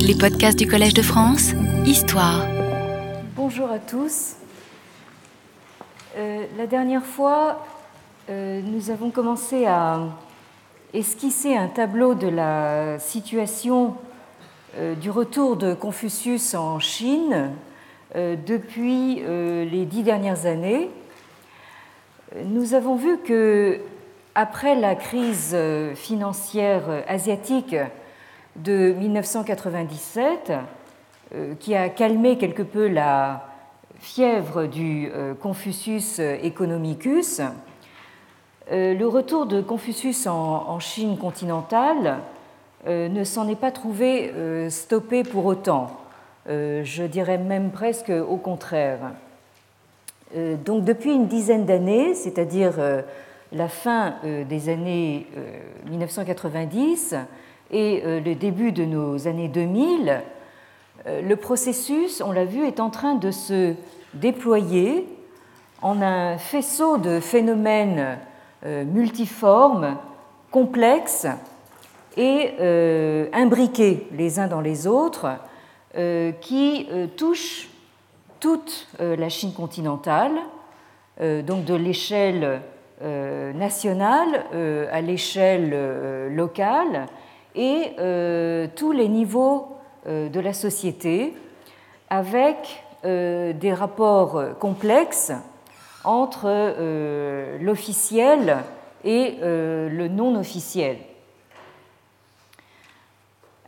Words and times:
Les 0.00 0.14
podcasts 0.14 0.58
du 0.58 0.66
Collège 0.66 0.94
de 0.94 1.02
France, 1.02 1.52
Histoire. 1.84 2.46
Bonjour 3.36 3.70
à 3.70 3.78
tous. 3.78 4.36
Euh, 6.16 6.46
la 6.56 6.66
dernière 6.66 7.04
fois, 7.04 7.64
euh, 8.30 8.60
nous 8.62 8.90
avons 8.90 9.10
commencé 9.10 9.66
à 9.66 10.00
esquisser 10.92 11.56
un 11.56 11.68
tableau 11.68 12.14
de 12.14 12.28
la 12.28 12.98
situation 12.98 13.96
euh, 14.76 14.94
du 14.94 15.10
retour 15.10 15.56
de 15.56 15.74
Confucius 15.74 16.54
en 16.54 16.78
Chine 16.78 17.50
depuis 18.14 19.16
les 19.26 19.86
dix 19.86 20.04
dernières 20.04 20.46
années. 20.46 20.88
Nous 22.44 22.74
avons 22.74 22.94
vu 22.94 23.18
que 23.18 23.80
après 24.36 24.76
la 24.76 24.94
crise 24.94 25.56
financière 25.96 26.84
asiatique 27.08 27.74
de 28.56 28.92
1997, 28.92 30.52
euh, 31.34 31.54
qui 31.58 31.74
a 31.74 31.88
calmé 31.88 32.38
quelque 32.38 32.62
peu 32.62 32.86
la 32.86 33.48
fièvre 33.98 34.66
du 34.66 35.10
euh, 35.12 35.34
Confucius 35.34 36.18
Economicus, 36.18 37.40
euh, 38.70 38.94
le 38.94 39.06
retour 39.06 39.46
de 39.46 39.60
Confucius 39.60 40.26
en 40.26 40.78
Chine 40.80 41.18
continentale 41.18 42.18
ne 42.86 43.24
s'en 43.24 43.48
est 43.48 43.58
pas 43.58 43.70
trouvé 43.70 44.30
stoppé 44.68 45.22
pour 45.22 45.46
autant. 45.46 45.90
Je 46.46 47.06
dirais 47.06 47.38
même 47.38 47.70
presque 47.70 48.10
au 48.10 48.36
contraire. 48.36 48.98
Donc 50.36 50.84
depuis 50.84 51.14
une 51.14 51.26
dizaine 51.26 51.64
d'années, 51.64 52.12
c'est-à-dire 52.12 52.74
la 53.52 53.68
fin 53.68 54.16
des 54.22 54.68
années 54.68 55.26
1990, 55.88 57.14
et 57.70 58.02
euh, 58.04 58.20
le 58.20 58.34
début 58.34 58.72
de 58.72 58.84
nos 58.84 59.26
années 59.26 59.48
2000, 59.48 60.22
euh, 61.06 61.22
le 61.22 61.36
processus, 61.36 62.22
on 62.24 62.32
l'a 62.32 62.44
vu, 62.44 62.66
est 62.66 62.80
en 62.80 62.90
train 62.90 63.14
de 63.14 63.30
se 63.30 63.74
déployer 64.14 65.06
en 65.82 66.00
un 66.00 66.38
faisceau 66.38 66.98
de 66.98 67.20
phénomènes 67.20 68.18
euh, 68.64 68.84
multiformes, 68.84 69.96
complexes 70.50 71.26
et 72.16 72.52
imbriqués 73.32 74.06
les 74.12 74.38
uns 74.38 74.46
dans 74.46 74.60
les 74.60 74.86
autres, 74.86 75.26
qui 76.40 76.88
touchent 77.16 77.68
toute 78.38 78.86
la 79.00 79.28
Chine 79.28 79.52
continentale, 79.52 80.30
donc 81.20 81.64
de 81.64 81.74
l'échelle 81.74 82.60
nationale 83.02 84.44
à 84.92 85.00
l'échelle 85.00 86.32
locale, 86.32 87.08
et 87.54 87.92
euh, 87.98 88.66
tous 88.74 88.92
les 88.92 89.08
niveaux 89.08 89.76
euh, 90.06 90.28
de 90.28 90.40
la 90.40 90.52
société 90.52 91.34
avec 92.10 92.84
euh, 93.04 93.52
des 93.52 93.72
rapports 93.72 94.42
complexes 94.58 95.32
entre 96.04 96.74
l'officiel 97.62 98.58
et 99.04 99.36
le 99.40 100.06
non 100.08 100.36
officiel. 100.38 100.98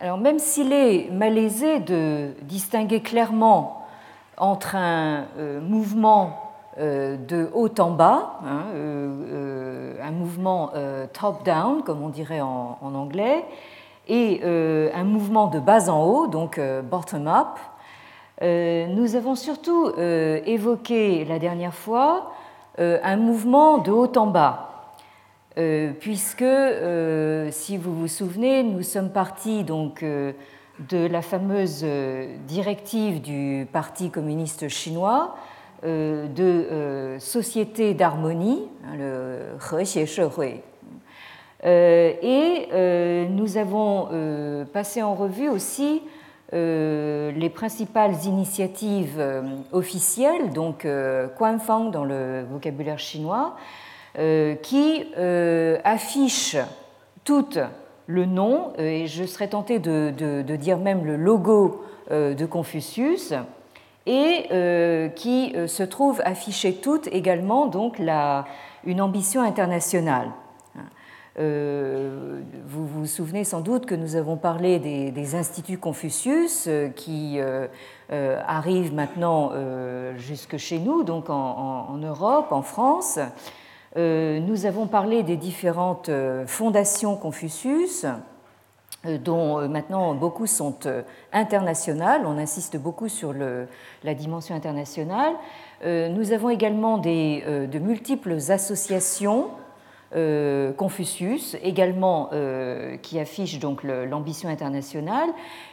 Alors 0.01 0.19
même 0.19 0.39
s'il 0.39 0.71
est 0.75 1.11
malaisé 1.11 1.81
de 1.81 2.33
distinguer 2.43 3.01
clairement 3.01 3.87
entre 4.37 4.75
un 4.75 5.25
mouvement 5.63 6.53
de 6.79 7.49
haut 7.55 7.71
en 7.79 7.91
bas, 7.91 8.39
hein, 8.45 8.65
un 10.07 10.13
mouvement 10.13 10.73
top-down, 11.13 11.83
comme 11.83 12.03
on 12.03 12.09
dirait 12.09 12.41
en 12.41 12.95
anglais, 12.95 13.45
et 14.09 14.41
euh, 14.45 14.91
un 14.95 15.05
mouvement 15.05 15.49
de 15.49 15.59
bas 15.59 15.89
en 15.89 16.05
haut, 16.05 16.27
donc 16.27 16.59
euh, 16.59 16.83
bottom-up. 16.83 17.59
Euh, 18.43 18.87
nous 18.89 19.17
avons 19.17 19.35
surtout 19.35 19.93
évoqué 19.97 21.25
la 21.25 21.39
dernière 21.39 21.75
fois 21.75 22.33
un 22.79 23.17
mouvement 23.17 23.79
de 23.79 23.91
haut 23.91 24.13
en 24.17 24.27
bas, 24.27 24.93
puisque, 25.99 26.45
si 27.51 27.79
vous 27.79 27.95
vous 27.95 28.09
souvenez, 28.09 28.63
nous 28.63 28.83
sommes 28.83 29.09
partis 29.09 29.65
donc 29.65 30.05
de 30.05 31.07
la 31.07 31.23
fameuse 31.23 31.87
directive 32.47 33.23
du 33.23 33.67
Parti 33.73 34.11
communiste 34.11 34.69
chinois 34.69 35.35
de 35.83 37.17
société 37.19 37.95
d'harmonie, 37.95 38.69
hein, 38.85 38.97
le 38.97 39.59
euh, 41.65 42.13
et 42.23 42.69
euh, 42.73 43.27
nous 43.29 43.57
avons 43.57 44.09
euh, 44.13 44.65
passé 44.65 45.03
en 45.03 45.15
revue 45.15 45.49
aussi 45.49 46.03
les 46.53 47.51
principales 47.53 48.15
initiatives 48.25 49.21
officielles, 49.73 50.53
donc 50.53 50.87
Quanfang 51.37 51.91
dans 51.91 52.05
le 52.05 52.45
vocabulaire 52.49 53.01
chinois, 53.01 53.57
qui 54.63 55.05
affichent 55.83 56.57
toutes 57.25 57.59
le 58.07 58.27
nom, 58.27 58.73
et 58.79 59.09
je 59.09 59.25
serais 59.25 59.49
tentée 59.49 59.81
de, 59.81 60.57
dire 60.57 60.79
même 60.79 61.05
le 61.05 61.17
logo 61.17 61.85
de 62.13 62.47
Confucius, 62.47 63.35
et 64.07 65.11
qui 65.17 65.55
se 65.67 65.83
trouvent 65.83 66.23
affichées 66.25 66.75
toutes 66.75 67.09
également 67.09 67.67
donc 67.67 67.99
la, 67.99 68.45
une 68.85 69.01
ambition 69.01 69.43
internationale. 69.43 70.31
Euh, 71.39 72.41
vous 72.65 72.87
vous 72.87 73.05
souvenez 73.05 73.45
sans 73.45 73.61
doute 73.61 73.85
que 73.85 73.95
nous 73.95 74.17
avons 74.17 74.39
parlé 74.39 74.79
des, 74.79 75.35
instituts 75.35 75.77
Confucius 75.77 76.65
euh, 76.67 76.89
qui 76.89 77.39
euh, 77.39 77.69
arrivent 78.47 78.95
maintenant 78.95 79.53
jusque 80.17 80.57
chez 80.57 80.79
nous, 80.79 81.03
donc 81.03 81.29
en, 81.29 81.99
Europe, 81.99 82.53
en 82.53 82.63
France. 82.63 83.19
Nous 83.97 84.67
avons 84.67 84.87
parlé 84.87 85.23
des 85.23 85.37
différentes 85.37 86.11
fondations 86.47 87.17
Confucius 87.17 88.07
dont 89.25 89.69
maintenant 89.69 90.15
beaucoup 90.15 90.47
sont 90.47 90.77
internationales. 91.33 92.23
On 92.25 92.39
insiste 92.39 92.77
beaucoup 92.77 93.09
sur 93.09 93.35
la 94.05 94.15
dimension 94.15 94.55
internationale. 94.55 95.35
Nous 95.85 96.33
avons 96.33 96.51
également 96.51 96.99
des, 96.99 97.43
de 97.71 97.79
multiples 97.79 98.37
associations 98.49 99.49
euh, 100.15 100.73
Confucius, 100.73 101.57
également 101.65 102.31
euh, 102.33 102.97
qui 102.97 103.19
affiche 103.19 103.59
donc 103.59 103.83
l'ambition 103.83 104.49
internationale. 104.49 105.29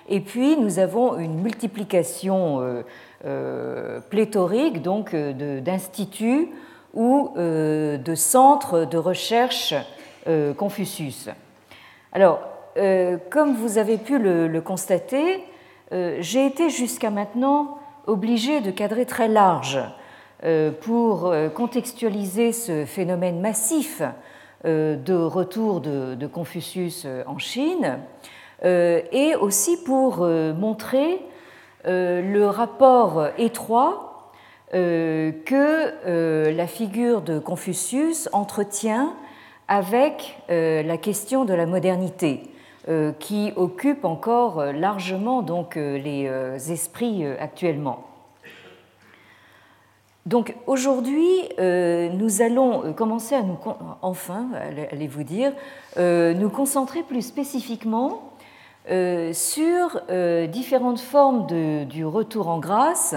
Et 0.10 0.22
puis 0.22 0.58
nous 0.58 0.80
avons 0.80 1.20
une 1.20 1.40
multiplication 1.40 2.84
euh, 3.26 4.00
pléthorique 4.10 4.82
donc 4.82 5.16
d'instituts 5.16 6.50
ou 6.96 7.32
de 7.36 8.16
centres 8.16 8.86
de 8.86 8.98
recherche 8.98 9.76
Confucius. 10.58 11.30
Alors, 12.12 12.40
comme 12.76 13.56
vous 13.56 13.78
avez 13.78 13.98
pu 13.98 14.18
le, 14.18 14.62
constater, 14.62 15.44
j'ai 15.92 16.46
été 16.46 16.70
jusqu'à 16.70 17.10
maintenant 17.10 17.78
obligé 18.08 18.62
de 18.62 18.72
cadrer 18.72 19.06
très 19.06 19.28
large 19.28 19.80
pour 20.82 21.34
contextualiser 21.54 22.52
ce 22.52 22.86
phénomène 22.86 23.40
massif 23.40 24.02
euh, 24.66 24.96
de 24.96 25.14
retour 25.14 25.82
de, 25.82 26.26
Confucius 26.26 27.04
euh, 27.06 27.24
en 27.28 27.38
Chine, 27.38 28.00
euh, 28.64 29.02
et 29.12 29.36
aussi 29.36 29.76
pour 29.84 30.26
montrer 30.26 31.20
le 31.86 32.46
rapport 32.46 33.28
étroit 33.38 34.32
que 34.72 36.50
la 36.50 36.68
figure 36.68 37.22
de 37.22 37.40
Confucius 37.40 38.30
entretient 38.32 39.16
avec 39.68 40.38
la 40.48 40.98
question 40.98 41.44
de 41.44 41.54
la 41.54 41.66
modernité, 41.66 42.44
qui 43.20 43.54
occupe 43.56 44.04
encore 44.04 44.66
largement 44.74 45.42
donc 45.42 45.76
les 45.76 46.30
esprits 46.70 47.26
actuellement. 47.26 48.14
Donc 50.26 50.56
aujourd'hui, 50.68 51.28
euh, 51.60 52.10
nous 52.14 52.42
allons 52.42 52.86
euh, 52.86 52.94
commencer 52.94 53.36
à 53.36 53.42
nous, 53.42 53.58
enfin, 54.02 54.48
allez-vous 54.92 55.24
dire, 55.24 55.52
euh, 55.98 56.34
nous 56.34 56.50
concentrer 56.50 57.04
plus 57.04 57.22
spécifiquement 57.22 58.30
sur 59.32 60.02
différentes 60.50 61.00
formes 61.00 61.48
du 61.86 62.04
retour 62.04 62.50
en 62.50 62.60
grâce 62.60 63.16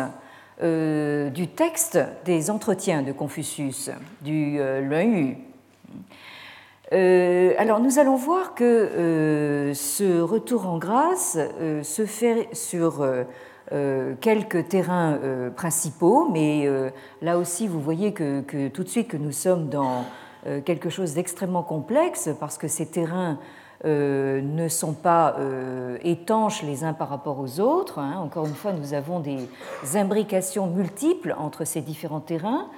du 0.63 1.49
texte 1.49 1.99
des 2.25 2.51
entretiens 2.53 3.03
de 3.03 3.11
Confucius, 3.11 3.91
du 4.21 4.61
Luan 6.93 7.53
alors 7.59 7.81
nous 7.81 7.99
allons 7.99 8.17
voir 8.17 8.55
que 8.55 9.73
ce 9.75 10.21
retour 10.21 10.69
en 10.69 10.79
grâce 10.79 11.39
se 11.83 12.07
fait 12.07 12.49
sur 12.53 13.05
euh, 13.73 14.15
quelques 14.21 14.69
terrains 14.69 15.19
euh, 15.25 15.51
principaux, 15.51 16.29
mais 16.31 16.67
euh, 16.67 16.91
là 17.21 17.37
aussi 17.37 17.67
vous 17.67 17.81
voyez 17.81 18.13
que, 18.13 18.69
tout 18.69 18.85
de 18.85 18.89
suite 18.89 19.09
que 19.09 19.17
nous 19.17 19.33
sommes 19.33 19.69
dans 19.69 20.05
quelque 20.65 20.91
chose 20.91 21.15
d'extrêmement 21.15 21.65
complexe 21.65 22.31
parce 22.39 22.57
que 22.57 22.69
ces 22.69 22.87
terrains 22.87 23.41
ne 23.85 24.69
sont 24.69 24.93
pas 24.93 25.35
étanches 26.05 26.63
les 26.63 26.85
uns 26.85 26.93
par 26.93 27.09
rapport 27.09 27.41
aux 27.41 27.59
autres. 27.59 27.99
Hein. 27.99 28.21
Encore 28.23 28.47
une 28.47 28.55
fois, 28.55 28.73
nous 28.73 28.95
avons 28.95 29.19
des 29.19 29.49
imbrications 29.97 30.69
multiples 30.69 31.35
entre 31.37 31.65
ces 31.65 31.81
différents 31.81 32.21
terrains. 32.21 32.69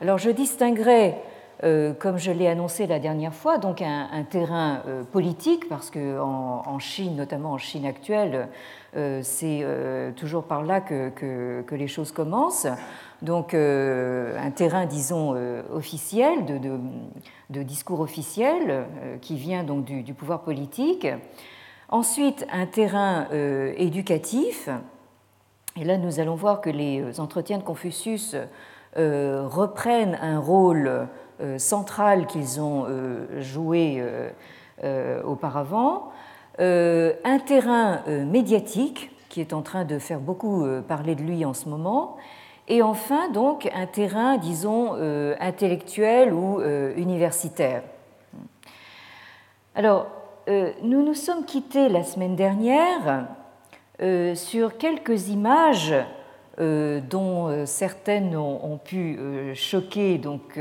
Alors 0.00 0.16
je 0.16 0.30
distinguerai 0.30 1.08
euh, 1.10 1.12
comme 1.60 2.18
je 2.18 2.30
l'ai 2.30 2.46
annoncé 2.46 2.86
la 2.86 3.00
dernière 3.00 3.34
fois, 3.34 3.58
donc 3.58 3.82
un, 3.82 4.22
terrain 4.22 4.82
euh, 4.86 5.02
politique, 5.02 5.68
parce 5.68 5.90
qu'en 5.90 6.62
en, 6.64 6.78
Chine, 6.78 7.16
notamment 7.16 7.52
en 7.52 7.58
Chine 7.58 7.84
actuelle, 7.84 8.48
euh, 8.96 9.20
c'est 9.22 9.64
toujours 10.16 10.44
par 10.44 10.62
là 10.62 10.80
que, 10.80 11.64
les 11.70 11.88
choses 11.88 12.12
commencent. 12.12 12.68
Donc 13.22 13.54
un 13.54 14.50
terrain, 14.54 14.86
disons, 14.86 15.34
officiel, 15.72 16.44
de, 17.50 17.62
discours 17.62 18.00
officiel, 18.00 18.86
qui 19.20 19.36
vient 19.36 19.64
donc 19.64 19.84
du, 19.84 20.14
pouvoir 20.14 20.42
politique. 20.42 21.08
Ensuite, 21.88 22.46
un 22.52 22.66
terrain 22.66 23.26
éducatif. 23.76 24.68
Et 25.76 25.84
là, 25.84 25.96
nous 25.96 26.20
allons 26.20 26.36
voir 26.36 26.60
que 26.60 26.70
les 26.70 27.18
entretiens 27.18 27.58
de 27.58 27.64
Confucius 27.64 28.36
reprennent 28.96 30.18
un 30.22 30.38
rôle 30.38 31.08
euh, 31.40 31.56
centrales 31.58 32.26
qu'ils 32.26 32.60
ont 32.60 32.86
euh, 32.88 33.40
joué 33.40 34.02
euh, 34.82 35.22
auparavant, 35.22 36.10
un 36.58 37.38
terrain 37.46 38.02
médiatique 38.08 39.12
qui 39.28 39.40
est 39.40 39.52
en 39.52 39.62
train 39.62 39.84
de 39.84 40.00
faire 40.00 40.18
beaucoup 40.18 40.66
parler 40.88 41.14
de 41.14 41.22
lui 41.22 41.44
en 41.44 41.54
ce 41.54 41.68
moment, 41.68 42.16
et 42.66 42.82
enfin 42.82 43.28
donc 43.28 43.70
un 43.72 43.86
terrain, 43.86 44.38
disons, 44.38 44.94
intellectuel 45.38 46.32
ou 46.32 46.60
universitaire. 46.96 47.82
Alors, 49.76 50.08
nous 50.48 51.04
nous 51.04 51.14
sommes 51.14 51.44
quittés 51.44 51.88
la 51.88 52.02
semaine 52.02 52.34
dernière 52.34 53.28
sur 54.34 54.78
quelques 54.78 55.28
images 55.28 55.94
dont 56.58 57.46
euh, 57.46 57.66
certaines 57.66 58.36
ont, 58.36 58.78
pu 58.82 59.16
euh, 59.18 59.54
choquer 59.54 60.18
donc, 60.18 60.58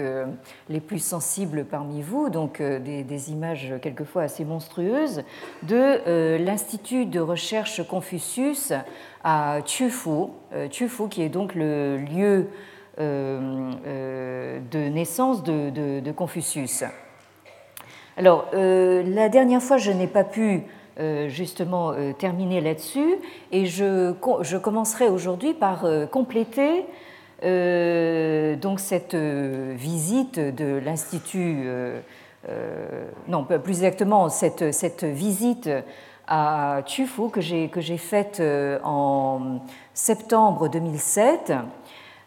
les 0.69 0.79
plus 0.79 0.99
sensibles 0.99 1.65
parmi 1.65 2.01
vous, 2.01 2.29
donc 2.29 2.61
des, 2.61 3.31
images 3.31 3.73
quelquefois 3.81 4.23
assez 4.23 4.45
monstrueuses, 4.45 5.23
de 5.63 6.37
l'Institut 6.37 7.05
de 7.05 7.19
recherche 7.19 7.85
Confucius 7.87 8.73
à 9.23 9.59
Chufu 9.65 11.09
qui 11.09 11.21
est 11.23 11.29
donc 11.29 11.55
le 11.55 11.97
lieu 11.97 12.47
de 12.99 14.89
naissance 14.89 15.43
de, 15.43 16.11
Confucius. 16.11 16.83
Alors, 18.17 18.47
la 18.53 19.29
dernière 19.29 19.61
fois, 19.61 19.77
je 19.77 19.91
n'ai 19.91 20.07
pas 20.07 20.23
pu 20.23 20.61
euh, 20.61 20.61
justement 21.27 21.91
euh, 21.91 22.11
terminer 22.13 22.59
là-dessus 22.59 23.17
et 23.51 23.65
je, 23.65 24.13
je 24.41 24.57
commencerai 24.57 25.09
aujourd'hui 25.09 25.53
par 25.53 25.85
euh, 25.85 26.05
compléter 26.05 26.85
donc 27.43 28.79
cette 28.79 29.13
visite 29.13 30.39
de 30.39 30.81
l'Institut, 30.83 31.69
non 33.27 33.43
plus 33.43 33.73
exactement 33.73 34.27
cette, 34.29 34.73
cette 34.73 35.03
visite 35.03 35.69
à 36.25 36.81
Chufu 36.87 37.29
que 37.29 37.39
j'ai, 37.39 37.69
que 37.69 37.79
j'ai 37.79 37.99
faite 37.99 38.41
en 38.83 39.59
septembre 39.93 40.67
2007. 40.67 41.53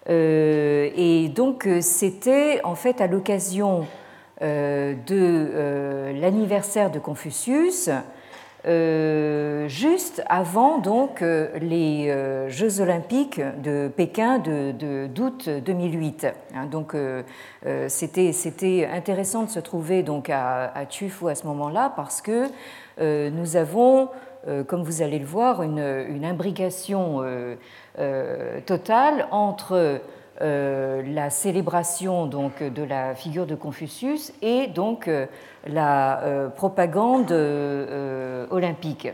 et 0.08 1.28
donc 1.34 1.68
c'était 1.80 2.60
en 2.62 2.76
fait 2.76 3.00
à 3.00 3.08
l'occasion 3.08 3.88
de 4.40 6.12
l'anniversaire 6.20 6.92
de 6.92 7.00
Confucius 7.00 7.90
euh, 8.66 9.68
juste 9.68 10.22
avant 10.28 10.78
donc 10.78 11.22
euh, 11.22 11.48
les 11.60 12.10
euh, 12.10 12.50
Jeux 12.50 12.82
olympiques 12.82 13.40
de 13.62 13.88
Pékin 13.88 14.38
de, 14.38 15.06
d'août 15.06 15.48
2008. 15.48 16.26
Hein, 16.54 16.66
donc 16.66 16.94
c'était, 17.88 18.88
intéressant 18.92 19.44
de 19.44 19.50
se 19.50 19.60
trouver 19.60 20.02
donc 20.02 20.28
à, 20.28 20.70
à 20.74 20.84
Tufu 20.84 21.28
à 21.28 21.34
ce 21.34 21.46
moment-là 21.46 21.92
parce 21.96 22.20
que 22.20 22.48
nous 23.00 23.56
avons, 23.56 24.08
comme 24.66 24.82
vous 24.82 25.00
allez 25.00 25.18
le 25.18 25.24
voir, 25.24 25.62
une, 25.62 26.04
une 26.08 26.24
imbrication 26.24 27.24
totale 28.66 29.26
entre 29.30 30.00
la 30.40 31.30
célébration 31.30 32.26
donc, 32.26 32.62
de 32.62 32.82
la 32.82 33.14
figure 33.14 33.46
de 33.46 33.54
Confucius 33.54 34.32
et 34.42 34.66
donc 34.66 35.08
la 35.66 36.22
euh, 36.22 36.48
propagande 36.48 37.32
olympique. 38.50 39.08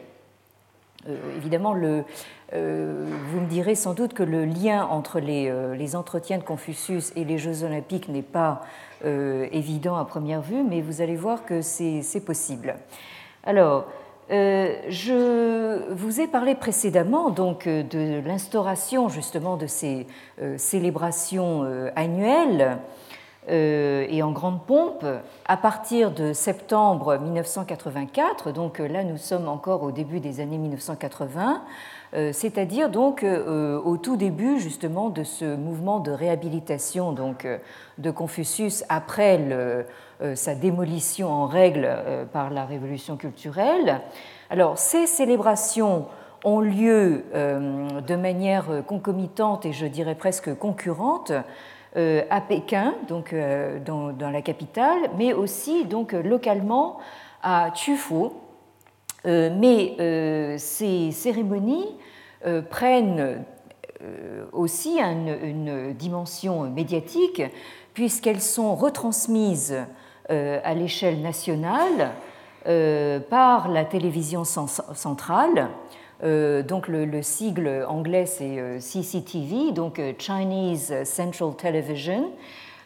évidemment, 1.36 1.74
le, 1.74 2.04
vous 2.52 3.40
me 3.40 3.46
direz 3.48 3.74
sans 3.74 3.94
doute 3.94 4.14
que 4.14 4.22
le 4.22 4.44
lien 4.44 4.86
entre 4.86 5.20
les, 5.20 5.96
entretiens 5.96 6.38
de 6.38 6.44
Confucius 6.44 7.12
et 7.16 7.24
les 7.24 7.38
Jeux 7.38 7.64
olympiques 7.64 8.08
n'est 8.08 8.22
pas 8.22 8.62
évident 9.04 9.96
à 9.96 10.04
première 10.04 10.40
vue, 10.40 10.62
mais 10.62 10.80
vous 10.80 11.00
allez 11.00 11.16
voir 11.16 11.44
que 11.44 11.62
c'est 11.62 12.24
possible. 12.24 12.76
Alors, 13.44 13.86
euh, 14.30 14.74
je 14.88 15.92
vous 15.92 16.20
ai 16.20 16.26
parlé 16.26 16.56
précédemment 16.56 17.30
donc 17.30 17.68
euh, 17.68 17.84
de 17.84 18.20
l'instauration 18.26 19.08
justement 19.08 19.56
de 19.56 19.68
ces 19.68 20.08
euh, 20.42 20.58
célébrations 20.58 21.64
annuelles 21.94 22.78
et 23.48 24.22
en 24.22 24.32
grande 24.32 24.64
pompe 24.66 25.04
à 25.46 25.56
partir 25.56 26.10
de 26.10 26.32
septembre 26.32 27.18
1984. 27.18 28.50
Donc 28.50 28.78
là, 28.78 29.04
nous 29.04 29.18
sommes 29.18 29.48
encore 29.48 29.82
au 29.82 29.92
début 29.92 30.18
des 30.18 30.40
années 30.40 30.58
1980, 30.58 31.62
c'est-à-dire 32.32 32.90
donc 32.90 33.24
au 33.24 33.96
tout 33.98 34.16
début 34.16 34.58
justement 34.58 35.10
de 35.10 35.22
ce 35.22 35.56
mouvement 35.56 36.00
de 36.00 36.10
réhabilitation 36.10 37.12
donc 37.12 37.46
de 37.98 38.10
Confucius 38.10 38.84
après 38.88 39.38
euh, 40.22 40.34
sa 40.34 40.54
démolition 40.54 41.28
en 41.28 41.46
règle 41.46 41.84
euh, 41.86 42.24
par 42.24 42.48
la 42.48 42.64
révolution 42.64 43.18
culturelle. 43.18 44.00
Alors 44.48 44.78
ces 44.78 45.06
célébrations 45.06 46.06
ont 46.42 46.60
lieu 46.60 47.24
euh, 47.34 48.00
de 48.00 48.16
manière 48.16 48.64
concomitante 48.86 49.66
et 49.66 49.74
je 49.74 49.84
dirais 49.84 50.14
presque 50.14 50.54
concurrente 50.54 51.32
à 51.96 52.40
Pékin, 52.42 52.94
donc 53.08 53.34
dans, 53.84 54.30
la 54.30 54.42
capitale, 54.42 55.10
mais 55.16 55.32
aussi 55.32 55.84
donc 55.86 56.12
localement 56.12 56.98
à 57.42 57.70
Tufu. 57.74 58.30
mais 59.24 60.56
ces 60.58 61.10
cérémonies 61.12 61.96
prennent 62.70 63.44
aussi 64.52 65.00
une, 65.00 65.94
dimension 65.94 66.62
médiatique 66.64 67.42
puisqu'elles 67.96 68.42
sont 68.42 68.74
retransmises 68.74 69.74
euh, 70.30 70.60
à 70.64 70.74
l'échelle 70.74 71.22
nationale 71.22 72.12
euh, 72.66 73.20
par 73.20 73.68
la 73.68 73.86
télévision 73.86 74.44
centrale. 74.44 75.68
Euh, 76.24 76.62
donc 76.62 76.88
le, 76.88 77.22
sigle 77.22 77.84
anglais 77.88 78.26
c'est 78.26 78.80
CCTV, 78.80 79.72
donc 79.72 80.00
Chinese 80.18 80.92
Central 81.04 81.54
Television. 81.56 82.32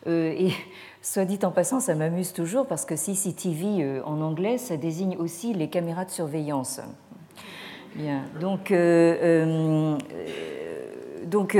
et 0.07 0.51
soit 1.03 1.25
dit 1.25 1.39
en 1.43 1.51
passant, 1.51 1.81
ça 1.81 1.95
m'amuse 1.95 2.33
toujours 2.33 2.67
parce 2.67 2.85
que 2.85 2.97
CCTV 2.97 4.01
en 4.05 4.21
anglais, 4.21 4.59
ça 4.59 4.77
désigne 4.77 5.17
aussi 5.17 5.55
les 5.55 5.69
caméras 5.69 6.05
de 6.05 6.11
surveillance. 6.11 6.81
Bien, 7.95 8.23
donc 8.41 8.73
donc, 11.27 11.57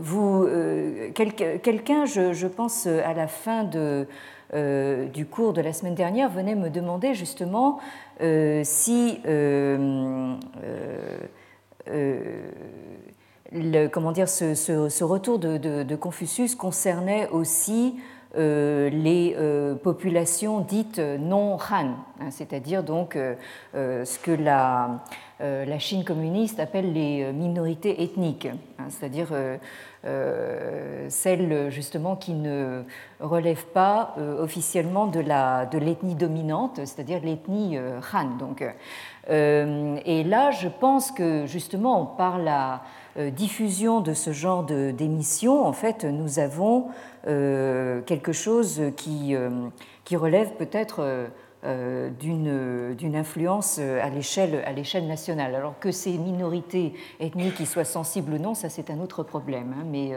vous, 0.00 0.48
quelqu'un, 1.14 2.06
je, 2.06 2.46
pense, 2.46 2.86
à 2.86 3.12
la 3.12 3.26
fin 3.26 3.64
de, 3.64 4.06
euh, 4.52 5.06
du 5.06 5.26
cours 5.26 5.52
de 5.52 5.60
la 5.60 5.72
semaine 5.72 5.94
dernière 5.94 6.28
venait 6.28 6.56
me 6.56 6.70
demander 6.70 7.14
justement 7.14 7.78
euh, 8.20 8.62
si 8.64 9.20
euh, 9.26 10.34
comment 13.92 14.12
dire, 14.12 14.28
ce, 14.28 15.02
retour 15.04 15.38
de, 15.38 15.94
Confucius 15.94 16.56
concernait 16.56 17.28
aussi 17.28 17.94
les 18.36 19.36
populations 19.74 20.60
dites 20.60 20.98
non 20.98 21.54
Han, 21.56 21.94
hein, 22.20 22.30
c'est-à-dire 22.30 22.82
donc 22.82 23.16
ce 23.74 24.18
que 24.18 24.30
la, 24.30 25.00
Chine 25.78 26.04
communiste 26.04 26.60
appelle 26.60 26.92
les 26.92 27.32
minorités 27.32 28.02
ethniques, 28.02 28.48
hein, 28.78 28.84
c'est-à-dire 28.88 29.28
euh, 30.06 31.06
celles 31.10 31.70
justement 31.70 32.16
qui 32.16 32.32
ne 32.32 32.84
relèvent 33.20 33.66
pas 33.66 34.14
euh, 34.16 34.42
officiellement 34.42 35.06
de 35.06 35.20
l'ethnie 35.78 36.14
dominante, 36.14 36.76
c'est-à-dire 36.76 37.20
l'ethnie 37.22 37.76
euh, 37.76 38.00
Han. 38.14 38.36
Donc, 38.38 38.64
et 39.28 40.24
là, 40.24 40.50
je 40.50 40.68
pense 40.68 41.12
que 41.12 41.44
justement 41.46 42.06
par 42.06 42.38
la 42.38 42.80
diffusion 43.16 44.00
de 44.00 44.14
ce 44.14 44.32
genre 44.32 44.64
d'émissions, 44.64 45.66
en 45.66 45.72
fait, 45.72 46.04
nous 46.04 46.38
avons 46.38 46.86
quelque 47.24 48.32
chose 48.32 48.82
qui, 48.96 49.34
qui 50.04 50.16
relève 50.16 50.52
peut-être 50.52 51.28
d'une 52.20 53.14
influence 53.14 53.78
à 53.78 54.08
l'échelle 54.08 55.06
nationale. 55.06 55.54
Alors 55.54 55.78
que 55.78 55.90
ces 55.90 56.16
minorités 56.16 56.94
ethniques 57.18 57.60
y 57.60 57.66
soient 57.66 57.84
sensibles 57.84 58.34
ou 58.34 58.38
non, 58.38 58.54
ça 58.54 58.68
c'est 58.68 58.90
un 58.90 59.00
autre 59.00 59.22
problème. 59.22 59.74
Hein. 59.78 59.84
mais 59.90 60.12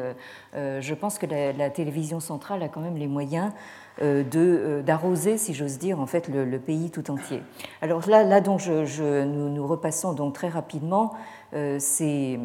je 0.54 0.94
pense 0.94 1.18
que 1.18 1.26
la, 1.26 1.70
télévision 1.70 2.20
centrale 2.20 2.64
a 2.64 2.70
quand 2.70 2.82
même 2.82 2.98
les 2.98 3.08
moyens 3.08 3.52
d'arroser, 4.00 5.38
si 5.38 5.54
j'ose 5.54 5.78
dire, 5.78 6.00
en 6.00 6.06
fait, 6.06 6.30
le, 6.30 6.60
pays 6.60 6.92
tout 6.92 7.12
entier. 7.12 7.42
Alors 7.82 8.08
là, 8.08 8.24
là 8.24 8.40
donc, 8.40 8.60
je, 8.60 9.24
nous, 9.24 9.50
nous, 9.50 9.68
repassons 9.68 10.14
donc 10.14 10.34
très 10.34 10.50
rapidement 10.50 11.14
ces 11.52 12.40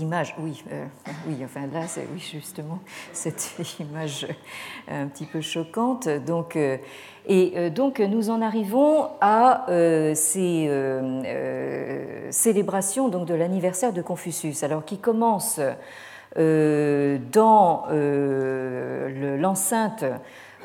images, 0.00 0.34
oui, 0.38 0.64
euh, 0.72 0.86
oui, 1.26 1.36
enfin 1.44 1.66
là, 1.72 1.86
c'est 1.86 2.06
oui, 2.12 2.18
justement 2.18 2.80
cette 3.12 3.56
image 3.80 4.26
un 4.88 5.06
petit 5.06 5.26
peu 5.26 5.40
choquante. 5.40 6.08
Donc, 6.08 6.56
euh, 6.56 6.78
et 7.26 7.52
euh, 7.56 7.70
donc, 7.70 8.00
nous 8.00 8.30
en 8.30 8.40
arrivons 8.40 9.08
à 9.20 9.66
ces 10.14 10.70
célébrations 12.30 13.08
donc, 13.08 13.26
de 13.26 13.34
l'anniversaire 13.34 13.92
de 13.92 14.02
Confucius, 14.02 14.62
alors 14.62 14.84
qui 14.84 14.98
commence 14.98 15.60
dans 16.36 17.86
l'enceinte 19.38 20.04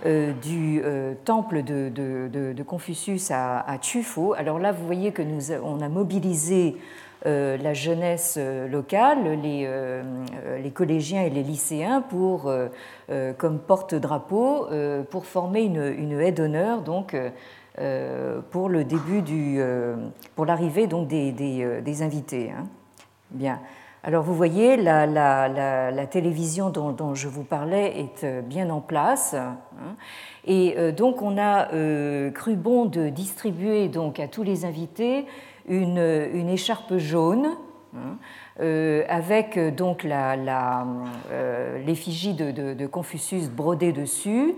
du 0.05 0.83
temple 1.25 1.63
de, 1.63 2.63
Confucius 2.63 3.31
à, 3.31 3.59
à 3.59 3.77
Tufo. 3.79 4.33
Alors 4.33 4.59
là, 4.59 4.71
vous 4.71 4.85
voyez 4.85 5.11
que 5.11 5.23
nous 5.23 5.51
on 5.51 5.81
a 5.81 5.89
mobilisé 5.89 6.77
euh, 6.77 6.77
la 7.25 7.73
jeunesse 7.73 8.35
euh, 8.39 8.67
locale, 8.67 9.19
euh, 9.25 10.03
les, 10.61 10.71
collégiens 10.71 11.21
et 11.21 11.29
les 11.29 11.43
lycéens 11.43 12.01
pour, 12.01 12.51
comme 13.37 13.59
porte-drapeau 13.59 14.67
pour 15.09 15.25
former 15.25 15.61
une, 15.61 16.19
haie 16.19 16.31
d'honneur 16.31 16.81
donc 16.81 17.15
pour 18.51 18.69
le 18.69 18.83
début 18.83 19.21
du 19.21 19.61
pour 20.35 20.45
l'arrivée 20.45 20.87
donc 20.87 21.07
des, 21.07 22.01
invités. 22.01 22.51
Hein. 22.51 22.67
Bien. 23.31 23.59
Alors 24.03 24.23
vous 24.23 24.33
voyez, 24.33 24.77
la, 24.77 26.07
télévision 26.09 26.69
dont, 26.69 27.13
je 27.13 27.27
vous 27.27 27.43
parlais 27.43 27.99
est 27.99 28.41
bien 28.41 28.69
en 28.69 28.81
place. 28.81 29.35
Hein. 29.35 29.95
et 30.45 30.91
donc 30.93 31.21
on 31.21 31.37
a 31.37 31.67
cru 32.31 32.55
bon 32.55 32.85
de 32.85 33.09
distribuer 33.09 33.89
donc 33.89 34.19
à 34.19 34.27
tous 34.27 34.43
les 34.43 34.65
invités 34.65 35.27
une, 35.67 36.49
écharpe 36.49 36.97
jaune. 36.97 37.49
Hein, 37.95 38.17
euh, 38.61 39.03
avec 39.09 39.57
euh, 39.57 39.69
donc 39.69 40.05
euh, 40.05 41.85
l'effigie 41.85 42.33
de, 42.33 42.85
Confucius 42.85 43.49
brodée 43.49 43.91
dessus. 43.91 44.55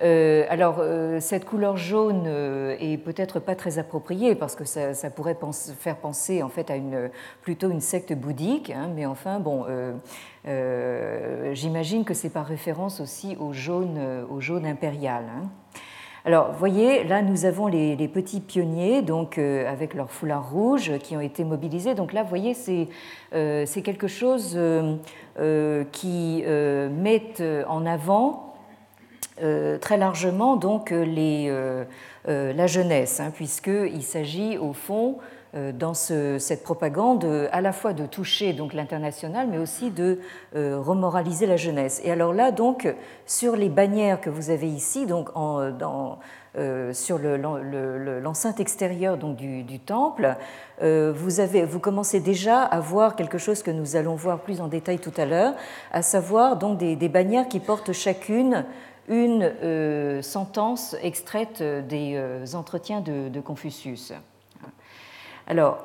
alors, 0.00 0.82
cette 1.20 1.44
couleur 1.44 1.76
jaune 1.76 2.26
est 2.26 2.96
peut-être 2.96 3.38
pas 3.38 3.54
très 3.54 3.78
appropriée 3.78 4.34
parce 4.34 4.56
que 4.56 4.64
ça, 4.64 5.10
pourrait 5.10 5.36
faire 5.78 5.96
penser 5.96 6.42
en 6.42 6.48
fait 6.48 6.70
à 6.70 6.76
une, 6.76 7.10
plutôt 7.42 7.70
une 7.70 7.82
secte 7.82 8.14
bouddhique, 8.14 8.70
hein, 8.70 8.88
mais 8.94 9.04
enfin, 9.04 9.40
bon, 9.40 9.66
j'imagine 11.52 12.04
que 12.04 12.14
c'est 12.14 12.30
par 12.30 12.46
référence 12.46 13.00
aussi 13.00 13.36
au 13.38 13.52
jaune, 13.52 14.26
au 14.30 14.40
jaune 14.40 14.64
impérial. 14.64 15.24
Hein. 15.36 15.48
Alors, 16.26 16.52
voyez, 16.52 17.04
là, 17.04 17.22
nous 17.22 17.46
avons 17.46 17.66
les, 17.66 18.08
petits 18.08 18.40
pionniers, 18.40 19.00
donc 19.00 19.38
euh, 19.38 19.70
avec 19.70 19.94
leurs 19.94 20.10
foulards 20.10 20.50
rouges, 20.50 20.98
qui 20.98 21.16
ont 21.16 21.20
été 21.20 21.44
mobilisés. 21.44 21.94
Donc 21.94 22.12
là, 22.12 22.22
voyez, 22.22 22.52
c'est 22.52 22.88
euh, 23.32 23.64
quelque 23.82 24.06
chose 24.06 24.54
euh, 24.56 25.84
qui 25.92 26.44
met 26.44 27.32
en 27.66 27.86
avant 27.86 28.46
très 29.80 29.96
largement 29.96 30.56
donc 30.56 30.92
la 32.26 32.66
jeunesse, 32.66 33.20
hein, 33.20 33.30
puisqu'il 33.34 34.02
s'agit 34.02 34.58
au 34.58 34.74
fond 34.74 35.16
euh, 35.56 35.72
dans 35.72 35.94
cette 35.94 36.62
propagande 36.62 37.26
à 37.50 37.60
la 37.60 37.72
fois 37.72 37.92
de 37.92 38.06
toucher 38.06 38.52
donc 38.52 38.72
l'international, 38.72 39.48
mais 39.50 39.58
aussi 39.58 39.90
de 39.90 40.20
euh, 40.54 40.78
remoraliser 40.78 41.46
la 41.46 41.56
jeunesse. 41.56 42.00
Et 42.04 42.12
alors 42.12 42.32
là, 42.32 42.52
donc, 42.52 42.86
sur 43.26 43.56
les 43.56 43.68
bannières 43.68 44.20
que 44.20 44.30
vous 44.30 44.50
avez 44.50 44.68
ici, 44.68 45.06
donc 45.06 45.28
euh, 45.34 46.92
sur 46.92 47.18
l'enceinte 47.18 48.60
extérieure 48.60 49.16
donc, 49.16 49.38
du, 49.38 49.80
temple, 49.80 50.36
vous, 50.80 51.40
avez, 51.40 51.64
vous 51.64 51.80
commencez 51.80 52.20
déjà 52.20 52.62
à 52.62 52.78
voir 52.78 53.16
quelque 53.16 53.38
chose 53.38 53.64
que 53.64 53.72
nous 53.72 53.96
allons 53.96 54.14
voir 54.14 54.42
plus 54.42 54.60
en 54.60 54.68
détail 54.68 55.00
tout 55.00 55.14
à 55.16 55.24
l'heure, 55.24 55.54
à 55.90 56.02
savoir 56.02 56.58
donc 56.58 56.78
des, 56.78 57.08
bannières 57.08 57.48
qui 57.48 57.58
portent 57.58 57.92
chacune 57.92 58.66
une 59.08 60.22
sentence 60.22 60.94
extraite 61.02 61.60
des 61.60 62.54
entretiens 62.54 63.00
de 63.00 63.40
Confucius. 63.40 64.12
Alors, 65.50 65.78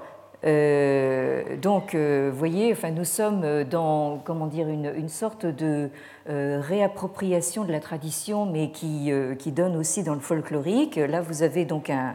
euh, 0.46 1.58
donc, 1.58 1.96
euh, 1.96 2.30
vous 2.32 2.38
voyez, 2.38 2.72
enfin, 2.72 2.92
nous 2.92 3.04
sommes 3.04 3.64
dans 3.64 4.22
comment 4.24 4.46
dire, 4.46 4.68
une, 4.68 5.10
sorte 5.10 5.48
de 5.48 5.90
euh, 6.30 6.62
réappropriation 6.62 7.64
de 7.64 7.72
la 7.72 7.80
tradition, 7.80 8.46
mais 8.46 8.70
qui, 8.70 9.12
qui, 9.40 9.52
donne 9.52 9.76
aussi 9.76 10.04
dans 10.04 10.14
le 10.14 10.20
folklorique. 10.20 10.98
Là, 10.98 11.22
vous 11.22 11.42
avez 11.42 11.66
donc 11.66 11.90
un, 11.90 12.14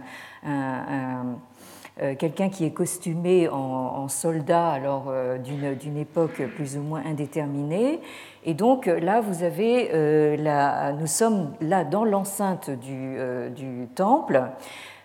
quelqu'un 2.21 2.51
qui 2.51 2.65
est 2.65 2.71
costumé 2.71 3.49
en, 3.49 4.07
soldat, 4.07 4.69
alors 4.69 5.13
d'une 5.43 5.97
époque 5.97 6.41
plus 6.55 6.77
ou 6.77 6.83
moins 6.83 7.03
indéterminée. 7.05 7.99
Et 8.45 8.55
donc 8.55 8.87
là, 8.87 9.21
vous 9.21 9.43
avez, 9.43 10.37
la, 10.37 10.93
nous 10.93 11.09
sommes 11.09 11.53
là 11.61 11.83
dans 11.83 12.05
l'enceinte 12.05 12.71
du, 12.71 13.17
du 13.57 13.89
temple. 13.97 14.41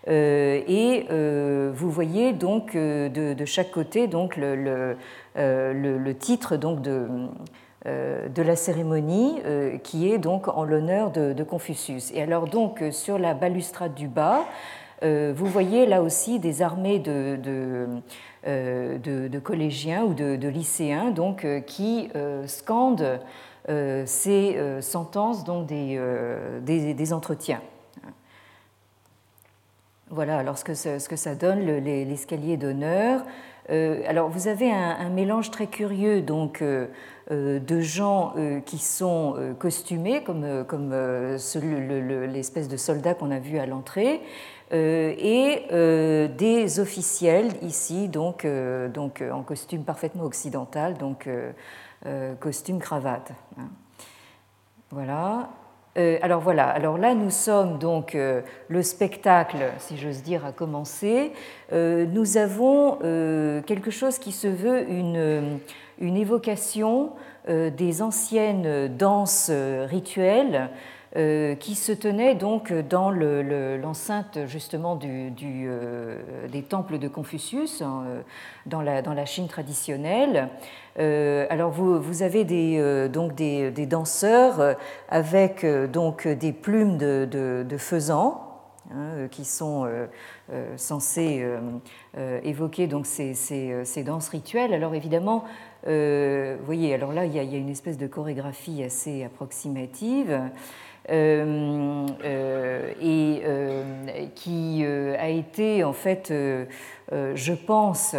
Euh, 0.08 0.62
et 0.68 1.08
euh, 1.10 1.72
vous 1.74 1.90
voyez 1.90 2.32
donc 2.34 2.76
euh, 2.76 3.10
de, 3.10 3.46
chaque 3.46 3.72
côté 3.72 4.08
donc 4.08 4.38
le, 4.38 4.96
titre 6.20 6.58
donc 6.58 6.82
de, 6.82 7.08
de 7.86 8.42
la 8.42 8.56
cérémonie 8.56 9.42
qui 9.84 10.12
est 10.12 10.18
donc 10.18 10.48
en 10.48 10.64
l'honneur 10.64 11.12
de, 11.12 11.44
Confucius. 11.44 12.12
Et 12.14 12.22
alors 12.22 12.48
donc 12.48 12.84
sur 12.92 13.18
la 13.18 13.34
balustrade 13.34 13.94
du 13.94 14.08
bas, 14.08 14.46
vous 15.02 15.46
voyez 15.46 15.86
là 15.86 16.02
aussi 16.02 16.40
des 16.40 16.62
armées 16.62 17.00
de, 17.00 17.38
de, 18.46 19.40
collégiens 19.40 20.04
ou 20.04 20.14
de, 20.14 20.48
lycéens 20.48 21.12
donc, 21.12 21.46
qui 21.66 22.10
scandent 22.46 23.20
ces 23.68 24.58
sentences 24.82 25.44
donc 25.44 25.68
des, 25.68 26.00
des 26.66 27.14
entretiens. 27.14 27.62
Voilà 30.12 30.38
alors 30.38 30.58
ce 30.58 30.64
que, 30.64 31.16
ça, 31.16 31.36
donne, 31.36 31.60
l'escalier 31.60 32.58
d'honneur. 32.58 33.24
Euh, 33.72 34.04
alors 34.08 34.30
vous 34.30 34.48
avez 34.48 34.72
un, 34.72 35.10
mélange 35.10 35.50
très 35.50 35.66
curieux 35.66 36.22
donc, 36.22 36.62
euh, 36.62 36.86
euh, 37.32 37.60
de 37.60 37.80
gens 37.82 38.36
qui 38.66 38.78
sont 38.78 39.56
costumés, 39.58 40.24
comme, 40.24 40.64
comme 40.68 40.94
l'espèce 42.28 42.68
de 42.68 42.78
soldat 42.78 43.16
qu'on 43.16 43.32
a 43.32 43.40
vu 43.40 43.58
à 43.58 43.66
l'entrée, 43.66 44.22
et 44.72 45.64
des 46.38 46.80
officiels 46.80 47.52
ici, 47.62 48.08
donc, 48.08 48.46
donc 48.94 49.24
en 49.32 49.42
costume 49.42 49.84
parfaitement 49.84 50.24
occidental, 50.24 50.98
donc 50.98 51.28
costume 52.40 52.80
cravate. 52.80 53.32
Hein. 53.58 53.70
Voilà. 54.92 55.50
Euh, 55.98 56.18
alors 56.22 56.42
voilà, 56.42 56.68
alors 56.68 56.98
là 56.98 57.14
nous 57.14 57.30
sommes 57.30 57.78
donc, 57.78 58.16
euh, 58.16 58.42
le 58.68 58.84
spectacle, 58.84 59.58
si 59.78 59.98
j'ose 59.98 60.24
dire, 60.24 60.46
a 60.46 60.52
commencé. 60.52 61.32
Euh, 61.72 62.06
nous 62.06 62.38
avons 62.38 62.98
quelque 63.66 63.92
chose 63.92 64.20
qui 64.20 64.32
se 64.32 64.48
veut 64.48 64.86
une 64.90 66.18
évocation 66.18 67.12
des 67.48 68.02
anciennes 68.02 68.88
danses 68.98 69.52
rituelles 69.52 70.70
qui 71.16 71.76
se 71.76 71.94
tenaient 71.94 72.36
donc 72.36 72.74
dans 72.74 73.10
l'enceinte 73.10 74.40
justement 74.48 74.96
du, 74.96 75.32
des 76.52 76.62
temples 76.64 77.00
de 77.00 77.08
Confucius, 77.08 77.82
hein, 77.82 78.04
dans, 78.66 78.82
la, 78.82 79.02
dans 79.02 79.14
la 79.14 79.26
Chine 79.26 79.48
traditionnelle. 79.48 80.50
Euh, 80.98 81.46
alors 81.50 81.72
vous, 81.72 82.02
vous 82.02 82.24
avez 82.24 82.46
des, 82.46 82.78
euh, 82.80 83.10
donc 83.10 83.36
des, 83.36 83.72
danseurs 83.86 84.60
euh, 84.62 84.74
avec 85.10 85.66
donc 85.92 86.28
des 86.28 86.54
plumes 86.54 86.98
de, 86.98 87.28
de, 87.68 87.78
faisan 87.78 88.42
hein, 88.92 89.28
qui 89.30 89.44
sont 89.44 89.88
censés 90.78 91.46
évoquer 92.44 92.88
donc 92.88 93.06
ces, 93.06 93.34
ces, 93.34 94.04
danses 94.04 94.30
rituelles. 94.30 94.74
Alors 94.74 94.96
évidemment, 94.96 95.44
vous 95.86 96.66
voyez, 96.66 96.94
alors 96.94 97.12
là 97.12 97.26
il 97.26 97.36
y, 97.36 97.40
a, 97.40 97.44
une 97.44 97.70
espèce 97.70 97.98
de 97.98 98.08
chorégraphie 98.08 98.84
assez 98.84 99.24
approximative. 99.24 100.40
Et 101.10 101.84
qui 104.36 104.86
a 104.86 105.30
été 105.30 105.84
en 105.84 105.94
fait, 105.94 106.34
je 107.12 107.54
pense, 107.54 108.16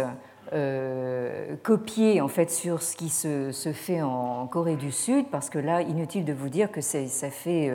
copier 1.63 2.21
en 2.21 2.27
fait 2.27 2.49
sur 2.49 2.81
ce 2.81 2.95
qui 2.95 3.09
se, 3.09 3.51
fait 3.73 4.01
en 4.01 4.47
Corée 4.47 4.75
du 4.75 4.91
Sud, 4.91 5.25
parce 5.31 5.49
que 5.49 5.59
là, 5.59 5.81
inutile 5.81 6.25
de 6.25 6.33
vous 6.33 6.49
dire 6.49 6.71
que 6.71 6.81
ça 6.81 7.29
fait 7.29 7.71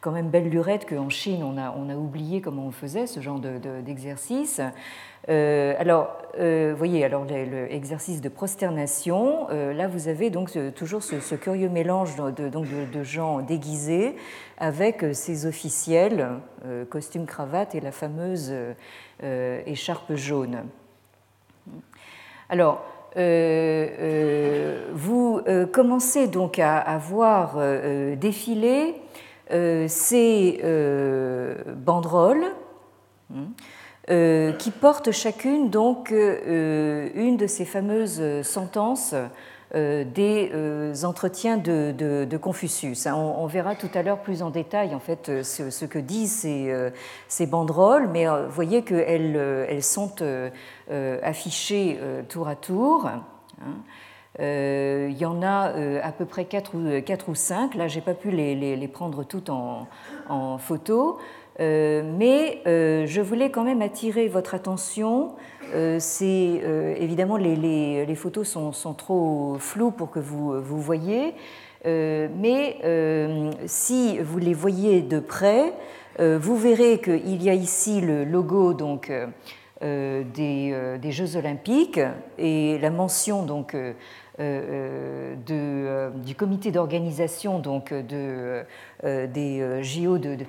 quand 0.00 0.12
même 0.12 0.28
belle 0.28 0.48
lurette 0.48 0.88
qu'en 0.88 1.08
Chine, 1.08 1.42
on 1.42 1.58
a, 1.58 1.74
on 1.76 1.88
a 1.88 1.96
oublié 1.96 2.40
comment 2.40 2.66
on 2.66 2.70
faisait 2.70 3.06
ce 3.06 3.20
genre 3.20 3.40
d'exercice. 3.40 4.60
Euh, 4.60 4.68
alors, 5.26 6.18
euh, 6.38 6.72
voyez, 6.76 7.04
alors 7.04 7.24
l'exercice 7.24 8.20
de 8.20 8.28
prosternation, 8.28 9.48
euh, 9.50 9.72
là 9.72 9.88
vous 9.88 10.06
avez 10.08 10.30
donc 10.30 10.56
toujours 10.76 11.02
ce, 11.02 11.34
curieux 11.34 11.68
mélange 11.68 12.14
de, 12.16 13.02
gens 13.02 13.40
déguisés 13.40 14.14
avec 14.58 15.04
ces 15.12 15.46
officiels, 15.46 16.28
costume 16.90 17.26
cravate 17.26 17.74
et 17.74 17.80
la 17.80 17.92
fameuse 17.92 18.52
écharpe 19.66 20.14
jaune. 20.14 20.64
Alors, 22.48 22.84
vous 24.92 25.40
commencez 25.72 26.28
donc 26.28 26.58
à, 26.58 26.78
à 26.78 26.98
voir 26.98 27.58
défiler 28.16 28.94
ces 29.88 30.60
banderoles. 31.76 32.46
Hein, 33.34 33.48
euh, 34.10 34.52
qui 34.52 34.70
portent 34.70 35.10
chacune 35.10 35.68
donc 35.68 36.12
euh, 36.12 37.10
une 37.14 37.36
de 37.36 37.46
ces 37.46 37.66
fameuses 37.66 38.40
sentences 38.40 39.14
euh, 39.74 40.02
des 40.02 41.04
entretiens 41.04 41.58
de, 41.58 42.38
Confucius. 42.40 43.06
Hein, 43.06 43.14
on, 43.14 43.46
verra 43.46 43.74
tout 43.74 43.90
à 43.92 44.02
l'heure 44.02 44.20
plus 44.20 44.42
en 44.42 44.48
détail 44.48 44.94
en 44.94 44.98
fait 44.98 45.42
ce, 45.42 45.84
que 45.84 45.98
disent 45.98 46.46
ces, 47.28 47.46
banderoles, 47.46 48.08
mais 48.08 48.26
vous 48.26 48.50
voyez 48.50 48.82
qu'elles 48.82 49.36
elles 49.36 49.82
sont 49.82 50.14
affichées 51.22 52.00
tour 52.30 52.48
à 52.48 52.56
tour. 52.56 53.10
Hein. 53.60 53.74
il 54.38 55.18
y 55.18 55.26
en 55.26 55.42
a 55.42 55.74
à 56.02 56.12
peu 56.12 56.24
près 56.24 56.46
4 56.46 56.74
ou, 56.74 57.02
4 57.02 57.28
ou 57.28 57.34
5. 57.34 57.74
Là, 57.74 57.88
je 57.88 57.96
n'ai 57.96 58.02
pas 58.02 58.14
pu 58.14 58.30
les, 58.30 58.88
prendre 58.88 59.22
toutes 59.22 59.50
en 59.50 59.86
photo. 60.56 61.18
Euh, 61.60 62.02
mais 62.04 62.62
euh, 62.66 63.04
je 63.06 63.20
voulais 63.20 63.50
quand 63.50 63.64
même 63.64 63.82
attirer 63.82 64.28
votre 64.28 64.54
attention. 64.54 65.34
Euh, 65.74 65.96
c'est 66.00 66.62
évidemment 66.98 67.36
les, 67.36 68.14
photos 68.14 68.48
sont, 68.48 68.72
sont, 68.72 68.94
trop 68.94 69.56
floues 69.58 69.90
pour 69.90 70.10
que 70.10 70.18
vous 70.18 70.62
vous 70.62 70.80
voyez, 70.80 71.34
mais 71.84 72.78
si 73.66 74.18
vous 74.18 74.38
les 74.38 74.54
voyez 74.54 75.02
de 75.02 75.20
près, 75.20 75.74
vous 76.18 76.56
verrez 76.56 77.00
qu'il 77.00 77.42
y 77.42 77.50
a 77.50 77.54
ici 77.54 78.00
le 78.00 78.24
logo 78.24 78.72
donc 78.72 79.12
des, 79.82 80.98
des, 81.00 81.12
Jeux 81.12 81.36
Olympiques 81.36 82.00
et 82.38 82.78
la 82.78 82.90
mention 82.90 83.42
donc 83.44 83.76
du 84.38 86.34
comité 86.34 86.72
d'organisation 86.72 87.58
donc 87.58 87.92
de, 87.92 88.64
des 89.02 89.82
JO 89.82 90.16
de, 90.16 90.34
de 90.34 90.44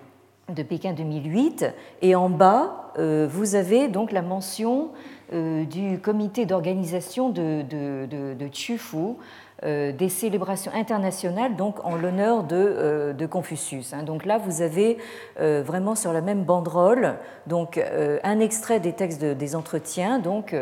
de 0.54 0.64
Pékin 0.64 0.94
2008. 0.94 1.66
Et 2.02 2.16
en 2.16 2.30
bas, 2.30 2.92
euh, 2.98 3.28
vous 3.30 3.56
avez 3.56 3.88
donc 3.88 4.12
la 4.12 4.22
mention 4.22 4.90
euh, 5.34 5.66
du 5.66 6.00
comité 6.00 6.46
d'organisation 6.46 7.30
de, 7.30 7.64
de, 7.64 8.08
de, 8.34 8.50
Chufu, 8.52 9.16
euh, 9.64 9.92
des 9.92 10.10
célébrations 10.10 10.72
internationales 10.74 11.56
donc 11.56 11.84
en 11.86 11.96
l'honneur 11.96 12.44
de, 12.44 13.26
Confucius. 13.30 13.94
Hein. 13.94 14.04
Donc 14.04 14.26
là, 14.26 14.38
vous 14.38 14.62
avez 14.62 14.98
vraiment 15.38 15.96
sur 15.96 16.14
la 16.14 16.22
même 16.22 16.44
banderole 16.44 17.16
donc 17.48 17.80
un 18.24 18.40
extrait 18.40 18.80
des 18.80 18.94
textes 18.94 19.24
des 19.24 19.56
entretiens, 19.56 20.20
donc 20.20 20.56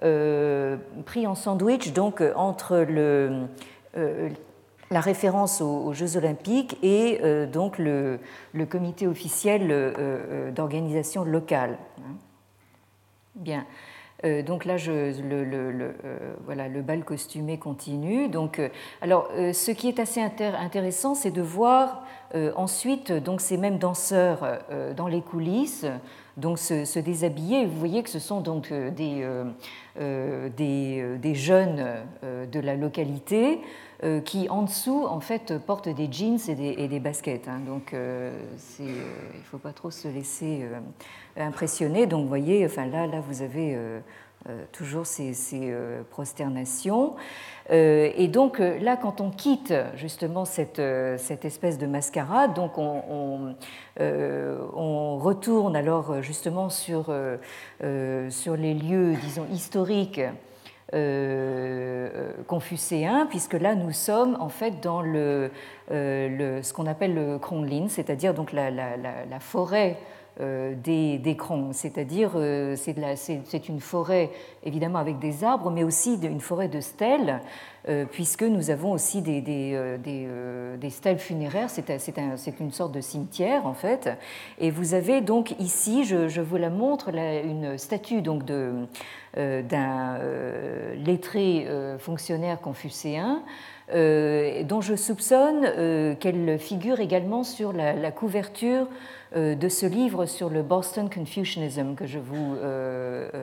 pris 0.00 1.26
en 1.26 1.34
sandwich 1.34 1.92
donc 1.92 2.22
entre 2.36 2.78
le 2.78 3.46
la 4.92 5.00
référence 5.00 5.60
aux, 5.60 5.92
Jeux 5.92 6.16
olympiques 6.16 6.76
et 6.82 7.20
euh, 7.22 7.46
donc 7.46 7.78
le, 7.78 8.18
comité 8.68 9.06
officiel 9.06 9.70
euh, 9.70 9.92
euh, 9.98 10.50
d'organisation 10.50 11.24
locale. 11.24 11.78
Bien. 13.36 13.64
donc 14.44 14.64
là, 14.64 14.76
le 14.76 16.80
bal 16.82 17.04
costumé 17.04 17.58
continue. 17.58 18.28
Donc, 18.28 18.60
alors, 19.00 19.30
ce 19.36 19.70
qui 19.70 19.88
est 19.88 20.00
assez 20.00 20.20
intéressant, 20.20 21.14
c'est 21.14 21.30
de 21.30 21.40
voir 21.40 22.02
ensuite 22.56 23.12
donc, 23.12 23.40
ces 23.40 23.56
mêmes 23.56 23.78
danseurs 23.78 24.60
dans 24.96 25.08
les 25.08 25.20
coulisses 25.20 25.86
donc 26.36 26.58
se, 26.58 26.98
déshabiller. 26.98 27.66
Vous 27.66 27.78
voyez 27.78 28.02
que 28.02 28.10
ce 28.10 28.18
sont 28.18 28.40
donc 28.40 28.72
des, 28.72 29.28
des, 30.56 31.18
des 31.18 31.34
jeunes 31.34 31.84
de 32.22 32.60
la 32.60 32.76
localité 32.76 33.60
euh, 34.02 34.22
qui 34.22 34.48
en 34.48 34.62
dessous 34.62 35.04
en 35.06 35.20
fait 35.20 35.58
portent 35.58 35.90
des 35.90 36.10
jeans 36.10 36.38
et 36.48 36.88
des, 36.88 37.00
baskets. 37.00 37.48
Hein. 37.48 37.60
donc 37.66 37.92
euh, 37.92 38.32
euh, 38.80 38.86
il 39.34 39.38
ne 39.40 39.44
faut 39.44 39.58
pas 39.58 39.74
trop 39.74 39.90
se 39.90 40.08
laisser 40.08 40.66
impressionner. 41.36 42.06
Donc 42.06 42.26
voyez, 42.26 42.64
enfin 42.64 42.86
là, 42.86 43.06
là 43.06 43.20
vous 43.20 43.42
avez 43.42 43.78
toujours 44.72 45.06
ces, 45.06 45.34
prosternations. 46.10 47.14
et 47.70 48.28
donc 48.28 48.58
là, 48.58 48.96
quand 48.96 49.20
on 49.20 49.30
quitte 49.30 49.74
justement 49.96 50.44
cette, 50.44 50.80
cette 51.18 51.44
espèce 51.44 51.78
de 51.78 51.86
mascarade, 51.86 52.54
donc 52.54 52.78
on, 52.78 53.54
on, 53.98 55.18
retourne 55.18 55.76
alors 55.76 56.22
justement 56.22 56.68
sur, 56.70 57.14
sur 58.30 58.56
les 58.56 58.74
lieux, 58.74 59.14
disons, 59.22 59.46
historiques 59.52 60.22
euh, 60.92 62.32
confucéen, 62.48 63.26
puisque 63.30 63.52
là 63.52 63.76
nous 63.76 63.92
sommes 63.92 64.36
en 64.40 64.48
fait 64.48 64.80
dans 64.82 65.02
le, 65.02 65.52
euh, 65.92 66.62
ce 66.62 66.72
qu'on 66.72 66.86
appelle 66.86 67.14
le 67.14 67.38
Kronlin, 67.38 67.86
c'est-à-dire 67.86 68.34
donc 68.34 68.52
la, 68.52 68.72
forêt 69.38 69.98
euh, 70.40 70.74
des, 70.74 71.18
des 71.18 71.36
c'est-à-dire 71.72 72.32
c'est 72.76 73.68
une 73.68 73.80
forêt 73.80 74.30
évidemment 74.62 74.98
avec 74.98 75.18
des 75.18 75.42
arbres, 75.44 75.70
mais 75.70 75.82
aussi 75.82 76.18
une 76.22 76.40
forêt 76.40 76.68
de 76.68 76.80
stèles, 76.80 77.40
puisque 78.12 78.42
nous 78.42 78.70
avons 78.70 78.92
aussi 78.92 79.22
des, 79.22 79.40
stèles 80.90 81.18
funéraires, 81.18 81.70
c'est 81.70 82.60
une 82.60 82.70
sorte 82.72 82.92
de 82.92 83.00
cimetière 83.00 83.66
en 83.66 83.72
fait. 83.72 84.10
Et 84.58 84.70
vous 84.70 84.92
avez 84.92 85.22
donc 85.22 85.54
ici, 85.58 86.04
je, 86.04 86.40
vous 86.40 86.56
la 86.56 86.70
montre, 86.70 87.08
une 87.08 87.78
statue 87.78 88.20
donc 88.20 88.44
euh, 89.36 89.62
d'un 89.62 90.16
euh, 90.16 90.96
lettré 90.96 91.66
euh, 91.68 91.98
fonctionnaire 91.98 92.60
confucéen, 92.60 93.44
dont 93.92 94.80
je 94.80 94.94
soupçonne 94.94 96.16
qu'elle 96.20 96.58
figure 96.60 97.00
également 97.00 97.42
sur 97.42 97.72
la, 97.72 98.12
couverture 98.12 98.86
de 99.34 99.68
ce 99.68 99.86
livre 99.86 100.26
sur 100.26 100.50
le 100.50 100.62
Boston 100.62 101.08
Confucianism 101.08 101.94
que 101.94 102.06
je 102.06 102.18
vous 102.18 102.56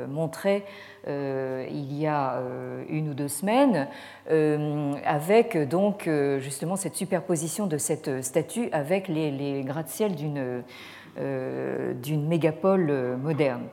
montrais 0.10 0.66
il 1.08 1.98
y 1.98 2.06
a 2.08 2.42
une 2.90 3.10
ou 3.10 3.14
deux 3.14 3.30
semaines, 3.30 3.88
avec 5.06 5.58
donc 5.70 6.10
justement 6.40 6.76
cette 6.76 6.96
superposition 6.96 7.68
de 7.68 7.78
cette 7.78 8.22
statue 8.22 8.68
avec 8.74 9.08
les, 9.08 9.32
les 9.32 9.64
gratte-ciel 9.64 10.16
d'une 10.16 10.64
mégapole 12.28 13.18
moderne. 13.22 13.64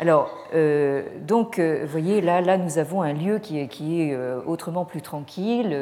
Alors, 0.00 0.30
euh, 0.54 1.02
donc, 1.20 1.58
euh, 1.58 1.82
vous 1.82 1.90
voyez, 1.90 2.22
là, 2.22 2.40
là, 2.40 2.56
nous 2.56 2.78
avons 2.78 3.02
un 3.02 3.12
lieu 3.12 3.38
qui 3.38 3.58
est, 3.58 3.68
qui 3.68 4.00
est 4.00 4.14
euh, 4.14 4.40
autrement 4.46 4.86
plus 4.86 5.02
tranquille, 5.02 5.76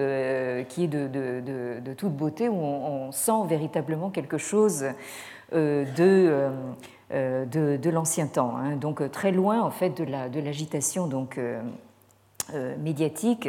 qui 0.68 0.84
est 0.84 0.88
de, 0.88 1.06
de, 1.06 1.80
de, 1.80 1.94
toute 1.94 2.14
beauté, 2.14 2.48
où 2.48 2.56
on, 2.56 3.12
sent 3.12 3.46
véritablement 3.46 4.10
quelque 4.10 4.36
chose 4.36 4.86
de, 5.52 6.48
de, 7.10 7.90
l'ancien 7.90 8.26
temps. 8.26 8.56
Hein. 8.56 8.76
donc, 8.76 9.10
très 9.10 9.32
loin, 9.32 9.62
en 9.62 9.70
fait, 9.70 9.90
de 9.90 10.40
l'agitation 10.40 11.04
la, 11.04 11.10
donc 11.10 11.40
médiatique. 12.78 13.48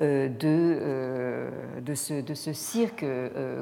De, 0.00 1.48
de, 1.80 1.94
ce, 1.96 2.20
de, 2.20 2.34
cirque 2.34 3.04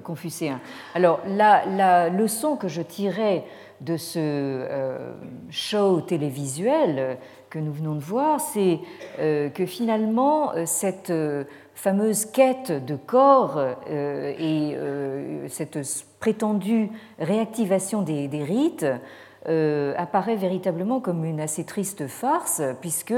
confucéen. 0.05 0.61
Alors, 0.95 1.21
la, 1.27 2.11
leçon 2.11 2.57
que 2.57 2.69
je 2.69 2.83
tirais 2.83 3.43
de 3.81 3.97
ce 3.97 4.19
euh, 4.19 5.13
show 5.51 6.01
télévisuel 6.01 7.19
que 7.51 7.59
nous 7.59 7.73
venons 7.73 7.95
de 7.95 8.01
voir, 8.01 8.41
c'est 8.41 8.81
euh, 9.19 9.49
que 9.51 9.67
finalement, 9.67 10.55
euh, 10.55 10.65
cette 10.67 11.13
fameuse 11.75 12.25
quête 12.27 12.73
de 12.85 12.97
corps 12.97 13.61
et 13.89 14.77
cette 15.49 15.83
prétendue 16.27 16.91
réactivation 17.21 18.03
des, 18.03 18.27
rites 18.43 18.85
apparaît 19.97 20.35
véritablement 20.35 20.99
comme 20.99 21.25
une 21.25 21.39
assez 21.39 21.63
triste 21.63 22.09
farce, 22.09 22.61
puisque 22.81 23.15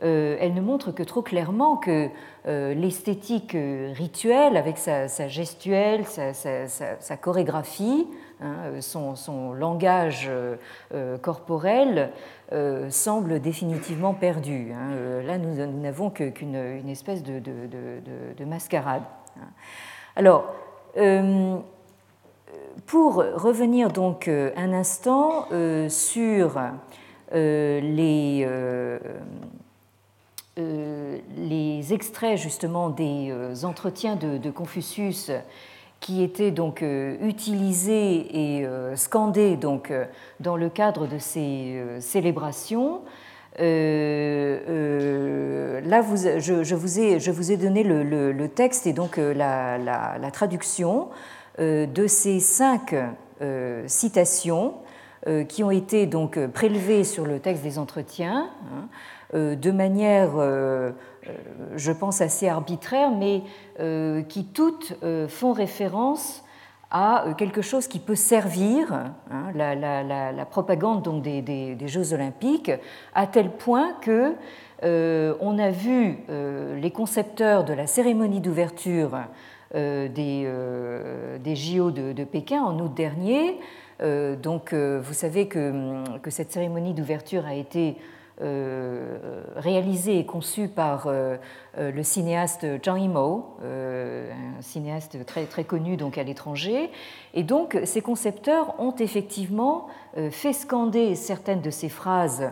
elle 0.00 0.54
ne 0.54 0.60
montre 0.60 0.92
que 0.92 1.02
trop 1.02 1.22
clairement 1.22 1.76
que 1.76 2.08
l'esthétique 2.46 3.56
rituelle, 3.94 4.56
avec 4.56 4.78
sa, 4.78 5.08
gestuelle, 5.26 6.04
sa, 6.06 7.16
chorégraphie, 7.16 8.06
hein, 8.40 8.80
son, 8.80 9.52
langage 9.52 10.30
corporel 11.22 12.12
semble 12.90 13.40
définitivement 13.40 14.14
perdu. 14.14 14.70
Hein. 14.72 15.22
Là, 15.26 15.36
nous 15.38 15.80
n'avons 15.80 16.10
qu'une 16.10 16.88
espèce 16.88 17.24
de, 17.24 17.40
de 17.40 18.44
mascarade. 18.44 19.02
Alors, 20.14 20.54
pour 22.86 23.16
revenir 23.16 23.90
donc 23.90 24.28
un 24.28 24.72
instant 24.72 25.48
sur 25.88 26.60
les 27.32 28.46
euh, 30.58 31.18
les 31.36 31.92
extraits 31.92 32.38
justement 32.38 32.88
des 32.88 33.28
euh, 33.30 33.52
entretiens 33.64 34.16
de, 34.16 34.50
Confucius 34.50 35.30
qui 36.00 36.22
étaient 36.22 36.50
donc 36.50 36.82
euh, 36.82 37.18
utilisés 37.20 38.60
et 38.60 38.66
scandés 38.94 39.56
donc 39.56 39.92
dans 40.40 40.56
le 40.56 40.70
cadre 40.70 41.06
de 41.06 41.18
ces 41.18 41.78
célébrations. 42.00 43.02
là, 43.58 43.64
vous, 46.00 46.16
je, 46.16 46.74
vous 46.74 47.00
ai, 47.00 47.20
je, 47.20 47.30
vous 47.30 47.52
ai, 47.52 47.58
donné 47.58 47.82
le, 47.82 48.48
texte 48.48 48.86
et 48.86 48.94
donc 48.94 49.18
la, 49.18 50.30
traduction 50.32 51.10
de 51.58 52.06
ces 52.06 52.40
cinq 52.40 52.94
citations 53.86 54.74
qui 55.48 55.64
ont 55.64 55.70
été 55.70 56.06
donc 56.06 56.44
prélevées 56.48 57.04
sur 57.04 57.26
le 57.26 57.40
texte 57.40 57.62
des 57.62 57.78
entretiens. 57.78 58.50
Hein, 58.72 58.88
euh, 59.34 59.56
de 59.56 59.70
manière, 59.70 60.36
euh, 60.36 60.92
euh, 61.26 61.32
je 61.74 61.92
pense, 61.92 62.20
assez 62.20 62.48
arbitraire, 62.48 63.10
mais 63.10 63.42
qui 64.28 64.46
toutes 64.46 64.94
font 65.28 65.52
référence 65.52 66.42
à 66.90 67.26
quelque 67.36 67.60
chose 67.60 67.88
qui 67.88 67.98
peut 67.98 68.14
servir, 68.14 68.92
hein, 68.92 69.52
la, 69.54 70.46
propagande 70.46 71.02
donc 71.02 71.22
des, 71.22 71.76
Jeux 71.86 72.14
olympiques, 72.14 72.72
à 73.14 73.26
tel 73.26 73.50
point 73.50 73.92
que 74.00 74.34
on 74.82 75.58
a 75.58 75.70
vu 75.70 76.18
les 76.80 76.90
concepteurs 76.90 77.64
de 77.64 77.74
la 77.74 77.86
cérémonie 77.86 78.40
d'ouverture 78.40 79.18
des, 79.76 81.54
JO 81.54 81.90
de, 81.90 82.24
Pékin 82.24 82.62
en 82.62 82.78
août 82.80 82.92
dernier. 82.94 83.58
donc, 84.00 84.74
vous 84.74 85.14
savez 85.14 85.46
que, 85.48 86.18
que 86.18 86.30
cette 86.30 86.50
cérémonie 86.50 86.94
d'ouverture 86.94 87.46
a 87.46 87.54
été 87.54 87.96
euh, 88.42 89.16
réalisé 89.56 90.18
et 90.18 90.26
conçu 90.26 90.68
par 90.68 91.06
euh, 91.06 91.38
euh, 91.78 91.90
le 91.90 92.02
cinéaste 92.02 92.66
Zhang 92.84 93.00
Yimou, 93.00 93.46
un 93.62 94.60
cinéaste 94.60 95.24
très, 95.24 95.46
très 95.46 95.64
connu 95.64 95.96
donc 95.96 96.18
à 96.18 96.22
l'étranger. 96.22 96.90
Et 97.32 97.44
donc, 97.44 97.78
ces 97.84 98.02
concepteurs 98.02 98.78
ont 98.78 98.94
effectivement 98.96 99.86
fait 100.30 100.52
scander 100.52 101.14
certaines 101.14 101.62
de 101.62 101.70
ces 101.70 101.88
phrases 101.88 102.50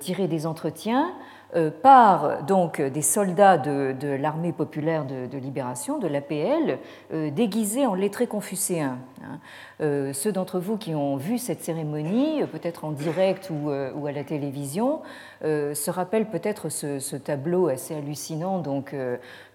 tirées 0.00 0.28
des 0.28 0.46
entretiens 0.46 1.12
euh, 1.12 1.39
par 1.82 2.44
donc 2.44 2.80
des 2.80 3.02
soldats 3.02 3.58
de, 3.58 4.16
l'armée 4.16 4.52
populaire 4.52 5.04
de, 5.04 5.38
libération, 5.38 5.98
de 5.98 6.06
l'APL, 6.06 6.78
euh, 7.12 7.30
déguisés 7.30 7.86
en 7.86 7.94
lettrés 7.94 8.26
confucéens. 8.26 8.98
Hein. 9.22 9.38
Euh, 9.80 10.12
ceux 10.12 10.32
d'entre 10.32 10.58
vous 10.58 10.76
qui 10.76 10.94
ont 10.94 11.16
vu 11.16 11.38
cette 11.38 11.62
cérémonie, 11.62 12.42
peut-être 12.52 12.84
en 12.84 12.92
direct 12.92 13.50
ou, 13.50 13.70
à 13.70 14.12
la 14.12 14.24
télévision, 14.24 15.00
se 15.42 15.90
rappellent 15.90 16.28
peut-être 16.28 16.68
ce, 16.68 17.16
tableau 17.16 17.68
assez 17.68 17.94
hallucinant 17.94 18.58
donc 18.58 18.94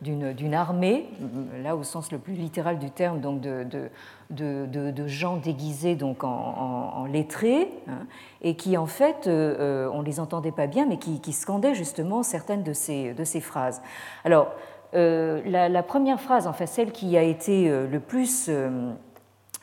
d'une 0.02 0.54
armée, 0.54 1.10
là 1.64 1.76
au 1.76 1.84
sens 1.84 2.12
le 2.12 2.18
plus 2.18 2.34
littéral 2.34 2.80
du 2.80 2.92
terme, 2.92 3.20
donc 3.20 3.42
de, 3.42 3.64
de, 4.30 5.08
gens 5.08 5.38
déguisés 5.38 5.96
donc 5.96 6.24
en, 6.24 7.06
lettrés, 7.12 7.70
hein, 7.88 8.06
et 8.42 8.56
qui 8.56 8.78
en 8.78 8.86
fait, 8.86 9.28
euh, 9.28 9.56
euh, 9.60 9.90
on 9.94 10.02
ne 10.02 10.06
les 10.06 10.20
entendait 10.20 10.52
pas 10.52 10.68
bien, 10.68 10.86
mais 10.86 10.98
qui, 10.98 11.34
scandaient 11.34 11.76
justement 11.76 12.24
certaines 12.24 12.64
de 12.64 12.74
ces, 12.74 13.14
de 13.14 13.24
ces 13.24 13.42
phrases. 13.42 13.82
Alors, 14.24 14.52
euh, 14.96 15.42
la, 15.46 15.84
première 15.84 16.20
phrase, 16.20 16.48
enfin 16.48 16.66
celle 16.66 16.92
qui 16.92 17.18
a 17.18 17.24
été 17.24 17.70
le 17.70 18.00
plus 18.00 18.50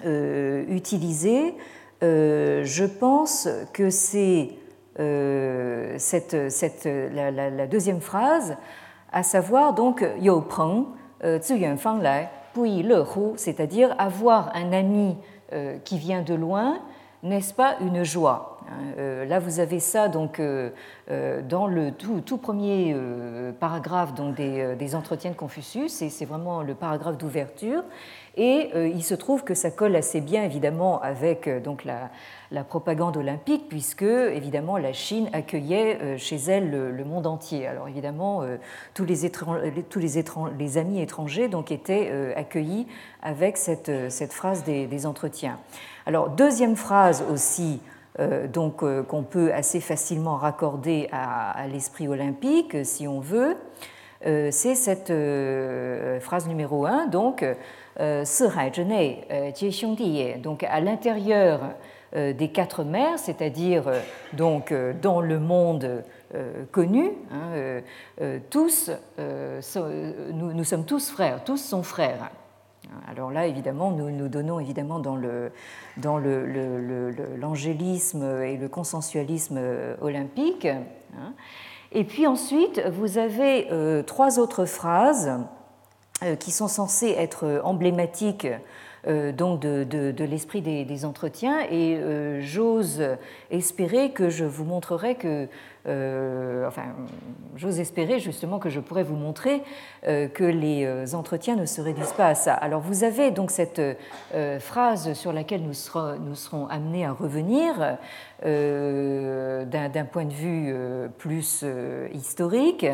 utilisée, 0.05 1.55
je 2.01 2.85
pense 2.85 3.49
que 3.73 3.91
c'est 3.91 4.51
cette, 4.97 6.51
cette, 6.51 6.85
la, 6.85 7.67
deuxième 7.67 8.01
phrase, 8.01 8.57
à 9.13 9.23
savoir 9.23 9.75
donc 9.75 10.05
Yo 10.21 10.41
Peng, 10.41 10.87
Fang 11.77 11.99
Lai 11.99 12.29
c'est-à-dire 13.37 13.95
avoir 13.99 14.55
un 14.55 14.73
ami 14.73 15.17
euh, 15.53 15.79
qui 15.85 15.99
vient 15.99 16.23
de 16.23 16.35
loin, 16.35 16.79
n'est-ce 17.23 17.55
pas 17.55 17.77
une 17.81 18.05
joie 18.05 18.59
hein, 18.69 18.95
euh, 18.99 19.25
Là, 19.25 19.39
vous 19.39 19.61
avez 19.61 19.81
ça 19.81 20.09
donc 20.09 20.41
euh, 20.41 20.71
dans 21.49 21.67
le 21.67 21.93
tout, 21.93 22.37
premier 22.37 22.97
paragraphe 23.61 24.15
donc, 24.15 24.35
des, 24.35 24.95
entretiens 24.95 25.31
de 25.31 25.37
Confucius, 25.37 26.03
et 26.03 26.09
c'est 26.09 26.25
vraiment 26.25 26.63
le 26.63 26.75
paragraphe 26.75 27.17
d'ouverture. 27.17 27.83
Et 28.37 28.71
il 28.75 29.03
se 29.03 29.15
trouve 29.15 29.45
que 29.45 29.53
ça 29.53 29.71
colle 29.71 29.95
assez 29.95 30.23
bien, 30.23 30.43
évidemment, 30.43 31.01
avec 31.03 31.49
donc 31.63 31.85
la, 31.85 32.11
propagande 32.65 33.17
olympique, 33.17 33.69
puisque 33.69 34.03
évidemment 34.03 34.77
la 34.77 34.93
Chine 34.93 35.29
accueillait 35.33 35.99
euh, 36.01 36.19
chez 36.19 36.37
elle 36.37 36.71
le, 36.71 37.05
monde 37.05 37.27
entier. 37.27 37.67
Alors 37.67 37.89
évidemment, 37.89 38.43
euh, 38.43 38.57
tous 38.95 39.05
les, 39.05 40.79
amis 40.79 41.01
étrangers 41.01 41.49
donc 41.49 41.73
étaient 41.73 42.09
euh, 42.11 42.33
accueillis 42.37 42.87
avec 43.23 43.57
cette, 43.57 43.91
phrase 44.31 44.65
des, 44.65 45.07
entretiens. 45.07 45.59
Alors 46.07 46.31
deuxième 46.31 46.77
phrase 46.77 47.25
aussi. 47.31 47.81
donc 48.53 48.85
qu'on 49.07 49.23
peut 49.23 49.53
assez 49.55 49.81
facilement 49.81 50.37
raccorder 50.37 51.09
à, 51.13 51.67
l'esprit 51.67 52.09
olympique 52.09 52.77
si 52.85 53.09
on 53.09 53.21
veut, 53.21 53.57
c'est 54.23 54.75
cette 54.75 55.13
phrase 56.21 56.47
numéro 56.47 56.85
un, 56.85 57.07
donc 57.07 57.45
donc 60.43 60.65
à 60.65 60.81
l'intérieur 60.81 61.61
euh, 62.15 62.35
des 62.35 62.49
quatre 62.49 62.85
mers, 62.85 63.19
c'est-à-dire 63.19 63.89
euh, 63.89 63.99
donc 64.35 64.71
euh, 64.71 64.93
dans 65.01 65.23
le 65.23 65.39
monde 65.39 66.05
connu, 66.71 67.11
hein, 67.31 67.83
tous, 68.49 68.91
nous, 70.33 70.65
sommes 70.65 70.87
tous 70.87 71.11
frères, 71.11 71.45
tous 71.45 71.59
sont 71.59 71.83
frères. 71.83 72.31
Alors 73.07 73.31
là, 73.31 73.47
évidemment, 73.47 73.91
nous 73.91 74.11
nous 74.11 74.29
donnons 74.29 74.59
évidemment 74.59 74.99
dans 74.99 75.15
le 75.15 75.53
dans 75.99 76.17
l'angélisme 77.39 78.25
le, 78.25 78.47
et 78.47 78.57
le 78.57 78.67
consensualisme 78.71 79.61
olympique. 80.01 80.65
Hein. 80.65 81.35
Et 81.93 82.05
puis 82.05 82.27
ensuite, 82.27 82.81
vous 82.89 83.19
avez 83.19 83.69
trois 84.07 84.39
autres 84.39 84.65
phrases 84.65 85.39
qui 86.39 86.51
sont 86.51 86.69
censées 86.69 87.15
être 87.19 87.61
emblématiques 87.65 88.47
euh, 89.09 89.33
donc 89.33 89.61
de, 89.61 90.25
l'esprit 90.25 90.63
des, 90.63 91.05
entretiens 91.05 91.61
et 91.69 91.97
euh, 91.97 92.41
j'ose 92.41 93.03
espérer 93.51 94.13
que 94.13 94.29
je 94.29 94.45
vous 94.45 94.65
montrerai 94.65 95.17
que, 95.17 95.49
euh, 95.89 96.69
enfin, 96.69 96.85
j'ose 97.57 97.81
espérer 97.81 98.21
justement 98.21 98.61
que 98.61 98.71
je 98.71 98.79
pourrais 98.79 99.03
vous 99.03 99.17
montrer 99.17 99.63
que 100.05 100.45
les 100.45 101.15
entretiens 101.15 101.57
ne 101.57 101.67
se 101.67 101.81
réduisent 101.81 102.13
pas 102.13 102.29
à 102.29 102.35
ça. 102.35 102.55
Alors 102.55 102.81
vous 102.81 103.03
avez 103.03 103.33
donc 103.33 103.51
cette 103.51 103.83
phrase 104.61 105.15
sur 105.15 105.33
laquelle 105.33 105.63
nous 105.63 105.75
serons 105.75 106.67
amenés 106.69 107.05
à 107.05 107.13
revenir 107.13 107.99
d'un 108.45 110.05
point 110.11 110.25
de 110.25 110.33
vue 110.33 110.75
plus 111.19 111.65
historique, 112.13 112.87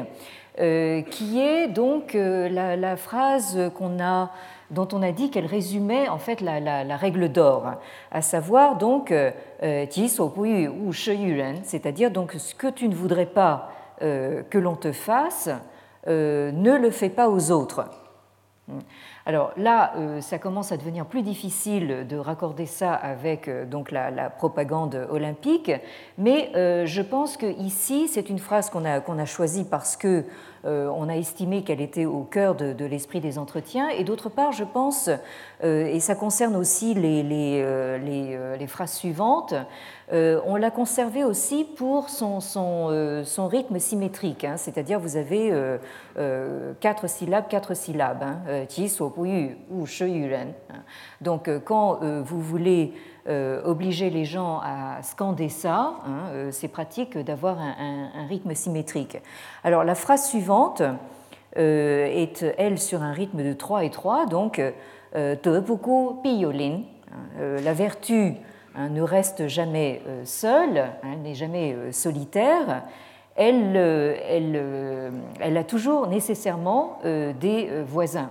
qui 0.58 1.40
est 1.40 1.68
donc 1.68 2.14
la, 2.14 2.76
la 2.76 2.96
phrase 2.96 3.70
dont 4.70 4.88
on 4.92 5.02
a 5.02 5.12
dit 5.12 5.30
qu'elle 5.30 5.46
résumait 5.46 6.08
en 6.08 6.18
fait 6.18 6.40
la, 6.40 6.96
règle 6.96 7.30
d'or, 7.30 7.72
à 8.10 8.22
savoir 8.22 8.76
donc 8.76 9.10
euh, 9.10 9.30
euh, 9.62 9.86
ou 10.68 10.92
c'est-à-dire 11.62 12.10
donc 12.10 12.32
ce 12.32 12.54
que 12.54 12.68
tu 12.68 12.88
ne 12.88 12.94
voudrais 12.94 13.26
pas 13.26 13.70
euh, 14.02 14.42
que 14.50 14.58
l'on 14.58 14.76
te 14.76 14.92
fasse, 14.92 15.48
ne 16.06 16.78
le 16.78 16.90
fais 16.90 17.10
pas 17.10 17.28
aux 17.28 17.50
autres. 17.50 17.84
Alors 19.28 19.52
là, 19.58 19.92
ça 20.20 20.38
commence 20.38 20.72
à 20.72 20.78
devenir 20.78 21.04
plus 21.04 21.20
difficile 21.20 22.06
de 22.08 22.16
raccorder 22.16 22.64
ça 22.64 22.94
avec 22.94 23.50
donc 23.68 23.90
la, 23.90 24.30
propagande 24.30 25.06
olympique, 25.10 25.70
mais 26.16 26.50
je 26.86 27.02
pense 27.02 27.36
que 27.36 27.44
ici 27.60 28.08
c'est 28.08 28.30
une 28.30 28.38
phrase 28.38 28.70
qu'on 28.70 28.86
a, 28.86 29.00
qu'on 29.00 29.18
a 29.18 29.26
choisie 29.26 29.66
parce 29.70 29.98
que 29.98 30.08
euh, 30.08 30.24
on 30.64 31.08
a 31.08 31.16
estimé 31.16 31.62
qu'elle 31.62 31.80
était 31.80 32.06
au 32.06 32.22
cœur 32.22 32.54
de, 32.54 32.84
l'esprit 32.84 33.20
des 33.20 33.38
entretiens. 33.38 33.88
Et 33.88 34.04
d'autre 34.04 34.28
part, 34.28 34.52
je 34.52 34.64
pense, 34.64 35.10
euh, 35.62 35.86
et 35.86 36.00
ça 36.00 36.14
concerne 36.14 36.56
aussi 36.56 36.94
les, 36.94 37.62
euh, 37.62 38.66
phrases 38.66 38.92
suivantes, 38.92 39.54
on 40.10 40.56
l'a 40.56 40.70
conservé 40.70 41.24
aussi 41.24 41.64
pour 41.64 42.08
son, 42.08 42.40
son, 42.40 43.22
son 43.24 43.46
rythme 43.46 43.78
symétrique, 43.78 44.44
hein, 44.44 44.56
c'est-à-dire 44.56 44.98
vous 45.00 45.16
avez 45.16 45.52
quatre 46.80 47.08
syllabes, 47.08 47.48
quatre 47.48 47.74
syllabes, 47.74 48.22
hein, 48.22 48.38
Donc 51.20 51.50
quand 51.64 52.00
vous 52.22 52.40
voulez 52.40 52.94
obliger 53.28 54.08
les 54.10 54.24
gens 54.24 54.60
à 54.64 55.02
scander 55.02 55.50
ça, 55.50 55.96
hein, 56.06 56.50
c'est 56.50 56.68
pratique 56.68 57.18
d'avoir 57.18 57.58
un, 57.58 58.26
rythme 58.26 58.54
symétrique. 58.54 59.18
Alors 59.64 59.84
la 59.84 59.94
phrase 59.94 60.28
suivante 60.28 60.82
est, 61.54 62.44
elle, 62.56 62.78
sur 62.78 63.02
un 63.02 63.12
rythme 63.12 63.44
de 63.44 63.52
3 63.52 63.84
et 63.84 63.90
3, 63.90 64.26
donc 64.26 64.62
Pi 65.12 66.46
la 67.34 67.72
vertu 67.74 68.36
Hein, 68.78 68.90
ne 68.90 69.02
reste 69.02 69.48
jamais 69.48 70.02
euh, 70.06 70.24
seule, 70.24 70.78
hein, 70.78 71.16
n'est 71.24 71.34
jamais 71.34 71.72
euh, 71.72 71.90
solitaire, 71.90 72.84
elle, 73.34 73.72
euh, 73.76 75.10
elle, 75.40 75.56
a 75.56 75.64
toujours 75.64 76.06
nécessairement 76.06 76.98
des 77.04 77.70
voisins. 77.86 78.30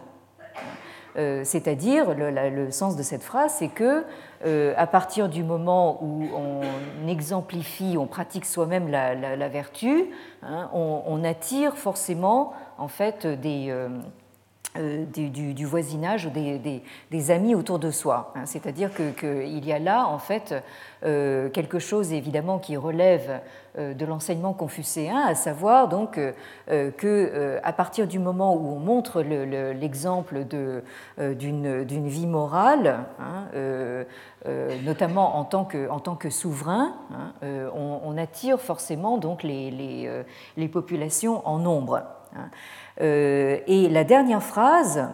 C'est-à-dire, 1.16 2.14
le, 2.14 2.72
sens 2.72 2.98
de 2.98 3.04
cette 3.04 3.24
phrase, 3.24 3.56
c'est 3.58 3.70
que 3.70 4.04
à 4.46 4.88
partir 4.88 5.30
du 5.30 5.44
moment 5.44 6.04
où 6.04 6.24
on 6.36 7.08
exemplifie, 7.08 7.98
on 7.98 8.08
pratique 8.08 8.46
soi-même 8.46 8.88
la, 8.88 9.50
vertu, 9.50 10.12
hein, 10.44 10.70
on, 10.74 11.24
attire 11.24 11.76
forcément 11.76 12.54
en 12.78 12.88
fait 12.88 13.26
des, 13.26 13.72
euh, 14.78 15.06
du, 15.06 15.66
voisinage 15.66 16.26
ou 16.26 16.30
des, 16.30 17.32
amis 17.32 17.56
autour 17.56 17.80
de 17.80 17.92
soi. 17.92 18.32
Hein. 18.36 18.46
C'est-à-dire 18.46 18.92
qu'il 18.94 19.66
y 19.66 19.74
a 19.74 19.80
là, 19.80 20.08
en 20.08 20.20
fait, 20.20 20.54
euh, 21.04 21.50
quelque 21.50 21.80
chose 21.80 22.14
évidemment 22.14 22.60
qui 22.60 22.78
relève 22.78 23.42
euh, 23.78 23.94
de 23.94 24.06
l'enseignement 24.06 24.54
confucéen, 24.54 25.18
à 25.18 25.36
savoir 25.36 25.88
donc 25.88 26.20
que 26.68 27.60
à 27.64 27.74
partir 27.74 28.08
du 28.08 28.20
moment 28.20 28.56
où 28.56 28.76
on 28.76 28.80
montre 28.80 29.22
l'exemple 29.22 30.46
d'une 31.18 32.08
vie 32.08 32.28
morale, 32.28 33.06
hein, 33.20 34.06
notamment 34.84 35.38
en 35.38 35.44
tant 35.44 35.66
que, 35.66 36.30
souverain, 36.30 36.94
hein, 37.12 37.34
on, 37.74 38.18
attire 38.18 38.60
forcément 38.60 39.18
donc 39.18 39.44
les 39.44 40.70
populations 40.72 41.48
en 41.48 41.60
nombre. 41.60 42.04
Euh, 43.02 43.60
et 43.68 43.90
la 43.90 44.04
dernière 44.04 44.44
phrase, 44.44 45.08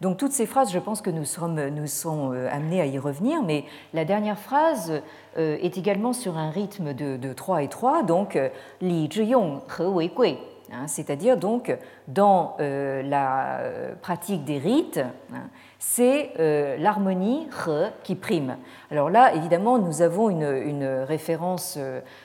donc 0.00 0.16
toutes 0.16 0.32
ces 0.32 0.46
phrases, 0.46 0.72
je 0.72 0.78
pense 0.78 1.02
que 1.02 1.10
nous 1.10 1.24
sommes, 1.24 1.68
nous 1.68 1.86
sommes 1.86 2.32
euh, 2.32 2.48
amenés 2.50 2.80
à 2.80 2.86
y 2.86 2.98
revenir, 2.98 3.42
mais 3.42 3.64
la 3.92 4.04
dernière 4.04 4.38
phrase 4.38 5.02
euh, 5.36 5.58
est 5.60 5.76
également 5.76 6.12
sur 6.12 6.38
un 6.38 6.50
rythme 6.50 6.94
de, 6.94 7.16
de 7.16 7.32
3 7.32 7.62
et 7.62 7.68
3, 7.68 8.02
donc 8.04 8.38
li 8.80 9.08
zhiyong 9.12 9.60
he 9.78 9.82
wei 9.82 10.08
gui, 10.08 10.38
hein, 10.72 10.86
c'est-à-dire 10.86 11.36
donc 11.36 11.76
dans 12.08 12.56
la 12.58 13.60
pratique 14.00 14.44
des 14.44 14.58
rites, 14.58 15.00
c'est 15.82 16.32
l'harmonie 16.78 17.48
he 17.66 17.90
qui 18.04 18.14
prime. 18.14 18.56
Alors 18.90 19.08
là, 19.08 19.34
évidemment, 19.34 19.78
nous 19.78 20.02
avons 20.02 20.28
une, 20.28 20.84
référence 21.08 21.78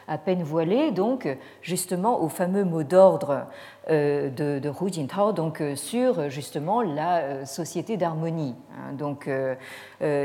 à 0.07 0.17
peine 0.17 0.43
voilée, 0.43 0.91
donc 0.91 1.27
justement 1.61 2.21
au 2.21 2.27
fameux 2.27 2.65
mot 2.65 2.83
d'ordre 2.83 3.45
euh, 3.91 4.31
de, 4.31 4.57
de 4.57 4.69
Hu 4.69 4.91
Jintao, 4.91 5.31
donc 5.31 5.61
euh, 5.61 5.75
sur 5.75 6.31
justement 6.31 6.81
la 6.81 7.17
euh, 7.17 7.45
société 7.45 7.97
d'harmonie. 7.97 8.55
Hein. 8.71 8.93
Donc 8.93 9.29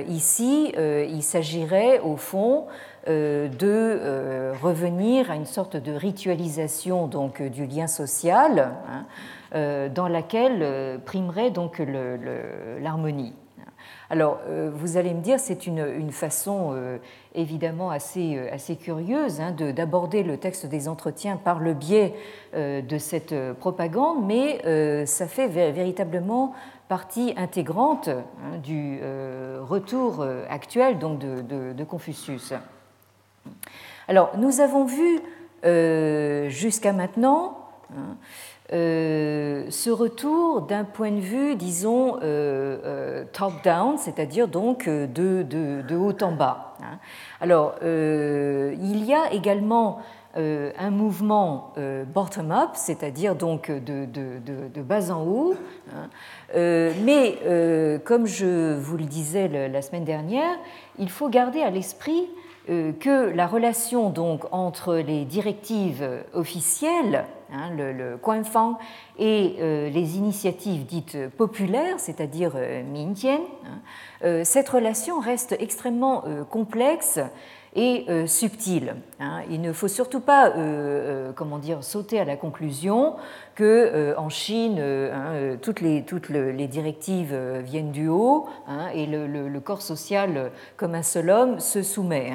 ici, 0.09 0.73
il 0.77 1.23
s'agirait 1.23 2.01
au 2.01 2.16
fond 2.16 2.66
de 3.07 4.53
revenir 4.62 5.31
à 5.31 5.37
une 5.37 5.47
sorte 5.47 5.77
de 5.77 5.93
ritualisation 5.93 7.07
donc 7.07 7.43
du 7.43 7.66
lien 7.66 7.87
social, 7.87 8.73
hein, 8.88 9.05
dans 9.53 10.09
laquelle 10.09 11.01
primerait 11.05 11.51
donc 11.51 11.83
l'harmonie. 12.81 13.35
Alors, 14.13 14.41
euh, 14.49 14.71
vous 14.75 14.97
allez 14.97 15.15
me 15.15 15.21
dire, 15.21 15.39
c'est 15.39 15.69
une, 15.69 16.11
façon 16.11 16.71
euh, 16.73 16.99
évidemment 17.35 17.91
assez, 17.91 18.37
euh, 18.37 18.53
assez 18.53 18.75
curieuse 18.75 19.41
hein, 19.41 19.53
d'aborder 19.53 20.25
le 20.25 20.37
texte 20.37 20.67
des 20.67 20.89
entretiens 20.89 21.37
par 21.37 21.61
le 21.61 21.75
biais 21.75 22.15
de 22.53 22.99
cette 22.99 23.35
propagande, 23.55 24.27
mais 24.27 25.07
ça 25.07 25.29
fait 25.29 25.47
véritablement 25.47 26.53
partie 26.89 27.33
intégrante 27.37 28.09
hein, 28.09 28.59
du 28.63 29.01
retour 29.61 30.27
actuel 30.49 30.99
donc 30.99 31.21
de, 31.21 31.85
Confucius. 31.85 32.53
Alors, 34.09 34.33
nous 34.37 34.61
avons 34.61 34.85
vu 34.85 35.21
jusqu'à 36.51 36.93
maintenant 36.93 37.69
hein, 37.97 38.01
euh, 38.01 38.15
ce 38.71 39.91
retour 39.91 40.63
d'un 40.63 40.85
point 40.85 41.11
de 41.11 41.21
vue, 41.21 41.57
disons, 41.57 42.17
euh, 42.17 42.79
euh, 42.85 43.25
top-down, 43.33 43.99
c'est-à-dire 43.99 44.49
donc 44.49 44.89
de, 44.89 45.97
haut 45.97 46.23
en 46.23 46.33
bas. 46.33 46.75
Hein. 46.81 46.99
Alors, 47.41 47.75
il 47.83 49.05
y 49.05 49.15
a 49.15 49.33
également 49.33 49.99
un 50.37 50.91
mouvement 50.91 51.73
bottom-up, 52.15 52.71
c'est-à-dire 52.75 53.35
donc 53.35 53.71
de, 53.71 54.83
bas 54.83 55.11
en 55.11 55.25
haut. 55.25 55.55
Hein. 55.93 56.09
mais 56.55 57.39
comme 58.05 58.27
je 58.27 58.77
vous 58.79 58.97
le 58.97 59.05
disais 59.05 59.49
la 59.49 59.83
semaine 59.83 60.05
dernière, 60.05 60.57
il 60.99 61.11
faut 61.11 61.29
garder 61.29 61.63
à 61.63 61.71
l'esprit 61.71 62.29
euh, 62.69 62.93
que 62.93 63.35
la 63.35 63.47
relation 63.47 64.11
donc 64.11 64.45
entre 64.53 64.95
les 64.97 65.25
directives 65.25 66.07
officielles, 66.35 67.25
hein, 67.53 67.71
le, 67.77 67.93
le 67.93 68.17
et 69.19 69.57
euh, 69.61 69.89
les 69.91 70.17
initiatives 70.17 70.87
dites 70.87 71.29
populaires, 71.37 71.99
c'est-à-dire 71.99 72.53
euh, 72.55 72.83
hein, 74.23 74.45
cette 74.45 74.69
relation 74.69 75.19
reste 75.19 75.57
extrêmement 75.59 76.25
complexe 76.51 77.19
et 77.77 78.05
euh, 78.09 78.27
subtil. 78.27 78.97
Hein. 79.21 79.43
Il 79.49 79.61
ne 79.61 79.73
faut 79.73 79.87
surtout 79.87 80.21
pas 80.21 80.49
euh, 80.49 80.55
euh, 80.59 81.33
comment 81.33 81.59
dire, 81.59 81.85
sauter 81.85 82.19
à 82.19 82.25
la 82.25 82.37
conclusion 82.37 83.15
que 83.55 84.15
en 84.17 84.29
Chine, 84.29 84.81
hein, 84.81 85.57
toutes, 85.61 85.81
les, 85.81 86.01
directives 86.67 87.37
viennent 87.63 87.93
du 87.93 88.09
haut 88.09 88.49
hein, 88.67 88.89
et 88.95 89.07
le, 89.07 89.61
corps 89.61 89.83
social, 89.83 90.51
comme 90.79 90.95
un 90.95 91.03
seul 91.03 91.29
homme, 91.29 91.61
se 91.61 91.83
soumet 91.83 92.33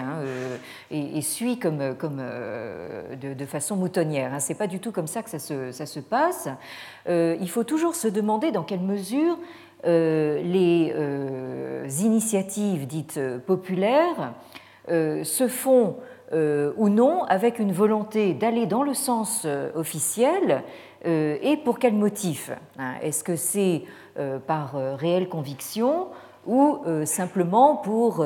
et, 0.92 1.22
suit 1.22 1.58
comme, 1.58 1.80
de, 1.80 3.46
façon 3.46 3.76
moutonnière. 3.76 4.40
Ce 4.40 4.50
n'est 4.50 4.58
pas 4.58 4.68
du 4.68 4.80
tout 4.80 4.92
comme 4.92 5.08
ça 5.08 5.24
que 5.24 5.32
ça 5.32 5.40
se, 5.40 6.00
passe. 6.00 6.48
il 7.08 7.50
faut 7.50 7.64
toujours 7.64 7.96
se 7.96 8.08
demander 8.08 8.52
dans 8.52 8.64
quelle 8.64 8.82
mesure 8.82 9.40
les 9.84 10.94
initiatives 12.04 12.86
dites 12.86 13.20
populaires 13.48 14.34
euh, 14.56 14.65
se 14.88 15.48
font 15.48 15.98
euh, 16.34 16.74
ou 16.76 16.90
non 16.90 17.24
avec 17.26 17.60
une 17.60 17.72
volonté 17.72 18.34
d'aller 18.34 18.66
dans 18.66 18.82
le 18.82 18.96
sens 18.96 19.44
euh, 19.46 19.70
officiel 19.76 20.64
et 21.08 21.58
pour 21.64 21.78
quel 21.78 21.94
motif 21.94 22.50
hein? 22.80 22.96
Est-ce 23.04 23.24
que 23.24 23.36
c'est 23.36 23.84
par 24.48 24.74
réelle 24.98 25.30
conviction 25.30 26.08
ou 26.48 26.80
simplement 27.04 27.76
pour 27.76 28.26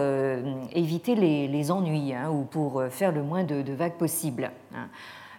éviter 0.71 1.15
les, 1.15 1.71
ennuis 1.71 2.13
hein, 2.13 2.29
ou 2.31 2.43
pour 2.43 2.81
faire 2.89 3.11
le 3.11 3.21
moins 3.21 3.43
de, 3.43 3.73
vagues 3.73 3.97
possible 3.97 4.51
hein? 4.73 4.87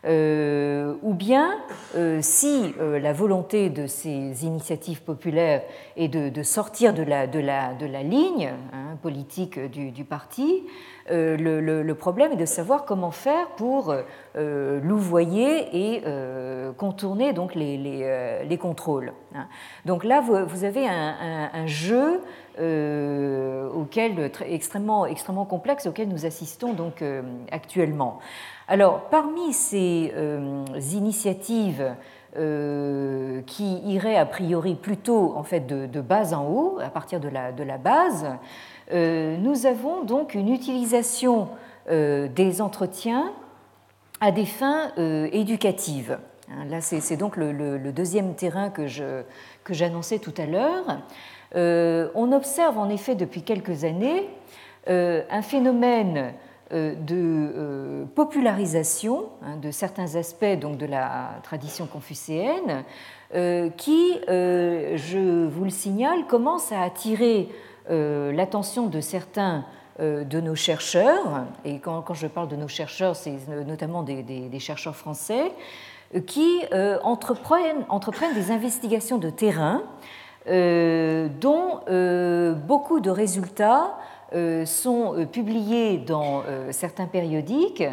Ou 0.05 1.15
bien, 1.15 1.59
si 2.21 2.75
la 2.79 3.13
volonté 3.13 3.71
de 3.71 3.87
ces 3.87 4.45
initiatives 4.45 5.03
populaires 5.03 5.63
est 5.97 6.09
de, 6.09 6.43
sortir 6.43 6.95
de 6.95 7.03
la, 7.03 8.03
ligne 8.03 8.53
politique 9.03 9.59
du 9.59 10.05
parti, 10.05 10.63
euh, 11.11 11.83
le, 11.83 11.95
problème 11.95 12.33
est 12.33 12.37
de 12.37 12.47
savoir 12.47 12.85
comment 12.85 13.11
faire 13.11 13.49
pour 13.57 13.95
euh, 14.37 14.81
louvoyer 14.81 15.95
et 15.95 16.03
euh, 16.07 16.73
contourner 16.73 17.33
donc 17.33 17.55
les, 17.55 18.59
contrôles. 18.61 19.13
Hein. 19.35 19.47
Donc 19.87 20.05
là, 20.05 20.21
vous, 20.21 20.65
avez 20.65 20.87
un, 20.87 21.67
jeu 21.67 22.21
auquel, 22.59 24.31
extrêmement, 24.47 25.07
extrêmement 25.07 25.45
complexe 25.45 25.87
auquel 25.87 26.09
nous 26.09 26.27
assistons 26.27 26.73
donc 26.73 27.03
actuellement. 27.51 28.19
Alors, 28.69 29.09
parmi 29.11 29.53
ces 29.53 30.13
initiatives 30.93 31.95
qui 32.35 33.79
iraient 33.87 34.17
a 34.17 34.27
priori 34.27 34.75
plutôt 34.75 35.35
en 35.37 35.43
fait 35.43 35.67
de, 35.67 36.01
bas 36.01 36.33
en 36.35 36.47
haut, 36.47 36.79
à 36.83 36.91
partir 36.91 37.21
de 37.21 37.29
la, 37.29 37.53
de 37.53 37.63
la 37.63 37.79
base, 37.79 38.27
euh, 38.93 39.37
nous 39.37 39.67
avons 39.67 40.03
donc 40.03 40.35
une 40.35 40.53
utilisation 40.53 41.49
euh, 41.91 42.29
des 42.29 42.61
entretiens 42.61 43.33
à 44.21 44.33
des 44.33 44.47
fins 44.47 44.93
euh, 44.99 45.29
éducatives. 45.33 46.19
Hein, 46.51 46.65
là, 46.69 46.81
c'est 46.81 47.17
donc 47.17 47.37
le, 47.37 47.79
deuxième 47.93 48.35
terrain 48.35 48.71
que 48.71 48.87
j'annonçais 49.71 50.19
tout 50.19 50.35
à 50.37 50.47
l'heure. 50.47 50.99
On 51.55 52.33
observe 52.33 52.79
en 52.79 52.89
effet 52.89 53.15
depuis 53.15 53.43
quelques 53.43 53.85
années 53.85 54.29
un 54.87 55.43
phénomène 55.43 56.33
de 56.71 58.07
popularisation 58.15 59.27
hein, 59.43 59.57
de 59.57 59.71
certains 59.71 60.15
aspects 60.15 60.59
donc, 60.61 60.77
de 60.79 60.87
la 60.87 61.41
tradition 61.43 61.87
confucéenne 61.87 62.85
qui, 63.77 64.19
je 64.29 65.47
vous 65.47 65.65
le 65.65 65.71
signale, 65.71 66.27
commence 66.29 66.73
à 66.73 66.83
attirer 66.83 67.49
l'attention 67.89 68.87
de 68.87 69.01
certains 69.01 69.65
de 69.99 70.41
nos 70.41 70.55
chercheurs, 70.55 71.45
et 71.65 71.79
quand, 71.79 72.15
je 72.15 72.27
parle 72.27 72.49
de 72.49 72.57
nos 72.57 72.69
chercheurs, 72.69 73.17
c'est 73.17 73.37
notamment 73.67 74.03
des, 74.03 74.59
chercheurs 74.59 74.97
français, 74.97 75.53
qui 76.27 76.61
entreprennent, 77.03 78.35
des 78.35 78.51
investigations 78.51 79.19
de 79.19 79.31
terrain 79.31 79.83
euh, 79.83 80.20
dont 80.47 81.81
euh, 81.89 82.55
beaucoup 82.55 83.01
de 83.01 83.11
résultats 83.11 83.99
euh, 84.33 84.65
sont 84.65 85.27
publiés 85.31 85.99
dans 85.99 86.43
certains 86.71 87.07
périodiques 87.07 87.85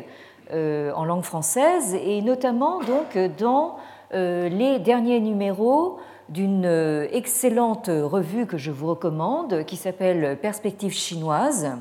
en 0.51 1.03
langue 1.03 1.23
française 1.23 1.93
et 1.93 2.21
notamment 2.21 2.79
donc 2.79 3.17
dans 3.37 3.75
les 4.13 4.79
derniers 4.79 5.19
numéros 5.19 5.99
d'une 6.29 6.65
excellente 7.11 7.89
revue 7.89 8.45
que 8.45 8.57
je 8.57 8.71
vous 8.71 8.87
recommande 8.87 9.65
qui 9.65 9.75
s'appelle 9.75 10.37
Perspectives 10.41 10.93
chinoises 10.93 11.73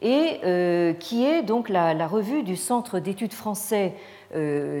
et 0.00 0.94
qui 1.00 1.26
est 1.26 1.42
donc 1.42 1.68
la, 1.68 2.06
revue 2.06 2.42
du 2.42 2.56
Centre 2.56 2.98
d'études 2.98 3.34
français 3.34 3.92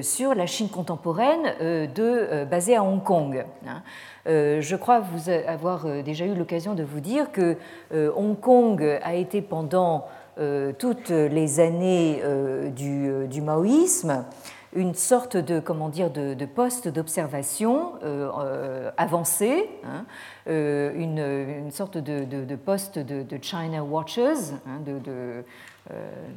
sur 0.02 0.34
la 0.34 0.46
Chine 0.46 0.68
contemporaine 0.68 1.54
de, 1.60 2.44
basée 2.44 2.76
à 2.76 2.84
Hong 2.84 3.02
Kong. 3.02 3.44
Hein. 3.66 3.82
Euh, 4.28 4.60
je 4.60 4.76
crois 4.76 5.00
vous 5.00 5.30
avoir 5.30 5.86
euh, 5.86 6.02
déjà 6.02 6.26
eu 6.26 6.34
l'occasion 6.34 6.74
de 6.74 6.82
vous 6.82 7.00
dire 7.00 7.32
que 7.32 7.56
euh, 7.94 8.10
Hong 8.14 8.38
Kong 8.38 8.82
a 9.02 9.14
été 9.14 9.42
pendant 9.42 10.06
toutes 10.78 11.10
les 11.10 11.58
années 11.58 12.22
du, 12.76 13.40
maoïsme 13.42 14.24
une 14.72 14.94
sorte 14.94 15.36
de 15.36 15.58
comment 15.58 15.88
dire 15.88 16.10
de, 16.10 16.44
poste 16.44 16.86
d'observation 16.86 17.94
avancé, 18.96 19.68
hein, 19.82 20.04
une, 20.46 21.72
sorte 21.72 21.98
de, 21.98 22.54
poste 22.54 23.00
de, 23.00 23.38
China 23.42 23.82
Watchers, 23.82 24.54
hein, 24.68 24.80
euh, 25.08 25.42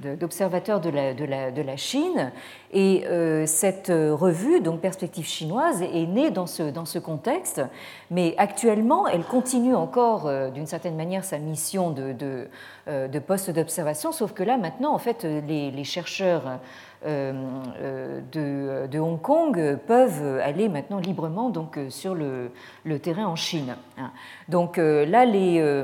d'observateurs 0.01 0.79
de 0.79 0.89
la, 0.89 1.13
de, 1.13 1.25
la, 1.25 1.51
de 1.51 1.61
la, 1.61 1.77
Chine. 1.77 2.31
Et 2.71 3.03
euh, 3.05 3.45
cette 3.45 3.89
revue, 3.89 4.61
donc 4.61 4.81
Perspective 4.81 5.25
chinoise, 5.25 5.81
est 5.81 6.07
née 6.07 6.31
dans 6.31 6.47
ce, 6.47 6.63
dans 6.63 6.85
ce 6.85 6.99
contexte, 6.99 7.61
mais 8.09 8.33
actuellement, 8.37 9.07
elle 9.07 9.23
continue 9.23 9.75
encore 9.75 10.27
euh, 10.27 10.49
d'une 10.49 10.67
certaine 10.67 10.95
manière 10.95 11.23
sa 11.23 11.37
mission 11.37 11.91
de, 11.91 12.13
de, 12.13 13.19
poste 13.19 13.51
d'observation, 13.51 14.11
sauf 14.11 14.33
que 14.33 14.43
là, 14.43 14.57
maintenant, 14.57 14.93
en 14.93 14.99
fait, 14.99 15.23
les 15.23 15.83
chercheurs 15.83 16.59
de, 17.03 18.87
de, 18.87 18.99
Hong 18.99 19.19
Kong 19.21 19.77
peuvent 19.87 20.39
aller 20.43 20.69
maintenant 20.69 20.99
librement 20.99 21.49
donc, 21.49 21.79
sur 21.89 22.13
le, 22.15 22.51
terrain 22.99 23.25
en 23.25 23.35
Chine. 23.35 23.75
Hein. 23.97 24.11
Donc 24.49 24.77
là, 24.77 25.25
les, 25.25 25.83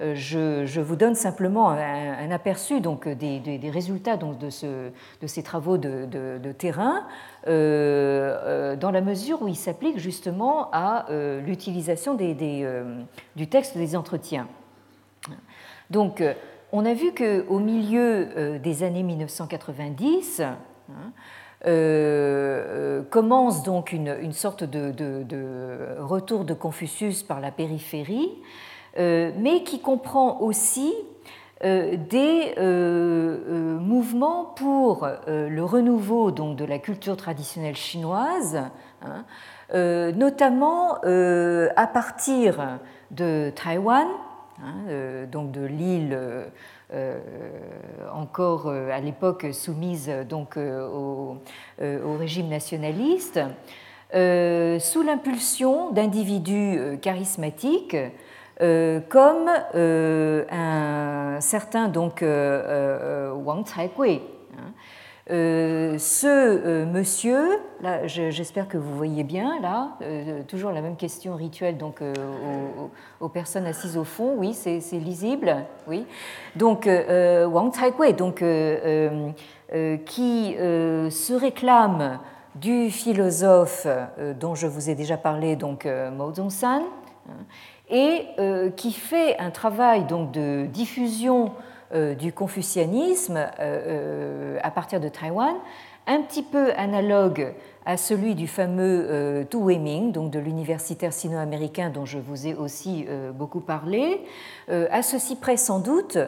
je, 0.00 0.80
vous 0.80 0.96
donne 0.96 1.14
simplement 1.14 1.70
un, 1.70 2.30
aperçu 2.30 2.80
donc, 2.80 3.08
des, 3.08 3.70
résultats 3.70 4.16
donc, 4.16 4.38
de, 4.38 4.50
ce, 4.50 4.90
de, 5.20 5.26
ces 5.26 5.42
travaux 5.42 5.78
de, 5.78 6.52
terrain 6.52 7.04
euh, 7.46 8.38
euh, 8.44 8.76
dans 8.76 8.90
la 8.90 9.00
mesure 9.00 9.42
où 9.42 9.48
ils 9.48 9.56
s'appliquent 9.56 9.98
justement 9.98 10.70
à 10.72 11.10
euh, 11.10 11.40
l'utilisation 11.42 12.14
du 12.14 13.46
texte 13.48 13.76
des 13.76 13.96
entretiens. 13.96 14.48
Donc, 15.90 16.22
on 16.76 16.84
a 16.84 16.92
vu 16.92 17.12
qu'au 17.14 17.58
milieu 17.60 18.58
des 18.58 18.82
années 18.82 19.02
1990, 19.02 20.42
hein, 20.42 21.12
commence 23.10 23.62
donc 23.62 23.92
une, 23.92 24.32
sorte 24.32 24.64
de, 24.64 26.00
retour 26.00 26.44
de 26.44 26.52
Confucius 26.52 27.22
par 27.22 27.40
la 27.40 27.50
périphérie, 27.52 28.30
mais 28.96 29.62
qui 29.64 29.80
comprend 29.80 30.40
aussi 30.40 30.92
euh, 31.64 31.96
des 31.96 32.52
euh, 32.58 33.38
euh, 33.48 33.78
mouvements 33.78 34.52
pour 34.56 35.08
le 35.28 35.62
renouveau 35.62 36.30
donc, 36.30 36.56
de 36.56 36.64
la 36.64 36.78
culture 36.78 37.16
traditionnelle 37.16 37.76
chinoise, 37.76 38.60
hein, 39.02 39.24
notamment 40.12 40.96
à 40.96 41.86
partir 41.86 42.78
de 43.12 43.50
Taïwan, 43.50 44.08
hein, 44.62 45.26
donc 45.30 45.52
de 45.52 45.64
l'île 45.64 46.18
encore 48.12 48.68
à 48.68 49.00
l'époque 49.00 49.46
soumise 49.52 50.10
donc, 50.28 50.56
au, 50.56 51.38
régime 52.18 52.48
nationaliste, 52.48 53.40
sous 54.12 55.02
l'impulsion 55.02 55.90
d'individus 55.90 56.98
charismatiques 57.02 57.96
euh, 58.60 59.00
comme 59.08 59.50
euh, 59.74 60.44
un 60.48 61.40
certain 61.40 61.88
donc 61.88 62.22
euh, 62.22 63.32
Wang 63.32 63.64
Caigui. 63.64 64.20
Hein. 64.56 64.72
Ce 65.26 66.84
monsieur, 66.84 67.60
là, 67.80 68.06
j'espère 68.06 68.68
que 68.68 68.76
vous 68.76 68.94
voyez 68.96 69.24
bien, 69.24 69.60
là, 69.60 69.96
toujours 70.48 70.70
la 70.70 70.82
même 70.82 70.96
question 70.96 71.34
rituelle 71.34 71.78
donc 71.78 72.00
aux, 73.20 73.28
personnes 73.28 73.66
assises 73.66 73.96
au 73.96 74.04
fond, 74.04 74.34
oui, 74.36 74.52
c'est 74.54 74.80
lisible, 74.92 75.56
oui. 75.88 76.06
Donc 76.56 76.86
Wang 76.86 77.72
Caigui, 77.72 78.12
donc 78.12 78.36
qui 80.04 80.54
se 80.58 81.32
réclame 81.32 82.18
du 82.54 82.90
philosophe 82.90 83.86
dont 84.38 84.54
je 84.54 84.66
vous 84.66 84.90
ai 84.90 84.94
déjà 84.94 85.16
parlé, 85.16 85.56
donc 85.56 85.86
Mao 85.86 86.32
Zedong-san, 86.32 86.82
hein, 87.28 87.32
et 87.90 88.26
euh, 88.38 88.70
qui 88.70 88.92
fait 88.92 89.38
un 89.38 89.50
travail 89.50 90.04
donc, 90.04 90.32
de 90.32 90.66
diffusion 90.66 91.46
euh, 91.46 91.48
du 91.92 92.32
confucianisme 92.32 93.46
euh, 93.60 94.58
à 94.62 94.70
partir 94.70 95.00
de 95.00 95.08
Taïwan, 95.08 95.54
un 96.06 96.22
petit 96.22 96.42
peu 96.42 96.72
analogue 96.76 97.54
à 97.86 97.96
celui 97.96 98.34
du 98.34 98.46
fameux 98.46 99.46
Tu 99.50 99.56
Weiming, 99.56 100.12
donc 100.12 100.30
de 100.30 100.38
l'universitaire 100.38 101.12
sino-américain 101.12 101.90
dont 101.90 102.04
je 102.04 102.18
vous 102.18 102.46
ai 102.46 102.54
aussi 102.54 103.06
beaucoup 103.34 103.60
parlé, 103.60 104.22
à 104.68 105.02
ceci 105.02 105.36
près 105.36 105.56
sans 105.56 105.78
doute 105.78 106.18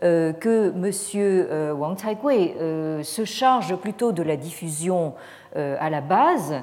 que 0.00 0.72
M. 0.74 1.78
Wang 1.78 1.96
Taigui 1.96 2.54
se 3.04 3.24
charge 3.26 3.76
plutôt 3.76 4.12
de 4.12 4.22
la 4.22 4.36
diffusion 4.36 5.14
à 5.54 5.90
la 5.90 6.00
base 6.00 6.54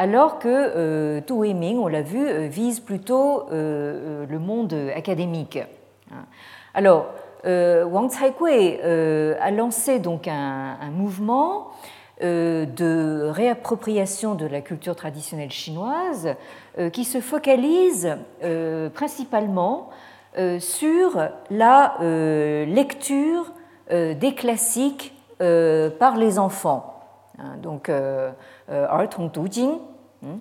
alors 0.00 0.38
que 0.38 0.48
euh, 0.48 1.20
Tu 1.26 1.34
Weiming, 1.34 1.78
on 1.78 1.86
l'a 1.86 2.00
vu, 2.00 2.26
euh, 2.26 2.46
vise 2.46 2.80
plutôt 2.80 3.50
euh, 3.52 4.24
le 4.26 4.38
monde 4.38 4.74
académique. 4.96 5.58
Alors, 6.72 7.08
Wang 7.44 8.10
Caigui 8.10 8.78
a 8.82 9.50
lancé 9.50 9.98
donc 9.98 10.28
un, 10.28 10.76
mouvement 10.92 11.68
de 12.20 13.30
réappropriation 13.30 14.34
de 14.34 14.46
la 14.46 14.60
culture 14.60 14.94
traditionnelle 14.94 15.50
chinoise 15.50 16.34
qui 16.92 17.04
se 17.04 17.20
focalise 17.20 18.16
principalement 18.94 19.88
sur 20.58 21.28
la 21.50 21.96
lecture 22.66 23.52
des 23.90 24.34
classiques 24.36 25.14
par 25.38 26.16
les 26.16 26.38
enfants. 26.38 27.00
Hein, 27.38 27.56
donc, 27.62 27.90
Hein. 30.24 30.38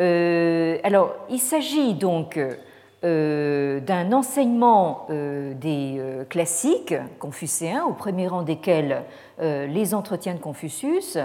Euh, 0.00 0.78
alors, 0.82 1.14
il 1.28 1.38
s'agit 1.38 1.94
donc 1.94 2.36
euh, 2.36 2.54
d'un 3.02 4.12
enseignement 4.12 5.06
euh, 5.10 5.54
des 5.54 6.00
classiques 6.28 6.94
confucéens, 7.18 7.84
au 7.84 7.92
premier 7.92 8.28
rang 8.28 8.42
desquels 8.42 9.02
les 9.40 9.94
entretiens 9.94 10.34
de 10.34 10.38
Confucius, 10.38 11.18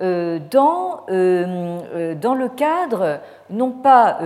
dans, 0.00 1.04
dans 1.10 2.34
le 2.34 2.48
cadre 2.48 3.20
non 3.50 3.70
pas 3.70 4.20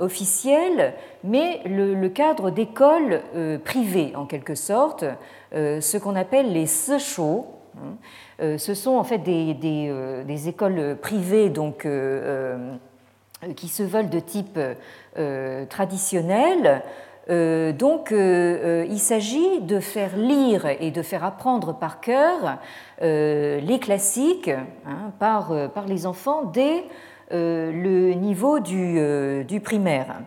officiel, 0.00 0.94
mais 1.22 1.60
le, 1.66 2.08
cadre 2.08 2.50
d'écoles 2.50 3.20
privées 3.62 4.14
en 4.16 4.24
quelque 4.24 4.54
sorte, 4.54 5.04
ce 5.52 5.98
qu'on 5.98 6.16
appelle 6.16 6.52
les 6.54 6.66
sechos. 6.66 7.44
Hein. 7.76 7.96
Euh, 8.40 8.58
ce 8.58 8.74
sont 8.74 8.92
en 8.92 9.04
fait 9.04 9.18
des, 9.18 9.56
euh, 9.90 10.24
écoles 10.46 10.96
privées 11.00 11.50
donc, 11.50 11.84
euh, 11.84 12.76
qui 13.56 13.68
se 13.68 13.82
veulent 13.82 14.10
de 14.10 14.20
type 14.20 14.58
traditionnel. 15.68 16.82
donc, 17.28 18.10
il 18.10 18.98
s'agit 18.98 19.60
de 19.60 19.80
faire 19.80 20.16
lire 20.16 20.66
et 20.80 20.90
de 20.90 21.02
faire 21.02 21.24
apprendre 21.24 21.74
par 21.74 22.00
cœur 22.00 22.58
les 23.00 23.78
classiques 23.80 24.48
hein, 24.48 25.12
par, 25.18 25.70
par, 25.70 25.86
les 25.86 26.06
enfants 26.06 26.44
dès 26.44 26.84
le 27.30 28.12
niveau 28.14 28.60
du, 28.60 29.44
du 29.44 29.60
primaire. 29.60 30.20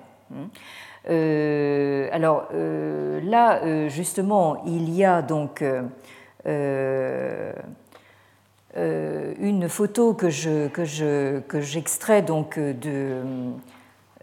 alors 1.07 2.47
là, 2.53 3.87
justement, 3.87 4.63
il 4.65 4.95
y 4.95 5.03
a 5.03 5.21
donc 5.21 5.63
une 8.75 9.67
photo 9.67 10.13
que 10.13 10.29
j'extrais 10.29 12.21
que 12.21 12.27
donc 12.27 12.57
de 12.57 13.21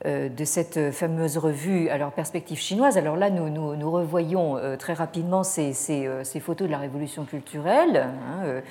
euh, 0.07 0.29
de 0.29 0.45
cette 0.45 0.93
fameuse 0.93 1.39
revue, 1.39 1.89
alors 1.89 2.13
perspective 2.13 2.59
chinoise. 2.59 2.97
Alors 2.97 3.17
là, 3.17 3.31
nous, 3.31 3.49
nous, 3.51 3.91
revoyons 3.91 4.57
euh, 4.57 4.77
très 4.77 4.93
rapidement 4.93 5.43
ces, 5.43 5.73
euh, 5.91 6.23
ces, 6.23 6.39
photos 6.39 6.69
de 6.69 6.73
la 6.73 6.79
révolution 6.79 7.25
culturelle. 7.25 8.07
Hein, 8.07 8.63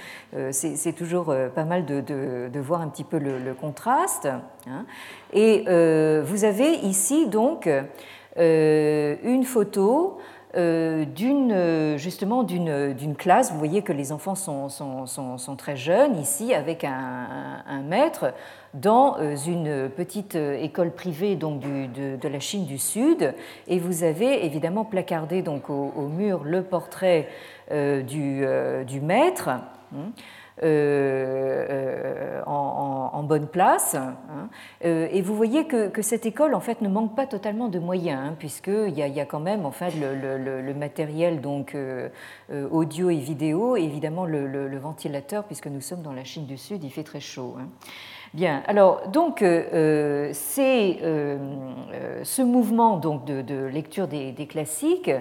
c'est 0.51 0.93
toujours 0.93 1.35
pas 1.53 1.65
mal 1.65 1.83
de, 1.85 1.99
de, 1.99 2.59
voir 2.61 2.79
un 2.79 2.87
petit 2.87 3.03
peu 3.03 3.17
le, 3.17 3.53
contraste. 3.53 4.29
Hein. 4.67 4.85
Et 5.33 5.63
vous 6.21 6.45
avez 6.45 6.75
ici 6.75 7.27
donc 7.27 7.69
une 8.37 9.43
photo 9.43 10.19
d'une 10.57 11.97
justement 11.97 12.43
d'une 12.43 13.15
classe. 13.15 13.51
Vous 13.51 13.59
voyez 13.59 13.83
que 13.83 13.93
les 13.93 14.11
enfants 14.11 14.35
sont, 14.35 14.69
sont, 14.69 15.05
sont, 15.05 15.55
très 15.55 15.75
jeunes 15.75 16.17
ici, 16.19 16.53
avec 16.53 16.83
un, 16.83 17.63
un 17.67 17.81
maître 17.81 18.33
dans 18.73 19.17
euh, 19.19 19.35
une 19.35 19.89
petite 19.89 20.35
euh, 20.35 20.61
école 20.61 20.91
privée 20.91 21.35
donc 21.35 21.61
de, 21.61 22.27
la 22.27 22.39
Chine 22.39 22.65
du 22.65 22.77
Sud, 22.77 23.33
et 23.67 23.79
vous 23.79 24.03
avez 24.03 24.45
évidemment 24.45 24.85
placardé 24.85 25.41
donc 25.41 25.69
au, 25.69 26.07
mur 26.07 26.43
le 26.43 26.63
portrait 26.63 27.29
euh, 27.71 28.01
du, 28.01 29.01
maître. 29.01 29.49
Hein, 30.63 32.43
en, 32.45 33.23
bonne 33.23 33.47
place. 33.47 33.95
Hein. 33.95 34.47
et 34.81 35.21
vous 35.21 35.35
voyez 35.35 35.65
que, 35.65 36.01
cette 36.01 36.25
école 36.25 36.55
en 36.55 36.61
fait 36.61 36.81
ne 36.81 36.87
manque 36.87 37.15
pas 37.15 37.25
totalement 37.25 37.67
de 37.67 37.77
moyens, 37.77 38.21
hein, 38.23 38.35
puisqu'il 38.39 38.97
y, 38.97 39.19
a 39.19 39.25
quand 39.25 39.41
même 39.41 39.65
en 39.65 39.71
fait 39.71 39.93
le, 39.99 40.73
matériel 40.73 41.41
donc 41.41 41.75
audio 42.71 43.09
et 43.09 43.17
vidéo, 43.17 43.75
et 43.75 43.83
évidemment 43.83 44.25
le, 44.25 44.77
ventilateur, 44.77 45.43
puisque 45.43 45.67
nous 45.67 45.81
sommes 45.81 46.01
dans 46.01 46.13
la 46.13 46.23
Chine 46.23 46.45
du 46.45 46.57
Sud, 46.57 46.83
il 46.83 46.91
fait 46.91 47.03
très 47.03 47.19
chaud. 47.19 47.55
Bien, 48.33 48.61
alors 48.67 49.07
donc 49.07 49.41
euh, 49.41 49.63
euh, 49.73 50.29
c'est 50.33 50.99
euh, 51.01 51.37
ce 52.23 52.41
mouvement 52.41 52.97
donc 52.97 53.23
de, 53.25 53.65
lecture 53.65 54.07
des, 54.07 54.33
classiques 54.49 55.11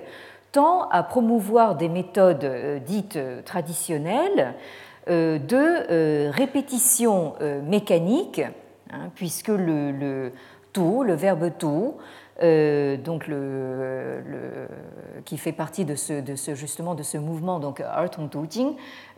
tend 0.50 0.88
à 0.88 1.02
promouvoir 1.02 1.76
des 1.76 1.88
méthodes 1.88 2.82
dites 2.84 3.18
traditionnelles 3.44 4.54
de 5.06 6.30
répétition 6.30 7.34
mécanique, 7.64 8.42
hein, 8.90 9.10
puisque 9.14 9.48
le, 9.48 9.90
le 9.92 10.32
le 11.04 11.14
verbe 11.14 11.50
tout, 11.58 11.94
donc 12.42 13.26
le, 13.28 14.22
qui 15.24 15.38
fait 15.38 15.52
partie 15.52 15.84
de 15.84 15.94
ce, 15.94 16.54
justement 16.54 16.94
de 16.94 17.02
ce 17.02 17.16
mouvement 17.16 17.58
donc 17.58 17.80
art 17.80 18.10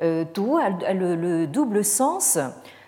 euh, 0.02 0.24
tout 0.32 0.58
a, 0.58 0.92
le, 0.92 1.46
double 1.46 1.84
sens 1.84 2.38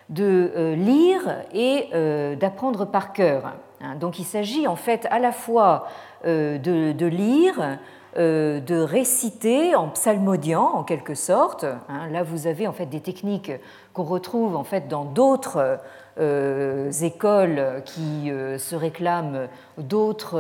de 0.09 0.53
euh, 0.57 0.75
lire 0.75 1.23
et 1.53 1.89
euh, 1.95 2.37
d'apprendre 2.37 2.85
par 2.85 3.13
cœur. 3.13 3.55
Hein. 3.81 3.95
Donc 3.97 4.19
il 4.19 4.25
s'agit 4.25 4.67
en 4.67 4.77
fait 4.77 5.07
à 5.11 5.19
la 5.19 5.33
fois 5.33 5.87
euh, 6.27 6.59
de, 6.59 7.07
lire, 7.07 7.79
de 8.17 8.83
réciter 8.83 9.75
en 9.75 9.89
psalmodiant 9.89 10.73
en 10.75 10.83
quelque 10.83 11.15
sorte. 11.15 11.65
Hein. 11.65 12.09
Là 12.11 12.23
vous 12.23 12.47
avez 12.47 12.67
en 12.67 12.73
fait 12.73 12.87
des 12.87 13.01
techniques 13.01 13.53
qu'on 13.93 14.05
retrouve 14.05 14.57
en 14.57 14.65
fait 14.65 14.89
dans 14.89 15.05
d'autres 15.05 15.57
euh, 15.57 15.77
écoles 16.19 17.83
qui 17.85 18.31
euh, 18.31 18.59
se 18.59 18.75
réclament 18.75 19.49
d'autres 19.79 20.39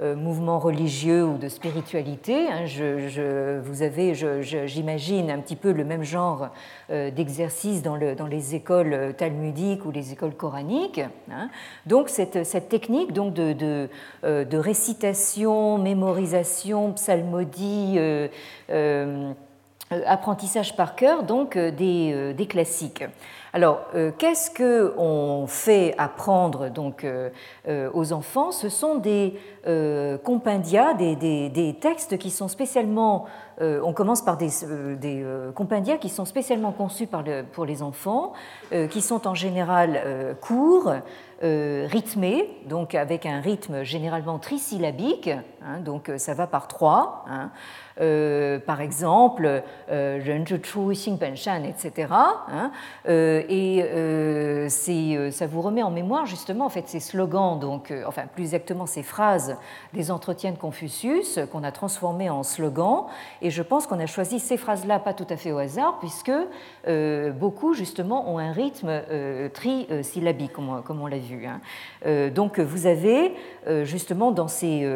euh, 0.00 0.14
mouvements 0.14 0.58
religieux 0.58 1.24
ou 1.24 1.38
de 1.38 1.48
spiritualité. 1.48 2.48
Hein. 2.48 2.66
Je, 2.66 3.58
vous 3.60 3.82
avez, 3.82 4.14
j'imagine, 4.66 5.30
un 5.30 5.38
petit 5.38 5.56
peu 5.56 5.72
le 5.72 5.84
même 5.84 6.02
genre 6.02 6.48
d'exercice 6.90 7.82
dans, 7.82 7.96
les 7.96 8.54
écoles 8.54 9.14
talmudiques 9.16 9.84
ou 9.86 9.90
les 9.90 10.12
écoles 10.12 10.34
coraniques. 10.34 11.00
Hein. 11.30 11.48
Donc 11.86 12.08
cette, 12.08 12.68
technique 12.68 13.12
donc 13.12 13.32
de, 13.32 13.88
récitation, 14.52 15.78
mémorisation, 15.78 16.92
psalmodie, 16.92 17.98
apprentissage 19.90 20.76
par 20.76 20.94
cœur, 20.94 21.22
donc 21.22 21.56
des 21.56 22.46
classiques. 22.48 23.04
Alors, 23.56 23.86
euh, 23.94 24.12
qu'est-ce 24.18 24.50
qu'on 24.50 25.46
fait 25.46 25.94
apprendre 25.96 26.68
donc, 26.68 27.04
euh, 27.04 27.30
euh, 27.66 27.88
aux 27.94 28.12
enfants? 28.12 28.52
Ce 28.52 28.68
sont 28.68 28.96
des 28.96 29.40
compendia, 30.22 30.94
des, 30.94 31.76
textes 31.80 32.18
qui 32.18 32.30
sont 32.30 32.46
spécialement. 32.46 33.24
on 33.60 33.92
commence 33.92 34.22
par 34.22 34.36
des, 34.36 34.50
des 34.96 35.26
compendia 35.56 35.96
qui 35.96 36.08
sont 36.08 36.24
spécialement 36.24 36.70
conçus 36.70 37.08
pour 37.52 37.64
les 37.64 37.82
enfants, 37.82 38.32
qui 38.90 39.02
sont 39.02 39.26
en 39.26 39.34
général 39.34 40.36
courts, 40.40 40.92
rythmés, 41.42 42.48
donc 42.68 42.94
avec 42.94 43.26
un 43.26 43.40
rythme 43.40 43.82
généralement 43.82 44.38
trisyllabique, 44.38 45.30
hein, 45.64 45.80
donc 45.80 46.12
ça 46.16 46.34
va 46.34 46.46
par 46.46 46.68
trois. 46.68 47.24
Hein. 47.28 47.50
Euh, 47.98 48.58
par 48.58 48.82
exemple, 48.82 49.62
euh, 49.90 50.20
etc. 51.64 52.08
Hein, 52.10 52.70
euh, 53.08 53.42
et 53.48 54.70
ça 55.30 55.46
vous 55.46 55.62
remet 55.62 55.82
en 55.82 55.90
mémoire 55.90 56.26
justement 56.26 56.66
en 56.66 56.68
fait, 56.68 56.88
ces 56.88 57.00
slogans, 57.00 57.58
donc, 57.58 57.94
enfin 58.06 58.24
plus 58.26 58.44
exactement 58.44 58.84
ces 58.84 59.02
phrases 59.02 59.56
des 59.94 60.10
entretiens 60.10 60.52
de 60.52 60.58
Confucius 60.58 61.38
qu'on 61.50 61.64
a 61.64 61.72
transformés 61.72 62.28
en 62.28 62.42
slogans. 62.42 63.06
Et 63.40 63.50
je 63.50 63.62
pense 63.62 63.86
qu'on 63.86 64.00
a 64.00 64.06
choisi 64.06 64.40
ces 64.40 64.58
phrases-là 64.58 64.98
pas 64.98 65.14
tout 65.14 65.26
à 65.30 65.36
fait 65.36 65.52
au 65.52 65.58
hasard, 65.58 65.98
puisque 65.98 66.32
beaucoup 67.32 67.74
justement 67.74 68.32
ont 68.32 68.38
un 68.38 68.52
rythme 68.52 69.02
trisyllabique, 69.52 70.52
comme, 70.52 71.00
on 71.00 71.06
l'a 71.06 71.18
vu. 71.18 71.46
Hein. 71.46 71.60
donc 72.30 72.60
vous 72.60 72.86
avez 72.86 73.32
justement 73.84 74.30
dans 74.30 74.48
ces 74.48 74.88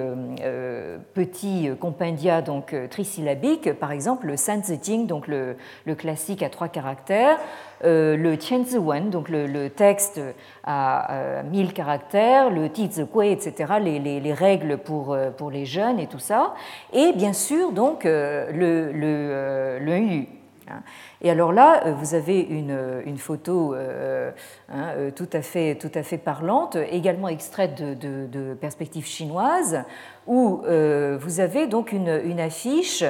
petits 1.14 1.70
compendia 1.80 2.42
donc 2.42 2.74
trisyllabique, 2.90 3.72
par 3.74 3.92
exemple 3.92 4.26
le 4.26 4.36
Sanzijing, 4.36 5.06
donc 5.06 5.26
le, 5.26 5.56
le, 5.84 5.94
classique 5.94 6.42
à 6.42 6.48
trois 6.48 6.68
caractères, 6.68 7.38
euh, 7.84 8.16
le 8.16 8.36
Qianziwen, 8.36 9.10
donc 9.10 9.28
le, 9.28 9.68
texte 9.68 10.20
à, 10.64 11.42
1000 11.50 11.72
caractères, 11.72 12.50
le 12.50 12.68
Tizikui, 12.68 13.28
etc., 13.28 13.74
les, 13.80 13.98
les, 13.98 14.20
les, 14.20 14.34
règles 14.34 14.78
pour, 14.78 15.12
euh, 15.12 15.30
pour 15.30 15.50
les 15.50 15.64
jeunes 15.64 15.98
et 15.98 16.06
tout 16.06 16.18
ça, 16.18 16.54
et 16.92 17.12
bien 17.12 17.32
sûr 17.32 17.72
donc 17.72 18.04
euh, 18.04 18.50
le, 18.52 18.92
le, 18.92 19.78
le 19.84 19.98
Yu. 19.98 20.39
Hein. 20.70 20.82
Et 21.22 21.30
alors 21.30 21.52
là, 21.52 21.92
vous 21.92 22.14
avez 22.14 22.40
une, 22.40 23.02
une 23.04 23.18
photo 23.18 23.74
hein, 23.74 24.92
tout, 25.14 25.28
à 25.32 25.42
fait, 25.42 25.76
tout 25.76 25.90
à 25.94 26.02
fait 26.02 26.18
parlante, 26.18 26.76
également 26.90 27.28
extraite 27.28 27.80
de, 27.80 27.94
de, 27.94 28.26
de 28.26 28.54
perspectives 28.54 29.06
chinoises, 29.06 29.84
où 30.26 30.62
euh, 30.66 31.18
vous 31.20 31.40
avez 31.40 31.66
donc 31.66 31.92
une, 31.92 32.08
affiche 32.40 33.04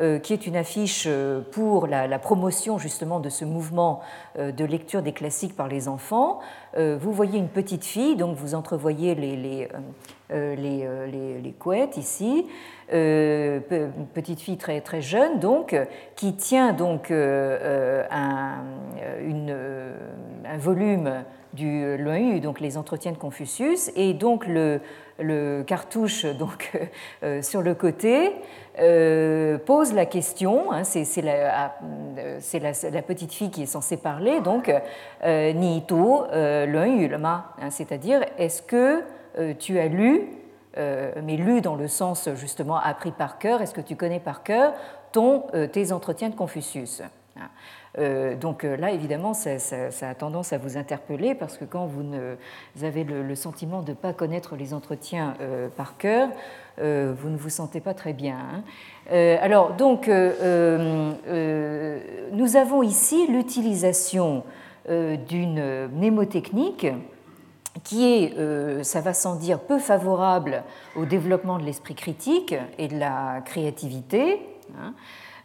euh, 0.00 0.18
qui 0.18 0.32
est 0.32 0.46
une 0.46 0.56
affiche 0.56 1.04
euh, 1.06 1.40
pour 1.52 1.86
la, 1.86 2.18
promotion 2.18 2.78
justement 2.78 3.20
de 3.20 3.28
ce 3.28 3.44
mouvement 3.44 4.00
de 4.36 4.64
lecture 4.64 5.02
des 5.02 5.12
classiques 5.12 5.54
par 5.56 5.68
les 5.68 5.88
enfants. 5.88 6.40
Vous 6.76 7.12
voyez 7.12 7.38
une 7.38 7.48
petite 7.48 7.84
fille, 7.84 8.16
donc 8.16 8.36
vous 8.36 8.54
entrevoyez 8.54 9.14
les, 9.14 9.68
les, 10.34 10.88
les, 11.42 11.52
couettes 11.52 11.96
ici, 11.96 12.46
petite 12.88 14.40
fille 14.40 14.58
très, 14.58 14.80
très 14.80 15.00
jeune 15.00 15.38
donc, 15.38 15.76
qui 16.16 16.34
tient 16.34 16.72
donc 16.72 17.10
un, 17.10 18.54
une, 19.20 19.56
un 20.44 20.58
volume 20.58 21.24
du 21.54 21.96
Luan 21.96 22.40
donc 22.40 22.60
les 22.60 22.76
entretiens 22.76 23.12
de 23.12 23.16
Confucius, 23.16 23.90
et 23.96 24.12
donc 24.12 24.46
le, 24.46 24.80
le 25.18 25.62
cartouche 25.62 26.26
donc, 26.38 26.72
euh, 27.22 27.42
sur 27.42 27.62
le 27.62 27.74
côté, 27.74 28.32
euh, 28.78 29.58
pose 29.58 29.92
la 29.94 30.06
question, 30.06 30.72
hein, 30.72 30.82
c'est 30.84 31.22
la, 31.22 31.72
la, 32.90 33.02
petite 33.02 33.32
fille 33.32 33.50
qui 33.50 33.62
est 33.62 33.66
censée 33.66 33.96
parler, 33.96 34.40
donc 34.40 34.72
euh, 35.24 35.52
Ni 35.52 35.82
to 35.86 36.24
hein, 36.32 37.70
c'est-à-dire 37.70 38.20
est-ce 38.38 38.62
que 38.62 39.02
tu 39.58 39.78
as 39.78 39.88
lu, 39.88 40.22
mais 40.76 41.36
lu 41.36 41.60
dans 41.60 41.76
le 41.76 41.88
sens 41.88 42.28
justement 42.34 42.76
appris 42.76 43.12
par 43.12 43.38
cœur, 43.38 43.62
est-ce 43.62 43.74
que 43.74 43.80
tu 43.80 43.96
connais 43.96 44.20
par 44.20 44.42
cœur 44.42 44.72
ton, 45.12 45.44
tes 45.72 45.92
entretiens 45.92 46.28
de 46.28 46.34
Confucius? 46.34 47.02
Hein? 47.36 47.48
Euh, 47.98 48.34
donc 48.34 48.64
euh, 48.64 48.76
là, 48.76 48.90
évidemment, 48.90 49.34
ça, 49.34 49.50
a 50.02 50.14
tendance 50.14 50.52
à 50.52 50.58
vous 50.58 50.76
interpeller 50.76 51.34
parce 51.34 51.56
que 51.56 51.64
quand 51.64 51.86
vous, 51.86 52.02
ne, 52.02 52.34
avez 52.82 53.04
le, 53.04 53.34
sentiment 53.34 53.82
de 53.82 53.90
ne 53.90 53.96
pas 53.96 54.12
connaître 54.12 54.56
les 54.56 54.74
entretiens 54.74 55.34
euh, 55.40 55.68
par 55.68 55.96
cœur, 55.96 56.28
vous 56.76 57.28
ne 57.28 57.36
vous 57.36 57.50
sentez 57.50 57.78
pas 57.80 57.94
très 57.94 58.12
bien. 58.12 58.36
Hein? 58.36 58.64
alors, 59.40 59.74
donc, 59.74 60.08
nous 60.08 60.16
avons 62.56 62.82
ici 62.82 63.28
l'utilisation 63.28 64.42
d'une 64.88 65.86
mnémotechnique 65.94 66.88
qui 67.82 68.04
est, 68.06 68.84
ça 68.84 69.00
va 69.00 69.12
sans 69.14 69.34
dire, 69.34 69.58
peu 69.60 69.78
favorable 69.78 70.62
au 70.96 71.04
développement 71.04 71.58
de 71.58 71.64
l'esprit 71.64 71.94
critique 71.94 72.54
et 72.78 72.88
de 72.88 72.98
la 72.98 73.40
créativité. 73.44 74.40
Hein. 74.80 74.94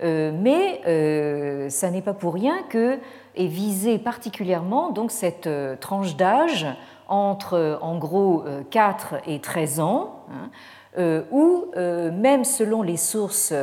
mais 0.02 1.70
ça 1.70 1.90
n'est 1.92 2.02
pas 2.02 2.14
pour 2.14 2.34
rien 2.34 2.64
que 2.70 3.00
est 3.36 3.48
visée 3.48 4.00
particulièrement 4.00 4.92
donc 4.92 5.12
cette 5.12 5.50
tranche 5.82 6.16
d'âge 6.16 6.66
entre 7.10 7.80
en 7.82 7.98
gros 7.98 8.44
4 8.70 9.16
et 9.28 9.42
13 9.42 9.80
ans, 9.82 10.26
hein, 10.32 11.24
où 11.32 11.66
même 11.76 12.46
selon 12.46 12.82
les 12.82 12.98
sources 12.98 13.54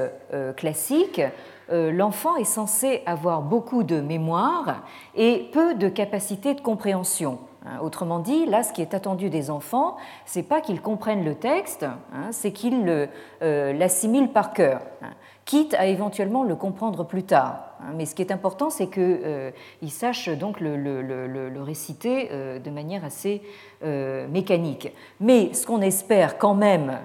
classiques, 0.57 1.23
l'enfant 1.71 2.37
est 2.37 2.45
censé 2.45 3.03
avoir 3.07 3.43
beaucoup 3.43 3.83
de 3.83 4.01
mémoire 4.01 4.83
et 5.15 5.49
peu 5.53 5.75
de 5.75 5.89
capacité 5.89 6.55
de 6.55 6.61
compréhension. 6.61 7.39
Hein, 7.67 7.79
autrement 7.83 8.21
dit, 8.21 8.47
là, 8.47 8.63
ce 8.63 8.73
qui 8.73 8.81
est 8.81 8.95
attendu 8.95 9.29
des 9.29 9.51
enfants, 9.51 9.97
c'est 10.25 10.45
pas 10.45 10.61
qu'ils 10.61 10.81
comprennent 10.81 11.25
le 11.25 11.35
texte, 11.35 11.83
hein, 11.83 12.29
c'est 12.31 12.53
qu'ils 12.53 13.09
euh, 13.43 13.73
l'assimilent 13.73 14.31
par 14.31 14.53
cœur, 14.53 14.83
hein, 15.03 15.11
quitte 15.45 15.75
à 15.75 15.87
éventuellement 15.87 16.45
le 16.45 16.55
comprendre 16.55 17.05
plus 17.05 17.25
tard. 17.25 17.59
Mais 17.95 18.07
ce 18.07 18.15
qui 18.15 18.23
est 18.23 18.31
important, 18.31 18.71
c'est 18.71 18.87
qu'ils 18.87 19.03
euh, 19.03 19.51
sachent 19.89 20.29
donc 20.29 20.61
le, 20.61 21.61
réciter 21.61 22.29
euh, 22.31 22.59
de 22.61 22.71
manière 22.71 23.05
assez 23.05 23.43
mécanique. 23.83 24.93
Mais 25.21 25.53
ce 25.53 25.67
qu'on 25.67 25.81
espère 25.81 26.39
quand 26.39 26.55
même 26.55 26.99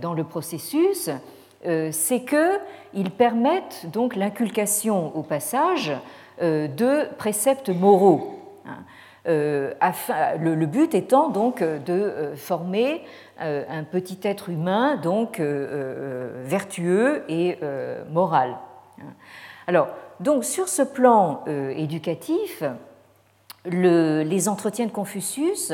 dans 0.00 0.12
le 0.12 0.22
processus, 0.22 1.10
c'est 1.64 2.24
qu'ils 2.24 3.10
permettent 3.10 3.86
donc 3.92 4.14
l'inculcation 4.14 5.16
au 5.16 5.22
passage 5.22 5.92
de 6.40 7.12
préceptes 7.16 7.70
moraux. 7.70 8.38
Euh, 9.28 9.72
le, 10.40 10.66
but 10.66 10.96
étant 10.96 11.28
donc 11.28 11.62
euh, 11.62 11.78
de 11.78 11.92
euh, 11.92 12.36
former 12.36 13.02
un 13.38 13.82
petit 13.82 14.18
être 14.22 14.50
humain 14.50 14.96
donc 14.96 15.40
vertueux 15.40 17.24
et 17.28 17.58
moral. 18.12 18.56
Alors, 19.66 19.88
donc 20.20 20.44
sur 20.44 20.68
ce 20.68 20.82
plan 20.82 21.42
éducatif, 21.46 22.62
les 23.64 24.48
entretiens 24.48 24.86
de 24.86 24.92
Confucius 24.92 25.72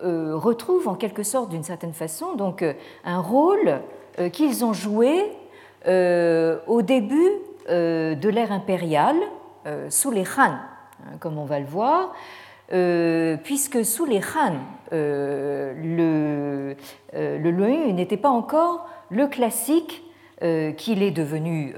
retrouvent 0.00 0.88
en 0.88 0.94
quelque 0.94 1.22
sorte 1.22 1.50
d'une 1.50 1.62
certaine 1.62 1.92
façon 1.92 2.36
donc 2.36 2.64
un 3.04 3.20
rôle 3.20 3.82
qu'ils 4.32 4.64
ont 4.64 4.72
joué 4.72 5.30
au 5.86 6.82
début 6.82 7.32
de 7.68 8.28
l'ère 8.30 8.50
impériale 8.50 9.18
sous 9.90 10.10
les 10.10 10.24
Han, 10.38 10.52
hein, 10.52 11.16
comme 11.20 11.36
on 11.36 11.44
va 11.44 11.58
le 11.58 11.66
voir, 11.66 12.14
euh, 12.72 13.36
puisque 13.42 13.84
sous 13.84 14.06
les 14.06 14.20
Han, 14.20 14.54
euh, 14.92 15.74
le, 15.76 16.76
euh, 17.14 17.38
le 17.38 17.92
n'était 17.92 18.16
pas 18.16 18.30
encore 18.30 18.86
le 19.10 19.26
classique 19.26 20.02
qu'il 20.76 21.02
est 21.02 21.10
devenu 21.10 21.74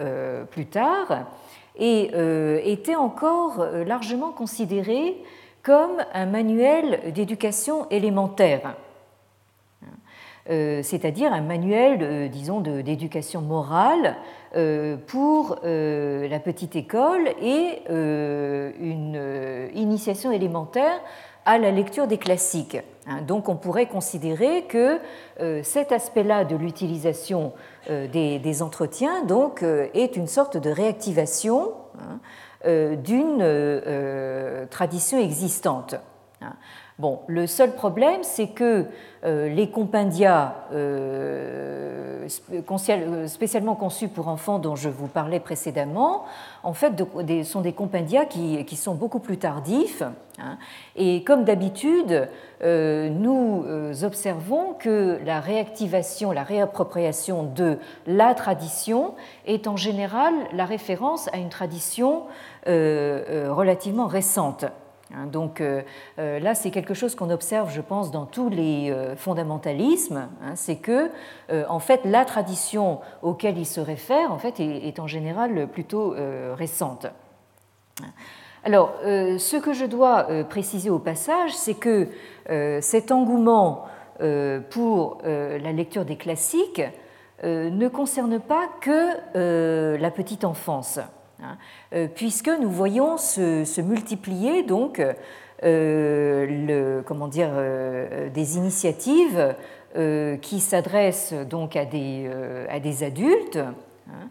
plus 0.51 0.67
tard 0.67 1.27
et 1.79 2.11
était 2.65 2.97
encore 2.97 3.65
largement 3.87 4.33
considéré 4.33 5.23
comme 5.63 6.03
un 6.15 6.27
manuel 6.27 7.13
d'éducation 7.15 7.89
élémentaire. 7.91 8.75
Euh, 10.49 10.81
c'est-à-dire 10.83 11.33
un 11.33 11.41
manuel, 11.41 11.99
euh, 12.03 12.29
disons, 12.29 12.61
d'éducation 12.61 13.41
morale 13.41 14.17
euh, 14.55 14.97
pour 15.07 15.59
la 15.63 16.39
petite 16.39 16.77
école 16.77 17.29
et 17.43 17.83
une 17.89 19.71
initiation 19.75 20.31
élémentaire 20.31 21.01
à 21.45 21.59
la 21.59 21.71
lecture 21.71 22.07
des 22.07 22.19
classiques. 22.19 22.79
Hein. 23.07 23.23
Donc 23.23 23.49
on 23.49 23.57
pourrait 23.57 23.87
considérer 23.87 24.65
que 24.65 24.99
cet 25.63 25.93
aspect-là 25.93 26.45
de 26.45 26.57
l'utilisation 26.57 27.53
des, 27.89 28.63
entretiens 28.63 29.25
donc, 29.25 29.63
est 29.63 30.17
une 30.17 30.27
sorte 30.27 30.57
de 30.57 30.71
réactivation 30.71 31.73
hein, 31.99 32.19
d'une 32.97 34.67
tradition 34.71 35.19
existante. 35.19 35.97
Bon, 36.99 37.21
le 37.27 37.47
seul 37.47 37.75
problème, 37.75 38.23
c'est 38.23 38.47
que 38.47 38.87
euh, 39.25 39.51
les 39.51 39.69
compendia 39.69 40.65
euh, 40.73 42.27
euh, 42.51 43.27
spécialement 43.27 43.75
conçus 43.75 44.09
pour 44.09 44.29
enfants 44.29 44.59
dont 44.59 44.77
je 44.77 44.89
vous 44.89 45.07
parlais 45.07 45.39
précédemment, 45.39 46.25
en 46.63 46.73
fait, 46.73 46.95
sont 47.45 47.61
des 47.61 47.75
compendia 47.75 48.25
qui, 48.25 48.77
sont 48.77 48.95
beaucoup 48.95 49.19
plus 49.19 49.37
tardifs. 49.37 50.03
Hein. 50.39 50.59
et 50.97 51.25
comme 51.25 51.45
d'habitude, 51.45 52.29
nous 52.63 53.65
observons 54.03 54.75
que 54.79 55.19
la 55.25 55.41
réactivation, 55.41 56.31
la 56.33 56.43
réappropriation 56.43 57.43
de 57.43 57.79
la 58.07 58.35
tradition 58.35 59.15
est 59.47 59.67
en 59.67 59.77
général 59.77 60.35
la 60.53 60.67
référence 60.67 61.29
à 61.33 61.39
une 61.39 61.49
tradition 61.49 62.25
relativement 62.67 64.07
récente. 64.07 64.67
Hein, 65.15 65.27
donc 65.27 65.61
euh, 65.61 65.83
euh, 66.19 66.41
là, 66.41 66.55
c'est 66.55 66.71
quelque 66.71 66.95
chose 66.95 67.15
qu'on 67.15 67.31
observe, 67.31 67.71
je 67.73 67.81
pense, 67.81 68.11
dans 68.11 68.27
tous 68.27 68.49
les 68.49 68.91
euh, 68.91 69.15
fondamentalismes. 69.17 70.29
Hein, 70.43 70.53
c'est 70.57 70.77
que, 70.77 71.11
en 71.69 71.79
fait, 71.79 72.01
la 72.05 72.25
tradition 72.25 73.01
auquel 73.23 73.59
il 73.59 73.67
se 73.67 73.81
réfère, 73.81 74.33
en 74.33 74.39
fait, 74.39 74.61
est, 74.61 74.99
en 74.99 75.07
général 75.07 75.69
plutôt 75.69 76.15
récente. 76.55 77.07
Alors, 78.65 78.95
ce 79.03 79.57
que 79.57 79.73
je 79.73 79.85
dois 79.85 80.27
préciser 80.49 80.91
au 80.91 80.99
passage, 80.99 81.55
c'est 81.55 81.75
que 81.75 82.09
cet 82.81 83.13
engouement 83.13 83.85
pour 84.71 85.19
la 85.25 85.73
lecture 85.73 86.05
des 86.05 86.17
classiques 86.17 86.83
ne 87.43 87.89
concerne 87.89 88.41
pas 88.41 88.69
que 88.81 89.97
la 89.97 90.11
petite 90.11 90.45
enfance. 90.45 91.01
Hein, 91.43 91.59
euh, 91.93 92.09
puisque 92.13 92.49
nous 92.49 92.71
voyons 92.71 93.19
se, 93.19 93.81
multiplier 93.83 94.63
donc 94.63 95.03
euh, 95.65 97.03
comment 97.05 97.29
dire, 97.29 97.51
euh, 97.53 98.31
des 98.31 98.57
initiatives 98.57 99.55
qui 100.43 100.61
s'adressent 100.61 101.33
donc 101.49 101.75
à 101.75 101.87
des, 101.87 103.03
adultes. 103.03 103.57
Hein, 103.57 104.29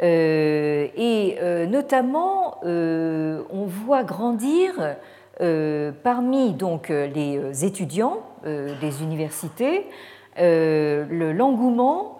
et 0.00 1.36
notamment, 1.68 2.58
on 2.64 3.64
voit 3.64 4.02
grandir 4.02 4.96
parmi 6.02 6.52
donc 6.54 6.88
les 6.88 7.64
étudiants 7.64 8.24
des 8.44 9.02
universités 9.04 9.86
l'engouement 10.36 12.13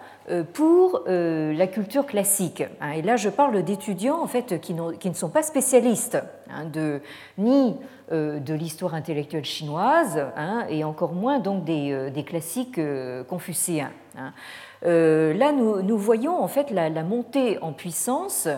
pour 0.54 1.02
euh, 1.06 1.52
la 1.52 1.66
culture 1.66 2.06
classique. 2.06 2.62
Hein. 2.80 2.92
Et 2.92 3.02
là, 3.02 3.16
je 3.16 3.28
parle 3.28 3.62
d'étudiants 3.62 4.20
en 4.22 4.26
fait 4.26 4.58
qui, 4.60 4.72
ne 4.74 5.14
sont 5.14 5.28
pas 5.28 5.42
spécialistes 5.42 6.18
hein, 6.50 6.64
de, 6.64 7.02
ni 7.36 7.76
euh, 8.10 8.38
de 8.38 8.54
l'histoire 8.54 8.94
intellectuelle 8.94 9.44
chinoise 9.44 10.24
hein, 10.36 10.64
et 10.70 10.82
encore 10.82 11.12
moins 11.12 11.40
donc 11.40 11.64
des, 11.64 12.24
classiques 12.26 12.80
confucéens. 13.28 13.90
Là, 14.82 15.52
nous, 15.52 15.98
voyons 15.98 16.42
en 16.42 16.48
fait 16.48 16.70
la, 16.70 16.90
montée 17.02 17.58
en 17.60 17.72
puissance 17.72 18.48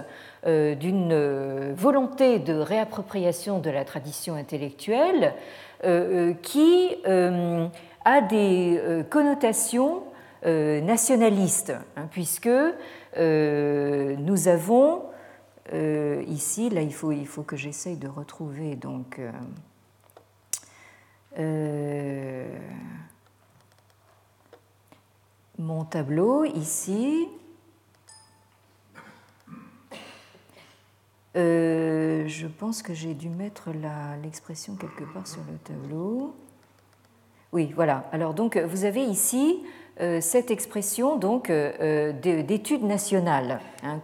d'une 0.45 1.73
volonté 1.73 2.39
de 2.39 2.55
réappropriation 2.55 3.59
de 3.59 3.71
la 3.71 3.85
tradition 3.85 4.35
intellectuelle 4.35 5.35
qui 6.43 6.97
a 8.05 8.21
des 8.21 9.05
connotations 9.11 10.03
euh, 10.07 10.16
nationaliste, 10.45 11.73
hein, 11.97 12.09
puisque 12.11 12.49
euh, 13.17 14.17
nous 14.17 14.49
avons 14.49 15.05
euh, 15.73 16.23
ici, 16.29 16.69
là 16.71 16.83
il 16.83 16.93
faut, 16.93 17.13
il 17.13 17.27
faut 17.27 17.43
que 17.43 17.57
j'essaye 17.57 17.97
de 17.97 18.09
retrouver 18.09 18.77
donc 18.77 19.21
mon 25.59 25.85
tableau 25.85 26.45
ici. 26.45 27.29
je 31.35 32.47
pense 32.47 32.83
que 32.83 32.95
j'ai 32.95 33.15
dû 33.15 33.29
mettre 33.29 33.71
l'expression 34.23 34.75
quelque 34.75 35.05
part 35.05 35.27
sur 35.27 35.43
le 35.51 35.59
tableau. 35.59 36.35
Oui, 37.53 37.73
voilà. 37.75 38.09
Alors 38.13 38.35
donc 38.35 38.57
vous 38.57 38.85
avez 38.85 39.05
ici 39.05 39.63
euh, 39.63 39.67
cette 40.21 40.51
expression 40.51 41.17
donc 41.17 41.51
euh, 41.51 41.73
euh, 41.81 42.43
d'étude 42.43 42.83
nationale, 42.83 43.61
hein, 43.83 44.01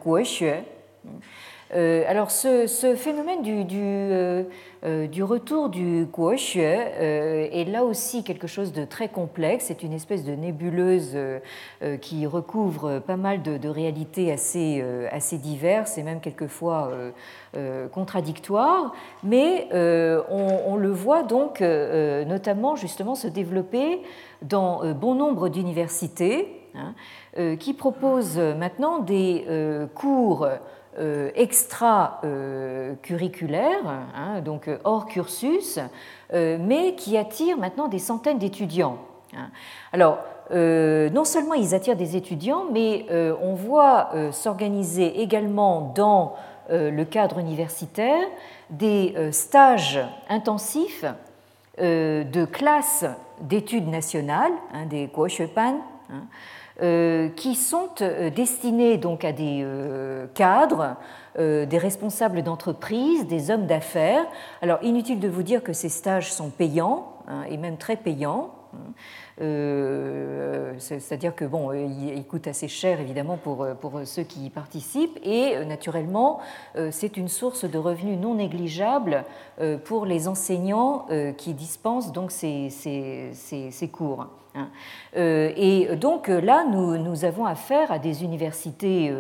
alors 1.72 2.30
ce, 2.30 2.94
phénomène 2.96 3.42
du, 3.42 3.64
du, 3.64 5.22
retour 5.22 5.68
du 5.68 6.04
Guoxue 6.04 6.60
est 6.60 7.68
là 7.70 7.84
aussi 7.84 8.24
quelque 8.24 8.46
chose 8.46 8.72
de 8.72 8.84
très 8.84 9.08
complexe. 9.08 9.66
C'est 9.68 9.82
une 9.82 9.92
espèce 9.92 10.24
de 10.24 10.32
nébuleuse 10.32 11.16
qui 12.00 12.26
recouvre 12.26 12.98
pas 12.98 13.16
mal 13.16 13.42
de, 13.42 13.68
réalités 13.68 14.30
assez, 14.30 15.38
diverses 15.38 15.96
et 15.96 16.02
même 16.02 16.20
quelquefois 16.20 16.90
contradictoires. 17.92 18.92
Mais 19.22 19.68
on, 19.72 20.76
le 20.76 20.90
voit 20.90 21.22
donc 21.22 21.60
notamment 21.60 22.76
justement 22.76 23.14
se 23.14 23.28
développer 23.28 24.02
dans 24.42 24.84
euh, 24.84 24.94
bon 24.94 25.14
nombre 25.14 25.48
d'universités 25.48 26.48
hein, 26.74 26.94
euh, 27.38 27.56
qui 27.56 27.74
proposent 27.74 28.38
maintenant 28.38 28.98
des 28.98 29.44
euh, 29.48 29.86
cours 29.86 30.46
extra-curriculaire, 31.34 33.80
hein, 34.14 34.40
donc 34.40 34.68
hors 34.84 35.06
cursus, 35.06 35.78
mais 36.32 36.94
qui 36.96 37.16
attire 37.16 37.56
maintenant 37.56 37.88
des 37.88 37.98
centaines 37.98 38.38
d'étudiants. 38.38 38.98
Hein. 39.34 39.48
Alors, 39.92 40.18
non 40.50 41.24
seulement 41.24 41.54
ils 41.54 41.74
attirent 41.74 41.96
des 41.96 42.14
étudiants, 42.16 42.66
mais 42.70 43.06
on 43.40 43.54
voit 43.54 44.10
s'organiser 44.32 45.22
également 45.22 45.92
dans 45.94 46.34
le 46.68 47.04
cadre 47.04 47.38
universitaire 47.38 48.26
des 48.68 49.14
stages 49.32 49.98
intensifs 50.28 51.06
de 51.78 52.44
classes 52.44 53.06
d'études 53.42 53.88
nationales, 53.88 54.52
hein, 54.72 54.86
des 54.86 55.06
Guoshuepan, 55.06 55.80
hein, 56.10 56.12
euh, 56.12 56.16
qui 57.36 57.54
sont 57.54 57.90
euh, 58.00 58.30
destinés 58.30 58.98
donc 58.98 59.24
à 59.24 59.32
des 59.32 59.60
euh, 59.62 60.26
cadres, 60.34 60.96
des 61.38 61.78
responsables 61.78 62.42
d'entreprise, 62.42 63.26
des 63.26 63.50
hommes 63.50 63.66
d'affaires. 63.66 64.26
Alors 64.60 64.78
inutile 64.82 65.18
de 65.18 65.28
vous 65.28 65.42
dire 65.42 65.62
que 65.62 65.72
ces 65.72 65.88
stages 65.88 66.30
sont 66.30 66.50
payants 66.50 67.14
hein, 67.26 67.44
et 67.48 67.56
même 67.56 67.78
très 67.78 67.96
payants. 67.96 68.50
Euh, 69.40 70.74
c'est-à-dire 70.78 71.34
que 71.34 71.44
bon, 71.44 71.72
il 71.72 72.24
coûte 72.24 72.46
assez 72.46 72.68
cher 72.68 73.00
évidemment 73.00 73.36
pour, 73.36 73.66
pour 73.80 74.00
ceux 74.04 74.22
qui 74.22 74.46
y 74.46 74.50
participent 74.50 75.18
et 75.22 75.56
euh, 75.56 75.64
naturellement 75.64 76.40
euh, 76.76 76.90
c'est 76.92 77.16
une 77.16 77.28
source 77.28 77.64
de 77.64 77.78
revenus 77.78 78.18
non 78.18 78.34
négligeable 78.34 79.24
pour 79.84 80.06
les 80.06 80.28
enseignants 80.28 81.06
qui 81.36 81.54
dispensent 81.54 82.12
donc 82.12 82.30
ces, 82.30 82.68
ces, 82.70 83.30
ces, 83.32 83.88
cours. 83.88 84.26
Hein. 84.54 84.68
Et 85.14 85.94
donc 85.96 86.28
là, 86.28 86.64
nous, 86.68 86.96
nous, 86.96 87.24
avons 87.24 87.44
affaire 87.44 87.92
à 87.92 87.98
des 87.98 88.24
universités, 88.24 89.14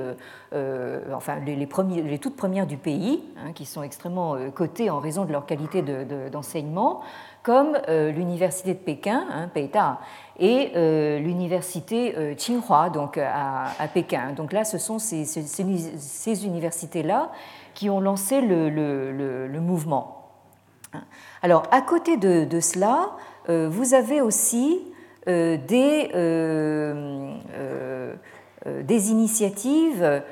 enfin 0.52 1.38
les, 1.44 2.18
toutes 2.18 2.34
premières 2.34 2.66
du 2.66 2.76
pays, 2.76 3.22
hein, 3.36 3.52
qui 3.52 3.66
sont 3.66 3.82
extrêmement 3.82 4.36
cotées 4.52 4.90
en 4.90 4.98
raison 4.98 5.24
de 5.24 5.32
leur 5.32 5.46
qualité 5.46 5.82
d'enseignement. 6.32 7.00
De, 7.00 7.06
comme 7.42 7.76
euh, 7.88 8.12
l'université 8.12 8.74
de 8.74 8.78
Pékin, 8.78 9.24
hein, 9.30 9.48
Peita, 9.52 9.98
et 10.38 10.72
euh, 10.76 11.18
l'université 11.18 12.14
euh, 12.16 12.34
Tsinghua, 12.34 12.90
donc 12.90 13.18
à, 13.18 13.66
Pékin. 13.92 14.32
Donc 14.32 14.52
là, 14.52 14.64
ce 14.64 14.78
sont 14.78 14.98
ces, 14.98 15.24
universités-là 16.44 17.30
qui 17.74 17.90
ont 17.90 18.00
lancé 18.00 18.40
le, 18.40 19.60
mouvement. 19.60 20.18
Alors, 21.42 21.64
à 21.70 21.80
côté 21.80 22.16
de, 22.16 22.44
de 22.44 22.60
cela, 22.60 23.10
vous 23.48 23.94
avez 23.94 24.20
aussi 24.20 24.80
des, 25.26 26.10
des 28.66 29.10
initiatives, 29.10 30.22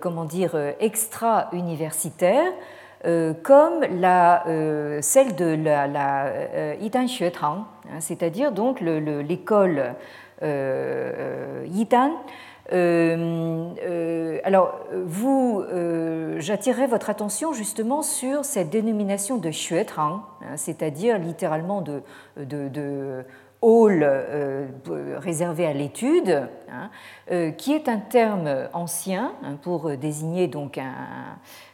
comment 0.00 0.24
dire, 0.24 0.56
extra-universitaires 0.80 2.52
euh, 3.04 3.32
comme 3.44 3.84
la, 4.00 4.44
euh, 4.48 4.98
celle 5.02 5.36
de 5.36 5.44
la, 5.44 5.86
la 5.86 6.26
euh, 6.26 6.74
Yidan 6.80 7.06
hein, 7.42 7.66
c'est-à-dire 8.00 8.50
donc 8.50 8.80
l'école 8.80 9.94
Yidan. 10.42 12.10
alors, 14.44 14.80
vous, 15.04 15.64
j'attirerai 16.38 16.88
votre 16.88 17.08
attention 17.08 17.52
justement 17.52 18.02
sur 18.02 18.44
cette 18.44 18.70
dénomination 18.70 19.36
de 19.36 19.50
Xuetang, 19.50 20.22
hein, 20.42 20.56
c'est-à-dire 20.56 21.18
littéralement 21.18 21.82
de, 21.82 22.02
hall 23.60 24.08
réservé 25.16 25.66
à 25.66 25.72
l'étude, 25.72 26.48
hein, 26.70 27.52
qui 27.56 27.74
est 27.74 27.88
un 27.88 27.98
terme 27.98 28.68
ancien 28.72 29.32
pour 29.62 29.96
désigner 29.96 30.46
donc 30.46 30.78
un, 30.78 30.94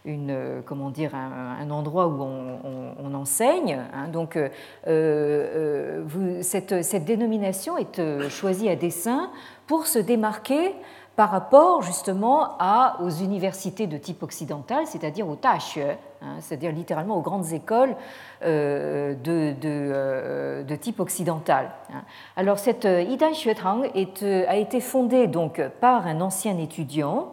une, 0.05 0.62
comment 0.66 0.90
dire, 0.90 1.14
un, 1.14 1.70
endroit 1.70 2.09
où 2.09 2.22
on, 2.22 3.14
enseigne. 3.14 3.80
Hein. 3.92 4.09
donc, 4.09 4.38
euh, 4.86 6.02
vous, 6.07 6.42
cette, 6.42 6.82
cette, 6.82 7.05
dénomination 7.05 7.78
est 7.78 8.28
choisie 8.28 8.68
à 8.68 8.76
dessein 8.76 9.30
pour 9.66 9.86
se 9.86 9.98
démarquer 9.98 10.74
par 11.16 11.30
rapport 11.30 11.82
justement 11.82 12.57
à, 12.59 12.96
aux 13.00 13.11
universités 13.11 13.86
de 13.86 13.96
type 13.96 14.22
occidental, 14.22 14.86
c'est-à-dire 14.86 15.28
aux 15.28 15.36
tâches, 15.36 15.78
hein, 15.78 16.36
c'est-à-dire 16.40 16.72
littéralement 16.72 17.16
aux 17.16 17.20
grandes 17.20 17.52
écoles 17.52 17.94
euh, 18.42 19.14
de, 19.14 19.55
euh, 19.64 20.64
de, 20.64 20.76
type 20.76 20.98
occidental. 20.98 21.70
Hein. 21.92 22.02
Alors 22.36 22.59
cette 22.59 22.84
euh, 22.84 23.05
Xuetang 23.32 23.82
a 23.84 24.57
été 24.57 24.80
fondée 24.80 25.28
donc 25.28 25.62
par 25.80 26.07
un 26.07 26.20
ancien 26.20 26.59
étudiant, 26.59 27.30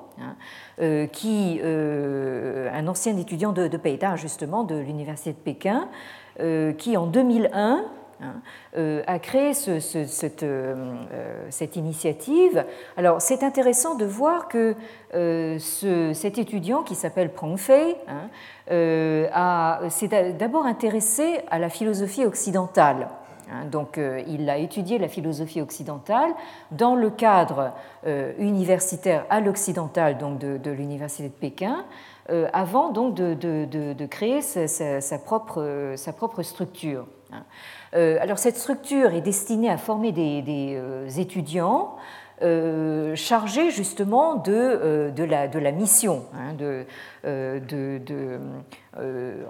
qui, 1.12 1.60
un 2.82 2.88
ancien 2.88 3.16
étudiant 3.18 3.52
de, 3.52 3.68
de 3.68 3.80
justement 4.16 4.64
de 4.64 4.76
l'université 4.76 5.32
de 5.32 5.38
Pékin, 5.38 5.88
qui 6.78 6.98
en 6.98 7.08
2001 7.08 7.84
Hein, 8.24 8.42
euh, 8.78 9.02
a 9.08 9.18
créé 9.18 9.56
cette, 9.56 10.44
euh, 10.44 10.76
euh, 11.12 11.46
cette, 11.50 11.76
initiative. 11.76 12.66
Alors 12.96 13.20
c'est 13.20 13.42
intéressant 13.42 13.96
de 13.96 14.06
voir 14.06 14.48
que 14.48 14.76
cet 15.58 16.38
étudiant 16.38 16.84
qui 16.84 16.94
s'appelle 16.94 17.32
Prong 17.32 17.58
Fei 17.58 17.98
hein, 18.08 19.90
s'est 19.90 20.34
d'abord 20.38 20.68
intéressé 20.68 21.40
à 21.50 21.58
la 21.58 21.70
philosophie 21.70 22.24
occidentale. 22.24 23.08
Hein. 23.52 23.66
donc, 23.66 24.00
il 24.28 24.50
a 24.50 24.58
étudié 24.58 25.00
la 25.00 25.08
philosophie 25.08 25.60
occidentale 25.60 26.32
dans 26.70 26.96
le 26.96 27.10
cadre 27.10 27.74
universitaire 28.38 29.26
à 29.32 29.40
l'occidental, 29.42 30.20
donc 30.20 30.38
de, 30.38 30.72
l'université 30.72 31.28
de 31.28 31.34
Pékin, 31.34 31.86
avant 32.54 32.90
donc 32.90 33.16
de, 33.16 34.06
créer 34.06 34.42
sa, 34.42 35.20
propre, 35.20 36.42
structure. 36.42 37.06
Euh, 37.94 38.18
alors 38.22 38.40
cette 38.40 38.58
structure 38.58 39.14
est 39.14 39.22
destinée 39.22 39.70
à 39.70 39.78
former 39.78 40.12
des, 40.12 40.76
euh, 40.78 41.10
étudiants 41.10 41.96
euh, 42.42 43.16
chargés 43.16 43.70
justement 43.70 44.36
de, 44.36 45.14
la, 45.24 45.72
mission, 45.72 46.26
hein, 46.34 46.54
de, 46.54 46.86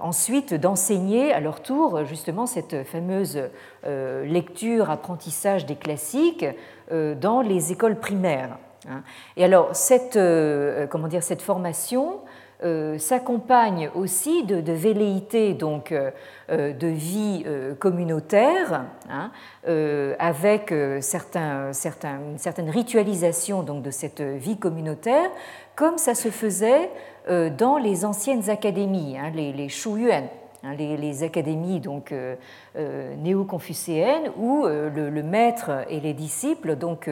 ensuite 0.00 0.54
d'enseigner 0.54 1.32
à 1.32 1.40
leur 1.40 1.62
tour 1.62 2.04
justement 2.04 2.46
cette 2.46 2.84
fameuse 2.84 3.40
lecture, 3.84 4.90
apprentissage 4.90 5.64
des 5.64 5.76
classiques 5.76 6.44
dans 6.90 7.40
les 7.40 7.72
écoles 7.72 7.98
primaires. 7.98 8.58
Hein. 8.90 9.02
Et 9.38 9.44
alors 9.44 9.74
cette, 9.74 10.18
comment 10.90 11.08
dire, 11.08 11.22
cette 11.22 11.40
formation 11.40 12.20
euh, 12.64 12.96
s'accompagne 12.98 13.90
aussi 13.94 14.44
de, 14.44 14.72
velléités 14.72 15.52
donc, 15.52 15.90
euh, 15.90 16.10
euh, 16.50 16.72
de 16.72 16.86
vie 16.86 17.44
communautaire, 17.78 18.84
hein, 19.10 19.30
avec 20.18 20.72
certains, 21.00 21.72
certains, 21.72 22.20
ritualisation 22.70 23.62
donc, 23.62 23.82
de 23.82 23.90
cette 23.90 24.20
vie 24.20 24.56
communautaire, 24.56 25.30
comme 25.74 25.98
ça 25.98 26.14
se 26.14 26.28
faisait 26.28 26.90
dans 27.28 27.78
les 27.78 28.04
anciennes 28.04 28.50
académies, 28.50 29.16
hein, 29.18 29.30
les, 29.34 29.52
les 29.52 29.68
Shuyuan. 29.68 30.28
Hein, 30.64 30.74
les, 30.76 31.24
académies 31.24 31.80
donc 31.80 32.12
euh, 32.12 32.36
euh, 32.76 33.16
néo-confucéennes 33.16 34.30
où 34.36 34.64
euh, 34.64 34.90
le, 34.90 35.22
maître 35.24 35.70
et 35.88 35.98
les 35.98 36.14
disciples 36.14 36.76
donc 36.76 37.10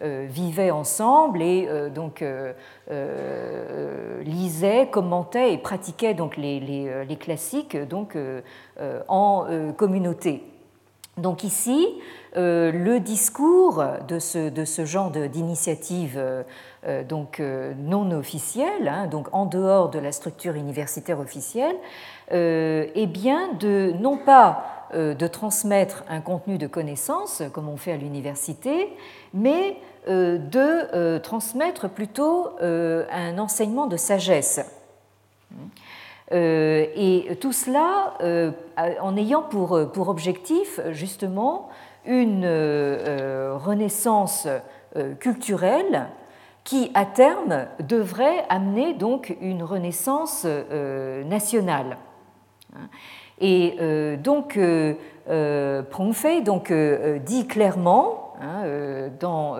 vivaient 0.00 0.70
ensemble 0.70 1.42
et 1.42 1.68
donc 1.94 2.24
lisaient, 4.24 4.88
commentaient 4.90 5.52
et 5.52 5.58
pratiquaient 5.58 6.14
donc 6.14 6.36
les, 6.36 7.18
classiques 7.20 7.76
donc 7.76 8.16
en 9.08 9.46
communauté. 9.76 10.42
Donc 11.16 11.44
ici, 11.44 11.88
le 12.34 12.98
discours 12.98 13.82
de 14.06 14.18
ce, 14.18 14.84
genre 14.84 15.10
d'initiative 15.10 16.20
non 16.86 18.10
officielle, 18.12 18.88
hein, 18.88 19.06
donc 19.06 19.28
en 19.32 19.46
dehors 19.46 19.88
de 19.88 19.98
la 19.98 20.12
structure 20.12 20.54
universitaire 20.54 21.18
officielle, 21.18 21.76
euh, 22.32 22.86
est 22.96 23.06
bien 23.06 23.52
de 23.52 23.92
non 24.00 24.16
pas 24.16 24.64
euh, 24.94 25.14
de 25.14 25.28
transmettre 25.28 26.02
un 26.08 26.20
contenu 26.20 26.58
de 26.58 26.66
connaissances 26.66 27.44
comme 27.52 27.68
on 27.68 27.76
fait 27.76 27.92
à 27.92 27.96
l'université, 27.96 28.92
mais 29.32 29.76
euh, 30.08 30.36
de 30.38 31.18
transmettre 31.18 31.88
plutôt 31.88 32.50
un 32.60 33.38
enseignement 33.38 33.86
de 33.86 33.96
sagesse. 33.96 34.60
Et 36.32 37.38
tout 37.40 37.52
cela 37.52 38.14
en 39.00 39.16
ayant 39.16 39.42
pour 39.42 40.08
objectif 40.08 40.80
justement 40.90 41.68
une 42.04 42.44
renaissance 43.54 44.48
culturelle 45.20 46.08
qui, 46.64 46.90
à 46.94 47.04
terme, 47.04 47.66
devrait 47.78 48.44
amener 48.48 48.94
donc 48.94 49.36
une 49.40 49.62
renaissance 49.62 50.44
nationale. 51.24 51.96
Et 53.40 53.76
euh, 53.80 54.16
donc, 54.16 54.56
euh, 54.56 54.94
euh, 55.28 55.82
donc, 56.44 56.72
dit 57.24 57.46
clairement 57.46 58.34
hein, 58.40 58.64
dans 59.20 59.56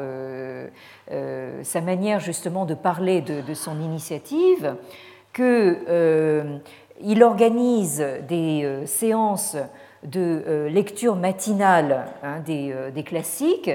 sa 1.63 1.81
manière 1.81 2.21
justement 2.21 2.65
de 2.65 2.75
parler 2.75 3.21
de, 3.21 3.55
son 3.55 3.81
initiative, 3.81 4.77
qu'il 5.35 7.23
organise 7.23 8.05
des 8.29 8.83
séances 8.87 9.57
de 10.05 10.69
lecture 10.71 11.17
matinale 11.17 12.07
hein, 12.23 12.41
des, 12.45 13.03
classiques 13.05 13.71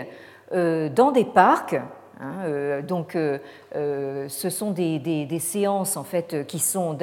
dans 0.51 1.11
des 1.11 1.25
parcs 1.25 1.75
Hein, 2.21 2.43
euh, 2.45 2.81
donc, 2.83 3.15
euh, 3.15 3.39
euh, 3.75 4.29
ce 4.29 4.51
sont 4.51 4.69
des, 4.69 5.39
séances 5.39 5.97
en 5.97 6.03
fait 6.03 6.45
qui 6.45 6.59
sont, 6.59 6.95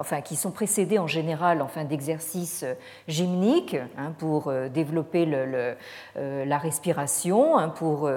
enfin, 0.00 0.20
qui 0.20 0.34
sont 0.34 0.50
précédées 0.50 0.98
en 0.98 1.06
général 1.06 1.62
enfin, 1.62 1.84
d'exercices 1.84 2.64
gymniques 3.06 3.76
hein, 3.96 4.12
pour 4.18 4.52
développer 4.72 5.26
la 6.16 6.58
respiration, 6.58 7.56
hein, 7.56 7.68
pour 7.68 8.10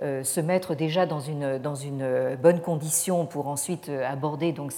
se 0.00 0.40
mettre 0.40 0.74
déjà 0.74 1.06
dans 1.06 1.20
une, 1.20 1.58
dans 1.58 1.74
une 1.74 2.36
bonne 2.42 2.60
condition 2.60 3.24
pour 3.24 3.48
ensuite 3.48 3.88
aborder 3.88 4.52
donc 4.52 4.72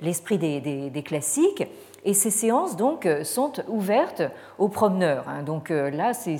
l'esprit 0.00 0.38
des, 0.38 1.02
classiques. 1.04 1.64
Et 2.04 2.12
ces 2.12 2.30
séances 2.30 2.76
donc 2.76 3.08
sont 3.22 3.52
ouvertes 3.68 4.22
aux 4.58 4.68
promeneurs. 4.68 5.24
Donc 5.44 5.70
là, 5.70 6.12
c'est 6.12 6.38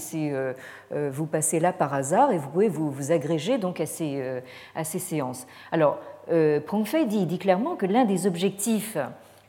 euh, 0.95 1.11
vous 1.13 1.27
passez 1.27 1.61
là 1.61 1.73
par 1.73 1.93
hasard 1.95 2.33
et 2.33 2.39
vous 2.39 2.49
pouvez 2.49 2.69
vous, 2.69 3.13
agréger 3.13 3.59
donc 3.59 3.81
à 3.81 3.87
ces, 3.87 4.21
euh, 4.21 4.85
séances. 4.85 5.47
Alors, 5.73 5.99
euh, 6.31 6.61
Prongfei 6.61 7.05
dit, 7.05 7.27
dit 7.27 7.39
clairement 7.39 7.77
que 7.77 7.87
l'un 7.87 8.05
des 8.05 8.27
objectifs 8.27 8.97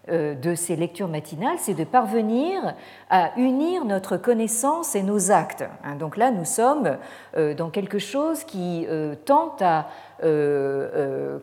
de 0.07 0.53
ces 0.53 0.75
lectures 0.75 1.07
matinales, 1.07 1.57
c'est 1.57 1.73
de 1.73 1.83
parvenir 1.83 2.75
à 3.09 3.31
unir 3.37 3.85
notre 3.85 4.17
connaissance 4.17 4.95
et 4.95 5.01
nos 5.01 5.31
actes. 5.31 5.65
Hein. 5.83 5.95
Donc 5.95 6.15
là, 6.15 6.29
nous 6.29 6.45
sommes 6.45 6.97
dans 7.35 7.71
quelque 7.71 7.97
chose 7.97 8.43
qui 8.43 8.85
tente 9.25 9.63
à, 9.63 9.87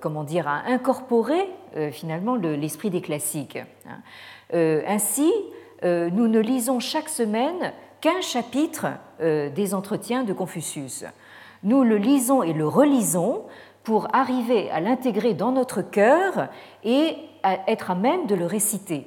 comment 0.00 0.22
dire, 0.22 0.46
à 0.46 0.62
incorporer 0.68 1.50
finalement 1.90 2.36
l'esprit 2.36 2.90
des 2.90 3.00
classiques. 3.00 3.58
Hein. 4.52 4.80
Ainsi, 4.86 5.32
nous 5.82 6.28
ne 6.28 6.38
lisons 6.38 6.78
chaque 6.78 7.08
semaine 7.08 7.72
qu'un 8.02 8.20
chapitre 8.20 8.88
euh, 9.20 9.48
des 9.48 9.74
entretiens 9.74 10.24
de 10.24 10.32
Confucius. 10.32 11.04
Nous 11.62 11.84
le 11.84 11.96
lisons 11.96 12.42
et 12.42 12.52
le 12.52 12.66
relisons 12.66 13.44
pour 13.84 14.08
arriver 14.12 14.68
à 14.70 14.80
l'intégrer 14.80 15.34
dans 15.34 15.52
notre 15.52 15.80
cœur 15.82 16.48
et 16.82 17.16
être 17.68 17.92
à 17.92 17.94
même 17.94 18.26
de 18.26 18.34
le 18.34 18.44
réciter. 18.44 19.06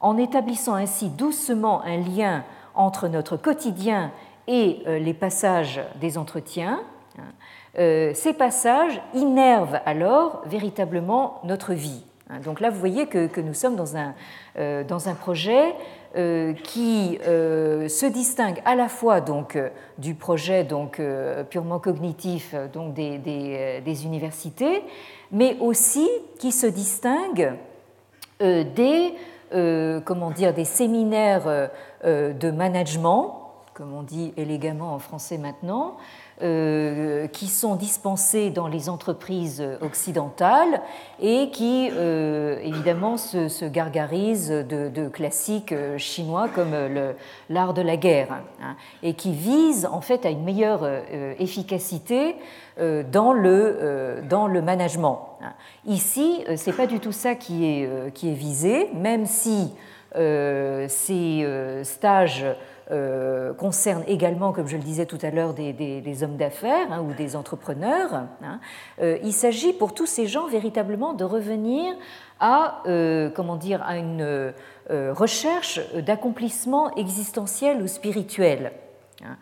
En 0.00 0.18
établissant 0.18 0.74
ainsi 0.74 1.08
doucement 1.08 1.82
un 1.82 1.98
lien 1.98 2.44
entre 2.74 3.06
notre 3.06 3.36
quotidien 3.36 4.10
et 4.48 4.82
euh, 4.86 4.98
les 4.98 5.14
passages 5.14 5.80
des 6.00 6.18
entretiens, 6.18 6.80
hein, 7.18 7.22
euh, 7.78 8.12
ces 8.14 8.32
passages 8.32 9.00
innervent 9.14 9.80
alors 9.86 10.42
véritablement 10.46 11.40
notre 11.44 11.74
vie. 11.74 12.04
Hein. 12.30 12.40
Donc 12.44 12.60
là, 12.60 12.70
vous 12.70 12.78
voyez 12.78 13.06
que, 13.06 13.40
nous 13.40 13.54
sommes 13.54 13.76
dans 13.76 13.96
un, 13.96 14.14
dans 14.84 15.08
un 15.08 15.14
projet 15.14 15.74
euh, 16.16 16.54
qui 16.54 17.18
euh, 17.26 17.88
se 17.88 18.06
distingue 18.06 18.62
à 18.64 18.74
la 18.74 18.88
fois 18.88 19.20
donc, 19.20 19.54
euh, 19.54 19.68
du 19.98 20.14
projet 20.14 20.64
donc, 20.64 20.98
purement 21.50 21.78
cognitif 21.78 22.54
donc, 22.72 22.94
des, 22.94 23.18
des, 23.18 24.04
universités, 24.06 24.82
mais 25.30 25.58
aussi 25.60 26.08
qui 26.38 26.52
se 26.52 26.66
distingue 26.66 27.52
des, 28.40 29.12
comment 30.06 30.30
dire, 30.30 30.54
des 30.54 30.64
séminaires 30.64 31.70
de 32.04 32.50
management, 32.50 33.46
comme 33.74 33.92
on 33.92 34.02
dit 34.02 34.32
élégamment 34.38 34.94
en 34.94 34.98
français 34.98 35.36
maintenant, 35.36 35.96
euh, 35.98 36.00
qui 36.38 37.46
sont 37.46 37.76
dispensés 37.76 38.50
dans 38.50 38.68
les 38.68 38.88
entreprises 38.88 39.64
occidentales 39.80 40.82
et 41.20 41.50
qui, 41.50 41.88
euh, 41.92 42.58
évidemment, 42.62 43.16
se, 43.16 43.64
gargarisent 43.64 44.50
de, 44.50 45.08
classiques 45.08 45.74
chinois 45.96 46.48
comme 46.48 46.74
l'art 47.48 47.74
de 47.74 47.82
la 47.82 47.96
guerre 47.96 48.42
hein, 48.62 48.76
et 49.02 49.14
qui 49.14 49.32
visent 49.32 49.86
en 49.86 50.00
fait 50.00 50.26
à 50.26 50.30
une 50.30 50.44
meilleure 50.44 50.80
euh, 50.82 51.34
efficacité 51.38 52.36
dans 53.10 53.32
le, 53.32 54.20
dans 54.28 54.46
le 54.46 54.60
management. 54.60 55.38
Hein. 55.42 55.54
Ici, 55.86 56.44
ce 56.46 56.68
n'est 56.68 56.76
pas 56.76 56.86
du 56.86 57.00
tout 57.00 57.12
ça 57.12 57.34
qui 57.34 57.64
est, 57.64 58.12
qui 58.12 58.28
est 58.28 58.34
visé, 58.34 58.90
même 58.92 59.24
si 59.24 59.72
ces 60.14 61.46
stages 61.84 62.44
euh, 62.92 63.52
concerne 63.52 64.04
également, 64.06 64.52
comme 64.52 64.68
je 64.68 64.76
le 64.76 64.82
disais 64.82 65.06
tout 65.06 65.18
à 65.22 65.30
l'heure, 65.30 65.54
des, 65.54 66.22
hommes 66.22 66.36
d'affaires 66.36 66.92
hein, 66.92 67.00
ou 67.02 67.14
des 67.14 67.34
entrepreneurs. 67.34 68.14
Hein. 68.14 68.60
Euh, 69.02 69.18
il 69.24 69.32
s'agit 69.32 69.72
pour 69.72 69.92
tous 69.92 70.06
ces 70.06 70.28
gens 70.28 70.46
véritablement 70.46 71.12
de 71.12 71.24
revenir 71.24 71.94
à, 72.38 72.82
euh, 72.86 73.28
comment 73.34 73.56
dire, 73.56 73.82
à 73.82 73.96
une 73.96 74.52
recherche 74.88 75.80
d'accomplissement 75.94 76.94
existentiel 76.94 77.82
ou 77.82 77.88
spirituel. 77.88 78.70
Hein. 79.24 79.36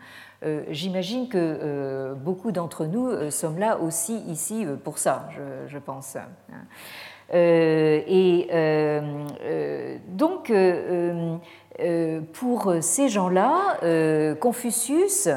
J'imagine 0.69 1.27
que 1.27 2.13
beaucoup 2.15 2.51
d'entre 2.51 2.85
nous 2.85 3.31
sommes 3.31 3.57
là 3.57 3.79
aussi 3.79 4.17
ici 4.27 4.65
pour 4.83 4.97
ça, 4.97 5.29
je 5.67 5.77
pense. 5.77 6.17
et 7.31 8.47
donc, 10.07 10.49
euh, 10.49 11.37
pour 12.33 12.73
ces 12.81 13.09
gens-là, 13.09 13.77
euh, 13.83 14.35
Confucius 14.35 15.27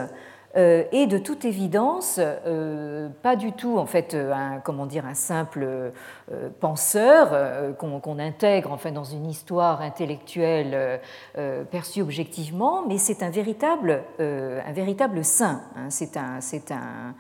euh, 0.57 0.85
est 0.93 1.07
de 1.07 1.19
toute 1.19 1.45
évidence 1.45 2.21
pas 3.23 3.37
du 3.37 3.53
tout 3.53 3.79
en 3.79 3.87
fait 3.87 4.15
un, 4.15 4.61
comment 4.61 4.87
dire, 4.87 5.05
un 5.07 5.15
simple 5.15 5.93
penseur 6.61 7.77
qu'on 7.77 8.19
intègre 8.19 8.73
enfin, 8.73 8.93
dans 8.93 9.05
une 9.05 9.27
histoire 9.27 9.83
intellectuelle 9.83 11.01
perçue 11.71 12.03
objectivement, 12.03 12.85
mais 12.87 12.99
c'est 12.99 13.23
un 13.23 13.31
véritable, 13.31 14.03
un 14.19 14.73
véritable 14.73 15.25
saint. 15.25 15.63
Hein. 15.77 15.91
C'est 15.91 16.17
un, 16.17 16.39
un, 16.71 17.15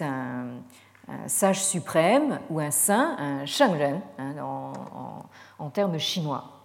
un, 0.00 1.28
sage 1.28 1.62
suprême 1.62 2.38
ou 2.50 2.60
un 2.60 2.70
saint, 2.70 3.16
un 3.18 3.46
shangren 3.46 4.00
hein, 4.18 4.34
en, 4.42 4.72
en 5.58 5.70
termes 5.70 5.98
chinois. 5.98 6.58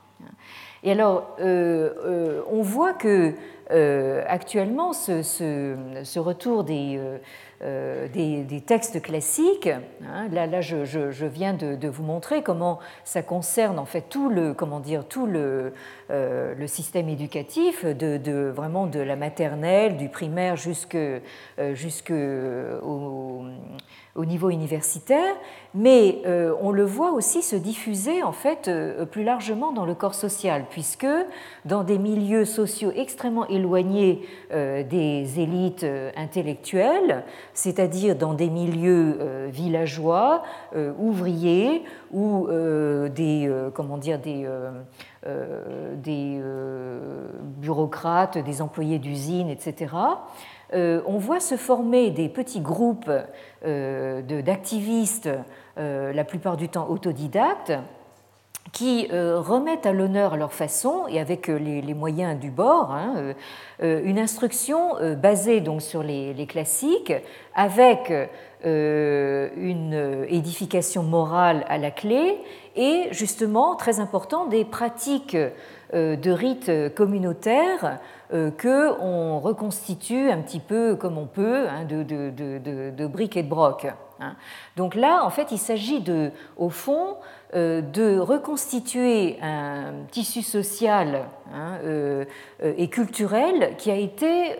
Et 0.84 0.92
alors, 0.92 1.36
euh, 1.40 1.90
euh, 2.06 2.42
on 2.52 2.62
voit 2.62 2.94
que 2.94 3.34
actuellement, 4.28 4.93
ce, 4.93 6.19
retour 6.19 6.63
des, 6.63 6.99
des, 7.61 8.61
textes 8.65 9.01
classiques, 9.01 9.67
hein, 9.67 10.28
là, 10.32 10.61
je, 10.61 11.26
viens 11.26 11.53
de, 11.53 11.88
vous 11.88 12.03
montrer 12.03 12.43
comment 12.43 12.80
ça 13.03 13.21
concerne 13.21 13.80
en 13.80 13.86
fait 13.86 14.05
tout 14.09 14.30
le, 14.30 14.53
comment 14.53 14.80
dire, 14.80 15.05
tout 15.05 15.26
le, 15.26 15.74
système 16.67 17.09
éducatif, 17.09 17.86
de, 17.86 18.49
vraiment 18.49 18.88
de 18.88 18.99
la 18.99 19.15
maternelle, 19.15 19.97
du 19.97 20.09
primaire 20.09 20.55
jusqu'au 20.55 21.21
au 24.15 24.26
niveau 24.26 24.49
universitaire, 24.51 25.36
mais 25.74 26.21
euh, 26.26 26.53
on 26.61 26.71
le 26.71 26.84
voit 26.84 27.11
aussi 27.13 27.41
se 27.41 27.55
diffuser 27.55 28.21
en 28.21 28.32
fait 28.32 28.67
euh, 28.67 29.05
plus 29.05 29.24
largement 29.24 29.71
dans 29.71 29.86
le 29.86 29.95
corps 29.95 30.13
social, 30.13 30.65
puisque 30.69 31.07
dans 31.65 31.84
des 31.84 31.97
milieux 31.97 32.45
sociaux 32.45 32.91
extrêmement 32.95 33.47
éloignés 33.47 33.62
euh, 33.72 34.84
des 34.84 35.39
élites 35.39 35.86
intellectuelles, 36.16 37.24
c'est-à-dire 37.53 38.16
dans 38.16 38.34
des 38.34 38.49
milieux 38.49 39.47
villageois, 39.49 40.43
ouvriers 40.99 41.84
ou 42.11 42.47
des 43.09 43.51
comment 43.74 43.97
dire 43.97 44.20
des 44.20 44.47
des 45.95 46.41
bureaucrates, 47.57 48.38
des 48.38 48.61
employés 48.61 48.99
d'usines, 48.99 49.49
etc. 49.49 49.88
Euh, 50.74 51.01
on 51.05 51.18
voit 51.18 51.39
se 51.39 51.55
former 51.55 52.09
des 52.09 52.30
petits 52.30 52.61
groupes 52.61 53.11
euh, 53.66 54.22
d'activistes, 54.41 55.30
euh, 55.78 56.14
la 56.14 56.24
plupart 56.24 56.57
du 56.57 56.70
temps 56.70 56.89
autodidactes, 56.89 57.74
qui 58.74 59.07
remettent 59.11 59.86
à 59.86 59.93
l'honneur 59.93 60.36
leur 60.36 60.51
façon 60.51 61.05
et 61.07 61.19
avec 61.19 61.47
les, 61.47 61.93
moyens 61.93 62.38
du 62.39 62.49
bord 62.49 62.91
hein, 62.91 63.34
une 63.80 64.19
instruction 64.19 64.95
basée 65.15 65.61
donc 65.61 65.82
sur 65.82 66.03
les, 66.03 66.45
classiques 66.47 67.13
avec 67.55 68.11
une 68.65 70.26
édification 70.28 71.03
morale 71.03 71.63
à 71.69 71.78
la 71.78 71.91
clé 71.91 72.39
et 72.76 73.07
justement 73.11 73.76
très 73.76 73.99
important 73.99 74.47
des 74.47 74.65
pratiques 74.65 75.38
de 75.93 76.32
rites 76.32 76.71
communautaires 76.95 77.99
euh, 78.34 78.49
qu'on 78.49 79.39
reconstitue 79.39 80.32
un 80.32 80.39
petit 80.41 80.59
peu 80.59 80.95
comme 80.95 81.19
on 81.19 81.28
peut, 81.28 81.67
hein, 81.69 81.86
de, 81.86 83.05
briques 83.05 83.38
et 83.38 83.43
de 83.43 83.47
broc. 83.47 83.86
Hein. 84.24 84.36
Donc 84.78 84.95
là, 84.95 85.24
en 85.24 85.30
fait, 85.30 85.51
il 85.51 85.57
s'agit 85.57 86.01
de, 86.01 86.32
au 86.57 86.69
fond, 86.69 87.17
euh, 87.55 87.82
de 87.82 88.17
reconstituer 88.17 89.38
un 89.39 90.05
tissu 90.09 90.41
social 90.41 91.26
hein, 91.53 91.78
euh, 91.84 92.26
euh, 92.63 92.74
et 92.78 92.88
culturel 92.88 93.76
qui 93.78 93.91
a 93.91 93.95
été, 93.95 94.55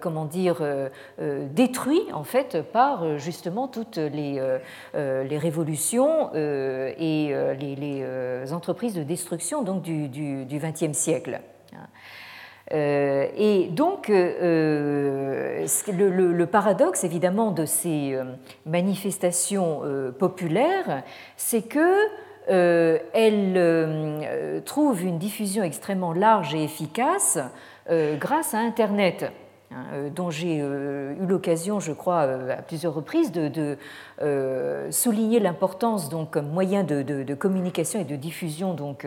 comment 0.00 0.24
dire, 0.24 0.62
détruit 1.18 2.02
en 2.12 2.24
fait 2.24 2.62
par 2.62 3.18
justement 3.18 3.68
toutes 3.68 3.98
les, 3.98 4.40
les 4.94 5.38
révolutions 5.38 6.30
et 6.34 7.34
les, 7.58 8.52
entreprises 8.52 8.94
de 8.94 9.02
destruction 9.02 9.62
donc 9.62 9.82
du 9.82 10.58
XXe 10.58 10.96
siècle. 10.96 11.40
Euh, 12.72 13.26
et 13.36 13.68
donc, 13.68 14.10
euh, 14.10 15.66
le, 15.88 16.32
le, 16.32 16.46
paradoxe, 16.46 17.04
évidemment, 17.04 17.50
de 17.50 17.64
ces 17.64 18.14
euh, 18.14 18.24
manifestations 18.66 19.82
populaires, 20.18 21.02
c'est 21.36 21.62
que 21.62 21.96
elles 22.50 24.62
trouvent 24.64 25.04
une 25.04 25.18
diffusion 25.18 25.62
extrêmement 25.62 26.14
large 26.14 26.54
et 26.54 26.64
efficace 26.64 27.38
grâce 28.18 28.54
à 28.54 28.58
Internet. 28.58 29.30
Hein, 29.70 29.84
euh, 29.92 30.08
dont 30.08 30.30
j'ai 30.30 30.60
euh, 30.62 31.12
eu 31.20 31.26
l'occasion, 31.26 31.78
je 31.78 31.92
crois, 31.92 32.22
euh, 32.22 32.56
à 32.56 32.62
plusieurs 32.62 32.94
reprises 32.94 33.32
de, 33.32 33.76
souligner 34.90 35.40
l'importance 35.40 36.08
comme 36.30 36.48
moyen 36.48 36.84
de, 36.84 37.34
communication 37.34 38.00
et 38.00 38.04
de 38.04 38.16
diffusion 38.16 38.74
donc 38.74 39.06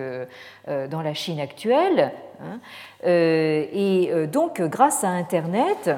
dans 0.67 1.01
la 1.01 1.13
Chine 1.13 1.39
actuelle. 1.39 2.11
Hein. 2.41 2.59
Et 3.03 4.11
donc, 4.31 4.61
grâce 4.61 5.03
à 5.03 5.09
Internet, 5.09 5.89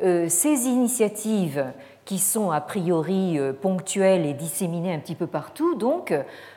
ces 0.00 0.66
initiatives 0.66 1.64
qui 2.04 2.18
sont 2.18 2.50
a 2.50 2.60
priori 2.60 3.38
ponctuelles 3.60 4.26
et 4.26 4.34
disséminées 4.34 4.94
un 4.94 4.98
petit 4.98 5.14
peu 5.14 5.28
partout, 5.28 5.76
donc 5.76 6.12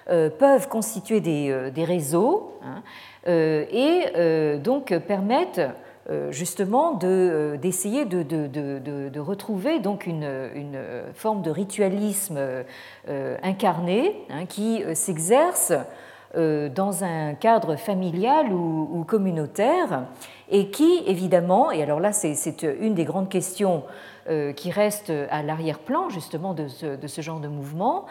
peuvent 0.08 0.68
constituer 0.68 1.22
des, 1.22 1.84
réseaux 1.84 2.54
hein, 2.64 2.82
et 3.28 4.58
donc 4.58 4.98
permettent 5.00 5.62
justement 6.32 6.98
euh, 7.04 7.58
d'essayer 7.58 8.06
de, 8.06 8.24
de, 8.24 9.20
retrouver 9.20 9.80
donc 9.80 10.08
une, 10.08 10.50
une, 10.56 10.80
forme 11.14 11.42
de 11.42 11.52
ritualisme 11.52 12.38
euh, 13.08 13.38
incarné 13.44 14.16
hein, 14.30 14.46
qui 14.46 14.84
s'exerce 14.94 15.74
dans 16.36 17.04
un 17.04 17.34
cadre 17.34 17.76
familial 17.76 18.54
ou, 18.54 19.04
communautaire 19.08 20.06
et 20.52 20.70
qui, 20.70 21.02
évidemment, 21.08 21.72
et 21.72 21.82
alors 21.82 22.00
là 22.00 22.14
c'est 22.14 22.62
une 22.80 22.94
des 22.94 23.04
grandes 23.04 23.30
questions 23.30 23.84
qui 24.56 24.70
reste 24.70 25.12
à 25.32 25.42
l'arrière-plan 25.42 26.10
justement 26.10 26.54
de 26.54 26.68
ce, 26.68 26.96
de 26.98 27.08
ce, 27.08 27.22
genre 27.22 27.40
de 27.40 27.48
mouvement, 27.48 28.06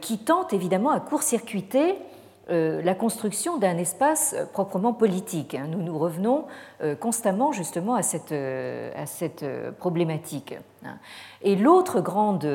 qui 0.00 0.18
tente 0.18 0.52
évidemment 0.52 0.90
à 0.90 1.00
court-circuiter 1.00 1.96
euh, 1.96 2.09
la 2.50 2.94
construction 2.94 3.58
d'un 3.58 3.76
espace 3.78 4.34
proprement 4.52 4.92
politique. 4.92 5.54
Hein. 5.54 5.66
Nous 5.68 5.82
nous 5.82 5.98
revenons 5.98 6.46
euh, 6.82 6.94
constamment 6.96 7.52
justement 7.52 7.94
à 7.94 8.02
cette, 8.02 8.32
euh, 8.32 8.90
à 8.96 9.06
cette 9.06 9.44
problématique. 9.78 10.54
Hein. 10.84 10.98
Et 11.42 11.56
l'autre 11.56 12.00
grande 12.00 12.46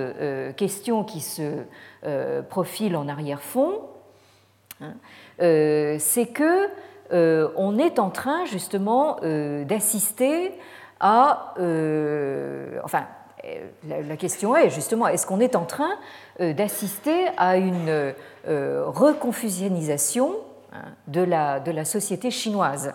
question 0.57 1.03
qui 1.03 1.21
se 1.21 1.63
profile 2.49 2.95
en 2.95 3.07
arrière-fond, 3.07 3.81
hein, 4.81 4.93
c'est 5.39 6.27
que 6.27 6.67
on 7.11 7.77
est 7.77 7.99
en 7.99 8.09
train 8.09 8.45
justement 8.45 9.17
d'assister 9.21 10.53
à, 10.99 11.53
enfin, 12.83 13.05
la 13.87 14.17
question 14.17 14.55
est 14.55 14.69
justement, 14.69 15.07
est-ce 15.07 15.25
qu'on 15.25 15.39
est 15.39 15.55
en 15.55 15.65
train 15.65 15.91
d'assister 16.39 17.27
à 17.37 17.57
une 17.57 18.13
euh, 18.47 18.83
reconfusionnisation 18.85 20.35
hein, 20.71 20.83
de 21.07 21.21
la, 21.21 21.83
société 21.83 22.29
chinoise. 22.29 22.93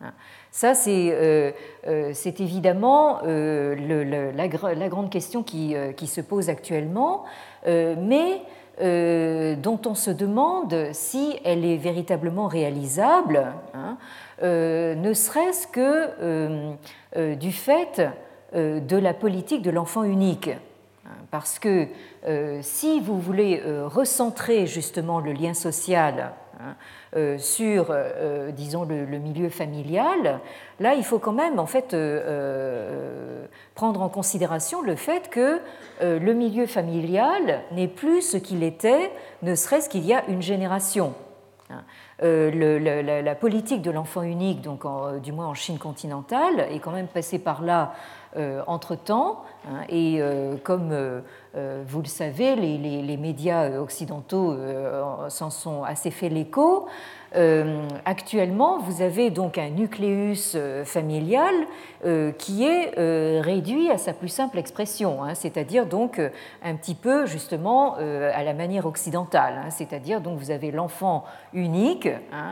Hein? 0.00 0.12
Ça, 0.52 0.74
c'est 0.74 1.08
euh, 1.10 1.50
euh, 1.88 2.12
évidemment 2.24 3.20
la, 3.24 4.88
grande 4.88 5.10
question 5.10 5.42
qui, 5.42 5.74
qui, 5.96 6.06
se 6.06 6.20
pose 6.20 6.48
actuellement, 6.48 7.24
mais 7.66 8.42
dont 9.56 9.80
on 9.86 9.94
se 9.96 10.12
demande 10.12 10.90
si 10.92 11.36
elle 11.44 11.64
est 11.64 11.78
véritablement 11.78 12.46
réalisable, 12.46 13.44
hein, 13.74 13.96
ne 14.40 15.12
serait-ce 15.14 15.66
que 15.66 17.34
du 17.34 17.50
fait 17.50 18.08
de 18.54 18.96
la 18.96 19.14
politique 19.14 19.62
de 19.62 19.70
l'enfant 19.70 20.04
unique. 20.04 20.50
Parce 21.30 21.58
que 21.58 21.88
euh, 22.26 22.60
si 22.62 23.00
vous 23.00 23.20
voulez 23.20 23.62
euh, 23.64 23.86
recentrer 23.86 24.66
justement 24.66 25.20
le 25.20 25.32
lien 25.32 25.54
social 25.54 26.32
hein, 26.60 26.74
euh, 27.16 27.38
sur, 27.38 27.94
disons, 28.52 28.84
le, 28.84 29.18
milieu 29.18 29.48
familial, 29.48 30.40
là, 30.80 30.94
il 30.94 31.04
faut 31.04 31.18
quand 31.18 31.32
même 31.32 31.58
en 31.58 31.66
fait 31.66 31.96
prendre 33.74 34.02
en 34.02 34.08
considération 34.08 34.82
le 34.82 34.96
fait 34.96 35.28
que 35.30 35.60
le 36.00 36.32
milieu 36.32 36.66
familial 36.66 37.60
n'est 37.72 37.88
plus 37.88 38.22
ce 38.22 38.36
qu'il 38.36 38.62
était, 38.62 39.10
ne 39.42 39.54
serait-ce 39.54 39.88
qu'il 39.88 40.04
y 40.04 40.14
a 40.14 40.24
une 40.28 40.42
génération. 40.42 41.14
Hein. 41.70 41.82
la, 42.20 43.34
politique 43.34 43.82
de 43.82 43.90
l'enfant 43.90 44.22
unique, 44.22 44.60
donc 44.60 44.84
du 45.22 45.32
moins 45.32 45.46
en 45.46 45.54
Chine 45.54 45.78
continentale, 45.78 46.66
est 46.70 46.78
quand 46.78 46.92
même 46.92 47.08
passée 47.08 47.38
par 47.38 47.62
là 47.62 47.94
euh, 48.25 48.25
entre-temps. 48.66 49.42
Hein, 49.68 49.82
et 49.88 50.18
euh, 50.20 50.56
comme 50.62 50.90
euh, 50.92 51.20
vous 51.86 52.00
le 52.00 52.06
savez, 52.06 52.54
les, 52.54 53.16
médias 53.16 53.78
occidentaux 53.78 54.56
s'en 55.28 55.50
sont 55.50 55.82
assez 55.82 56.10
fait 56.10 56.28
l'écho. 56.28 56.86
Actuellement, 58.04 58.78
vous 58.78 59.02
avez 59.02 59.30
donc 59.30 59.58
un 59.58 59.68
nucléus 59.70 60.56
familial 60.84 61.54
qui 62.38 62.64
est 62.64 63.40
réduit 63.40 63.90
à 63.90 63.98
sa 63.98 64.12
plus 64.12 64.28
simple 64.28 64.58
expression, 64.58 65.22
hein, 65.22 65.34
c'est-à-dire 65.34 65.86
donc 65.86 66.20
un 66.62 66.76
petit 66.76 66.94
peu 66.94 67.26
justement 67.26 67.96
à 67.96 68.42
la 68.42 68.54
manière 68.54 68.86
occidentale, 68.86 69.60
hein, 69.64 69.70
c'est-à-dire 69.70 70.20
donc 70.20 70.38
vous 70.38 70.50
avez 70.50 70.70
l'enfant 70.70 71.24
unique 71.52 72.08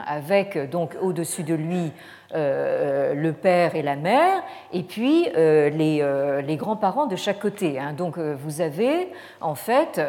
avec 0.07 0.70
donc 0.70 0.97
au-dessus 1.01 1.45
de 1.45 1.55
lui 1.55 1.93
euh, 2.35 3.14
le 3.14 3.33
père 3.33 3.77
et 3.77 3.83
la 3.83 3.95
mère, 3.95 4.43
et 4.72 4.83
puis 4.83 5.29
euh, 5.37 5.70
euh, 5.70 6.43
les, 6.43 6.57
grands-parents 6.57 7.07
de 7.07 7.14
chaque 7.14 7.39
côté. 7.39 7.79
Hein. 7.79 7.93
Donc 7.93 8.18
vous 8.18 8.61
avez 8.61 9.12
en 9.41 9.55
fait 9.55 10.01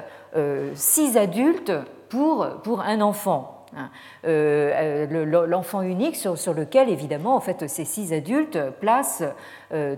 six 0.73 1.17
adultes 1.17 1.71
pour, 2.09 2.47
pour 2.63 2.81
un 2.81 3.01
enfant. 3.01 3.54
Hein. 3.75 3.89
L'enfant 5.47 5.81
unique 5.81 6.15
sur, 6.15 6.53
lequel, 6.53 6.89
évidemment, 6.89 7.35
en 7.35 7.39
fait, 7.39 7.67
ces 7.67 7.85
six 7.85 8.13
adultes 8.13 8.57
placent 8.79 9.23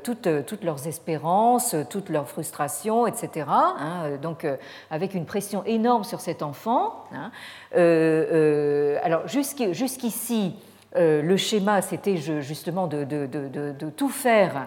toutes, 0.03 0.45
toutes, 0.45 0.63
leurs 0.63 0.87
espérances, 0.87 1.75
toutes 1.89 2.09
leurs 2.09 2.27
frustrations, 2.27 3.07
etc. 3.07 3.45
Hein. 3.49 4.17
donc, 4.21 4.47
avec 4.89 5.13
une 5.13 5.25
pression 5.25 5.63
énorme 5.65 6.03
sur 6.03 6.21
cet 6.21 6.41
enfant. 6.41 7.03
alors, 7.73 9.27
jusqu'ici, 9.27 10.55
euh, 10.95 11.21
le 11.21 11.37
schéma, 11.37 11.81
c'était 11.81 12.17
justement 12.17 12.87
de, 12.87 13.89
tout 13.95 14.09
faire 14.09 14.55
euh, 14.55 14.65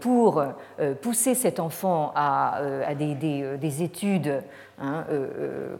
pour 0.00 0.38
euh, 0.38 0.94
pousser 0.94 1.34
cet 1.34 1.58
enfant 1.58 2.12
à, 2.14 2.60
des, 2.94 3.82
études, 3.82 4.42
hein, 4.80 5.04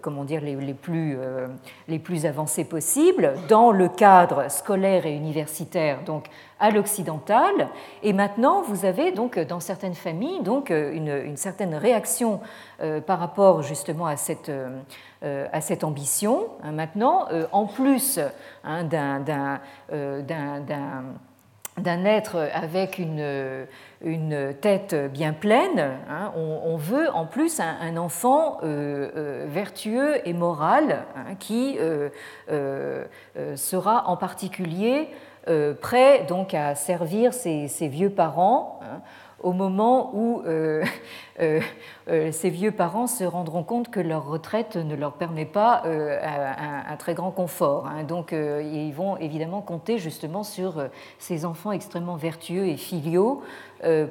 comment 0.00 0.24
dire, 0.24 0.40
les, 0.40 0.74
plus, 0.74 2.26
avancées 2.26 2.64
possibles, 2.64 3.34
dans 3.48 3.70
le 3.70 3.88
cadre 3.88 4.50
scolaire 4.50 5.06
et 5.06 5.14
universitaire, 5.14 6.02
donc 6.04 6.26
à 6.58 6.70
l'occidental. 6.70 7.68
Et 8.02 8.12
maintenant, 8.12 8.62
vous 8.62 8.84
avez 8.84 9.12
donc 9.12 9.38
dans 9.38 9.60
certaines 9.60 9.94
familles 9.94 10.42
donc 10.42 10.70
une, 10.70 11.36
certaine 11.36 11.74
réaction 11.74 12.40
par 13.06 13.20
rapport 13.20 13.62
justement 13.62 14.06
à 14.06 14.16
cette, 14.16 14.50
ambition. 15.84 16.48
Hein, 16.64 16.72
maintenant, 16.72 17.28
en 17.52 17.66
plus 17.66 18.18
hein, 18.64 18.88
euh, 19.92 20.22
d'un 21.78 22.04
être 22.04 22.48
avec 22.54 22.98
une, 22.98 23.66
tête 24.60 24.94
bien 25.12 25.32
pleine, 25.32 25.98
hein, 26.08 26.32
on, 26.36 26.76
veut 26.76 27.10
en 27.10 27.26
plus 27.26 27.60
un, 27.60 27.96
enfant 27.96 28.58
euh, 28.62 29.10
euh, 29.16 29.44
vertueux 29.48 30.26
et 30.26 30.32
moral 30.32 31.04
hein, 31.14 31.34
qui 31.38 31.78
sera 33.56 34.08
en 34.08 34.16
particulier 34.16 35.08
prêt 35.80 36.24
donc 36.28 36.54
à 36.54 36.74
servir 36.74 37.32
ses, 37.32 37.88
vieux 37.88 38.10
parents 38.10 38.80
au 39.42 39.52
moment 39.52 40.10
où 40.14 40.42
ces 41.38 42.50
vieux 42.50 42.70
parents 42.70 43.06
se 43.06 43.24
rendront 43.24 43.62
compte 43.62 43.90
que 43.90 44.00
leur 44.00 44.26
retraite 44.26 44.76
ne 44.76 44.94
leur 44.94 45.14
permet 45.14 45.44
pas 45.44 45.82
un, 45.84 46.96
très 46.96 47.14
grand 47.14 47.30
confort. 47.30 47.86
Hein. 47.86 48.04
Donc 48.04 48.32
ils 48.32 48.92
vont 48.92 49.16
évidemment 49.18 49.60
compter 49.60 49.98
justement 49.98 50.42
sur 50.42 50.88
ces 51.18 51.44
enfants 51.44 51.72
extrêmement 51.72 52.16
vertueux 52.16 52.66
et 52.66 52.76
filiaux 52.76 53.42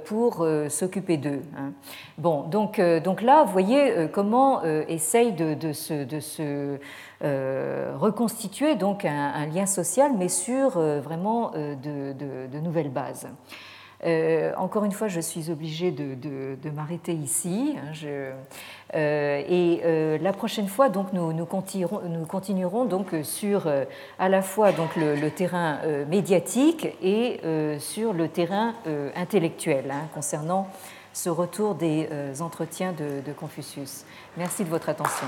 pour 0.05 0.45
s'occuper 0.69 1.17
d'eux. 1.17 1.41
Hein. 1.57 1.71
Bon, 2.17 2.43
donc, 2.43 2.79
donc 2.79 3.21
là, 3.21 3.43
vous 3.43 3.51
voyez 3.51 4.07
comment 4.13 4.63
essaye 4.63 5.33
de, 5.33 5.73
se 5.73 6.79
euh, 7.23 7.93
reconstituer 7.97 8.75
donc 8.75 9.05
un, 9.05 9.45
lien 9.45 9.65
social, 9.65 10.11
mais 10.17 10.27
sur 10.27 10.77
euh, 10.77 10.99
vraiment 10.99 11.51
euh, 11.55 11.75
de, 11.75 12.59
nouvelles 12.59 12.91
bases. 12.91 13.27
Encore 14.57 14.85
une 14.85 14.91
fois, 14.91 15.07
je 15.07 15.19
suis 15.19 15.49
obligée 15.49 15.91
de, 15.91 16.69
m'arrêter 16.69 17.13
ici. 17.13 17.75
Hein, 17.77 18.33
et 18.93 20.17
la 20.21 20.33
prochaine 20.33 20.67
fois, 20.67 20.89
donc, 20.89 21.13
nous, 21.13 21.33
nous, 21.33 21.45
continuerons, 21.45 22.01
nous 22.07 22.25
continuerons, 22.25 22.85
donc 22.85 23.15
sur 23.23 23.67
à 24.19 24.29
la 24.29 24.41
fois 24.41 24.71
donc 24.71 24.95
le, 24.95 25.29
terrain 25.29 25.79
médiatique 26.07 26.87
et 27.01 27.39
sur 27.79 28.13
le 28.13 28.27
terrain 28.27 28.73
intellectuel 29.15 29.91
hein, 29.91 30.07
concernant 30.13 30.67
ce 31.13 31.29
retour 31.29 31.75
des 31.75 32.07
entretiens 32.41 32.93
de 32.93 33.33
Confucius. 33.33 34.05
Merci 34.37 34.63
de 34.63 34.69
votre 34.69 34.89
attention. 34.89 35.27